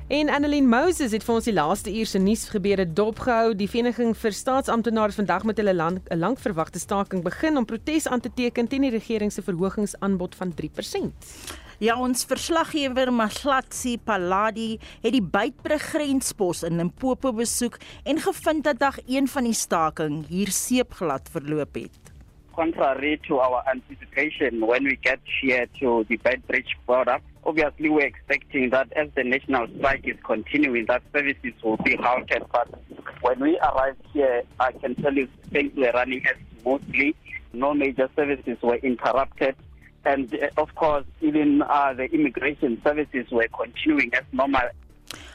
En 0.08 0.30
Annelien 0.30 0.70
Moses 0.70 1.12
het 1.12 1.26
vir 1.28 1.34
ons 1.34 1.48
die 1.50 1.54
laaste 1.54 1.92
uur 1.92 2.08
se 2.08 2.20
nuusgebeure 2.24 2.86
dopgehou. 2.96 3.52
Die 3.60 3.68
Vereniging 3.68 4.16
vir 4.16 4.32
Staatsamptenare 4.32 5.12
vandag 5.12 5.44
met 5.44 5.60
hulle 5.60 5.74
'n 5.76 6.00
lang 6.16 6.40
verwagte 6.40 6.80
staking 6.80 7.24
begin 7.24 7.58
om 7.58 7.66
protes 7.66 8.08
aan 8.08 8.20
te 8.20 8.32
teken 8.34 8.68
teen 8.68 8.82
die 8.82 8.90
regering 8.90 9.34
se 9.34 9.42
verhogingsaanbod 9.42 10.36
van 10.36 10.54
3%. 10.54 11.12
Ja, 11.80 12.00
ons 12.00 12.24
verslaggewer 12.24 13.14
Maglatsi 13.14 13.98
Paladi 13.98 14.80
het 15.02 15.12
die 15.12 15.24
Beitbrug 15.24 15.82
grenspos 15.82 16.64
in 16.64 16.78
Limpopo 16.78 17.34
besoek 17.34 17.78
en 18.04 18.20
gevind 18.20 18.64
dat 18.64 18.80
dag 18.80 19.00
1 19.08 19.28
van 19.28 19.44
die 19.44 19.54
staking 19.54 20.28
hier 20.28 20.52
seepglad 20.52 21.30
verloop 21.32 21.76
het. 21.76 22.11
Contrary 22.62 23.20
to 23.28 23.40
our 23.40 23.64
anticipation 23.68 24.62
when 24.62 24.84
we 24.84 24.96
get 24.98 25.20
here 25.42 25.66
to 25.80 26.06
the 26.08 26.18
Bed 26.18 26.46
Bridge 26.48 26.78
border. 26.86 27.18
Obviously, 27.44 27.90
we're 27.90 28.06
expecting 28.06 28.70
that 28.70 28.94
as 28.94 29.08
the 29.16 29.24
national 29.24 29.66
strike 29.78 30.08
is 30.08 30.16
continuing, 30.24 30.86
that 30.86 31.02
services 31.12 31.54
will 31.64 31.78
be 31.78 31.96
halted. 31.96 32.44
But 32.52 32.70
when 33.22 33.40
we 33.40 33.58
arrived 33.58 34.04
here, 34.14 34.44
I 34.60 34.74
can 34.74 34.94
tell 34.94 35.12
you 35.12 35.28
things 35.50 35.76
were 35.76 35.92
running 35.92 36.24
as 36.28 36.36
smoothly. 36.62 37.16
No 37.52 37.74
major 37.74 38.08
services 38.16 38.58
were 38.62 38.76
interrupted. 38.76 39.56
And 40.06 40.32
uh, 40.32 40.50
of 40.58 40.76
course, 40.76 41.06
even 41.22 41.64
uh, 41.64 41.94
the 41.94 42.06
immigration 42.14 42.80
services 42.84 43.26
were 43.32 43.48
continuing 43.58 44.14
as 44.14 44.24
normal. 44.32 44.70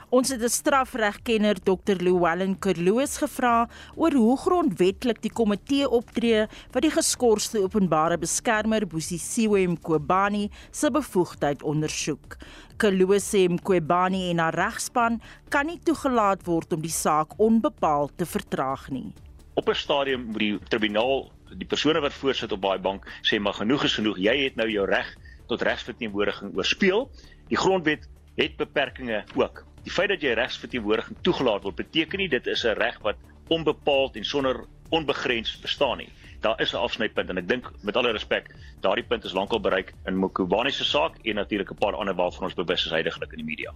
Ons 0.09 0.28
het 0.30 0.40
'n 0.40 0.48
strafregkenner 0.48 1.59
Dr. 1.59 1.98
Llewellyn 1.98 2.59
Kerloos 2.59 3.16
gevra 3.18 3.68
oor 3.96 4.12
hoe 4.12 4.38
grondwetlik 4.38 5.20
die 5.20 5.32
komitee 5.32 5.88
optree 5.88 6.46
wat 6.70 6.82
die 6.82 6.90
geskorste 6.90 7.59
openbare 7.59 8.18
beskermer 8.18 8.86
Bosisiwe 8.86 9.66
Mqobani 9.66 10.48
se 10.70 10.90
bevoegdheid 10.90 11.62
ondersoek. 11.62 12.36
Kerloos 12.76 13.34
sê 13.34 13.48
Mqobani 13.48 14.30
en 14.30 14.38
haar 14.38 14.54
regspan 14.54 15.20
kan 15.48 15.66
nie 15.66 15.80
toegelaat 15.82 16.46
word 16.46 16.72
om 16.72 16.80
die 16.80 16.96
saak 17.02 17.34
onbepaald 17.38 18.12
te 18.16 18.26
vertraag 18.26 18.88
nie. 18.90 19.12
Op 19.54 19.68
'n 19.68 19.74
stadium 19.74 20.24
moet 20.24 20.38
die 20.38 20.59
tribunaal 20.68 21.32
die 21.59 21.66
persone 21.66 22.00
wat 22.00 22.12
voorsit 22.12 22.52
op 22.52 22.62
daai 22.62 22.78
bank 22.78 23.07
sê 23.22 23.40
maar 23.40 23.54
genoeg 23.54 23.84
is 23.84 23.94
genoeg. 23.94 24.18
Jy 24.18 24.44
het 24.44 24.57
nou 24.57 24.70
jou 24.70 24.86
reg 24.86 25.16
tot 25.48 25.62
regsverteenwoordiging 25.62 26.57
oorspeel. 26.57 27.11
Die 27.48 27.59
grondwet 27.59 28.09
het 28.36 28.57
beperkings 28.57 29.34
ook. 29.34 29.66
Die 29.87 29.95
feit 29.95 30.11
dat 30.11 30.24
jy 30.24 30.32
regsverteenwoordiging 30.34 31.18
toegelaat 31.22 31.62
word, 31.62 31.78
beteken 31.78 32.18
nie 32.18 32.28
dit 32.28 32.47
is 32.51 32.64
'n 32.66 32.74
reg 32.74 32.99
wat 33.07 33.20
onbepaald 33.55 34.16
en 34.16 34.24
sonder 34.24 34.64
onbegrens 34.91 35.53
bestaan 35.62 35.99
nie. 35.99 36.09
Daar 36.41 36.61
is 36.61 36.72
'n 36.72 36.76
afsnypunt 36.76 37.30
en 37.30 37.39
ek 37.39 37.49
dink 37.49 37.72
met 37.82 37.97
alle 37.97 38.12
respek, 38.12 38.55
daardie 38.80 39.05
punt 39.05 39.24
is 39.24 39.32
lankal 39.32 39.61
bereik 39.61 39.95
in 40.07 40.16
Mokubani 40.16 40.70
se 40.70 40.84
saak 40.84 41.18
en 41.24 41.34
natuurlik 41.34 41.70
'n 41.70 41.78
paar 41.78 41.95
ander 41.95 42.14
waarvan 42.14 42.45
ons 42.45 42.55
bewus 42.55 42.84
is 42.84 42.91
heidaglik 42.91 43.32
in 43.32 43.37
die 43.37 43.45
media. 43.45 43.72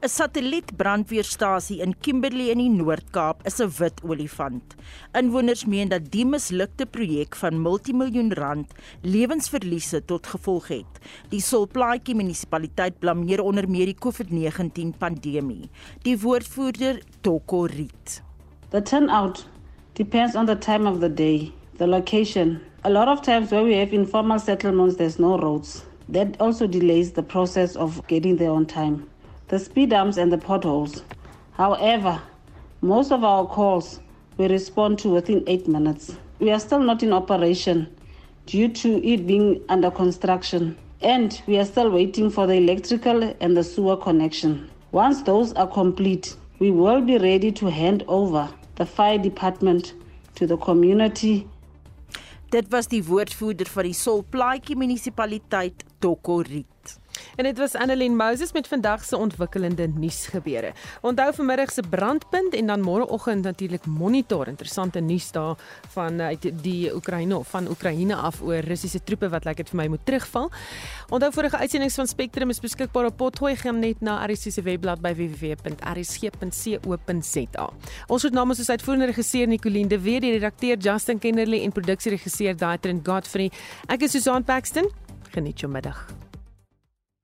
'n 0.00 0.08
Satellietbrandweerstasie 0.08 1.80
in 1.82 1.94
Kimberley 1.98 2.50
in 2.50 2.58
die 2.58 2.70
Noord-Kaap 2.70 3.46
is 3.46 3.58
'n 3.60 3.72
wit 3.78 4.00
olifant. 4.02 4.76
Inwoners 5.12 5.64
meen 5.64 5.88
dat 5.88 6.10
die 6.10 6.24
mislukte 6.24 6.86
projek 6.86 7.34
van 7.36 7.62
multimiljoen 7.62 8.32
rand 8.32 8.72
lewensverliese 9.02 10.04
tot 10.04 10.26
gevolg 10.26 10.68
het. 10.68 11.00
Die 11.28 11.40
Solplaatjie 11.40 12.14
munisipaliteit 12.14 12.98
blameer 12.98 13.42
onder 13.42 13.68
meer 13.68 13.86
die 13.86 13.98
COVID-19 13.98 14.94
pandemie. 14.98 15.68
Die 16.02 16.18
woordvoerder 16.18 17.02
Toko 17.20 17.64
Riet. 17.64 18.22
The 18.70 18.82
turnout 18.82 19.46
depends 19.94 20.36
on 20.36 20.46
the 20.46 20.58
time 20.58 20.86
of 20.86 21.00
the 21.00 21.14
day, 21.14 21.52
the 21.78 21.86
location. 21.86 22.60
A 22.84 22.90
lot 22.90 23.08
of 23.08 23.22
times 23.22 23.50
where 23.50 23.62
we 23.64 23.74
have 23.74 23.92
informal 23.92 24.38
settlements 24.38 24.96
there's 24.96 25.18
no 25.18 25.38
roads. 25.38 25.84
That 26.08 26.40
also 26.40 26.66
delays 26.66 27.12
the 27.12 27.22
process 27.22 27.76
of 27.76 28.06
getting 28.08 28.36
there 28.36 28.50
on 28.50 28.66
time. 28.66 29.08
the 29.48 29.58
speed 29.58 29.90
bumps 29.90 30.18
and 30.18 30.30
the 30.30 30.38
potholes. 30.38 31.02
However, 31.52 32.20
most 32.82 33.10
of 33.10 33.24
our 33.24 33.46
calls 33.46 34.00
we 34.36 34.46
respond 34.46 34.98
to 35.00 35.08
within 35.08 35.42
eight 35.46 35.66
minutes. 35.66 36.14
We 36.38 36.50
are 36.50 36.60
still 36.60 36.80
not 36.80 37.02
in 37.02 37.12
operation 37.12 37.88
due 38.46 38.68
to 38.68 39.04
it 39.04 39.26
being 39.26 39.60
under 39.68 39.90
construction, 39.90 40.76
and 41.00 41.40
we 41.46 41.58
are 41.58 41.64
still 41.64 41.90
waiting 41.90 42.30
for 42.30 42.46
the 42.46 42.54
electrical 42.54 43.34
and 43.40 43.56
the 43.56 43.64
sewer 43.64 43.96
connection. 43.96 44.70
Once 44.92 45.22
those 45.22 45.52
are 45.54 45.66
complete, 45.66 46.36
we 46.58 46.70
will 46.70 47.00
be 47.00 47.18
ready 47.18 47.50
to 47.52 47.70
hand 47.70 48.04
over 48.06 48.48
the 48.76 48.86
fire 48.86 49.18
department 49.18 49.94
to 50.36 50.46
the 50.46 50.56
community. 50.58 51.48
Dit 52.48 52.70
was 52.72 52.86
die 52.88 53.02
woordvoerder 53.04 53.68
van 53.68 53.84
die 53.84 53.96
Solplaatjie 53.96 54.76
munisipaliteit, 54.80 55.82
Toko 56.00 56.38
Riet. 56.40 56.94
En 57.36 57.44
dit 57.44 57.58
was 57.58 57.74
Annelien 57.74 58.16
Moses 58.16 58.52
met 58.52 58.68
vandag 58.68 59.04
se 59.04 59.16
ontwikkelende 59.16 59.88
nuusgebeure. 59.94 60.72
Onthou 61.00 61.34
vanmiddag 61.34 61.70
se 61.72 61.82
brandpunt 61.82 62.54
en 62.54 62.66
dan 62.66 62.80
môreoggend 62.80 63.42
natuurlik 63.42 63.86
monitor 63.86 64.46
interessante 64.48 65.00
nuus 65.00 65.30
daar 65.32 65.56
van 65.88 66.20
uit 66.20 66.50
die 66.62 66.94
Oekraïne 66.94 67.36
of 67.36 67.48
van 67.48 67.68
Oekraïne 67.68 68.14
af 68.16 68.42
oor 68.42 68.58
Russiese 68.58 69.02
troepe 69.04 69.28
wat 69.28 69.44
lyk 69.44 69.56
like 69.56 69.62
dit 69.62 69.70
vir 69.72 69.80
my 69.80 69.86
moet 69.88 70.04
terugval. 70.06 70.50
Onthou 71.08 71.32
vorige 71.32 71.56
uitsendings 71.56 71.94
van 71.94 72.06
Spectrum 72.06 72.50
is 72.50 72.60
beskikbaar 72.60 73.04
op 73.10 73.16
Potgooi 73.16 73.56
gaan 73.56 73.78
net 73.78 74.00
na 74.00 74.26
RSC 74.26 74.50
se 74.52 74.62
webblad 74.62 75.00
by 75.00 75.14
www.rsg.co.za. 75.18 75.68
Ons 78.06 78.22
het 78.22 78.32
namens 78.32 78.58
ons 78.58 78.70
uitvoerende 78.70 79.06
regisseur 79.10 79.46
Nicoline 79.48 79.88
de 79.88 80.00
Weer, 80.00 80.20
die 80.20 80.32
redakteur 80.36 80.76
Justin 80.76 81.18
Kennerly 81.18 81.62
en 81.64 81.72
produksieregisseur 81.72 82.56
Daitrin 82.56 83.02
Godfrey. 83.04 83.50
Ek 83.88 84.02
is 84.06 84.10
Susan 84.16 84.44
Paxton. 84.44 84.90
Geniet 85.34 85.60
jou 85.60 85.72
middag. 85.72 86.27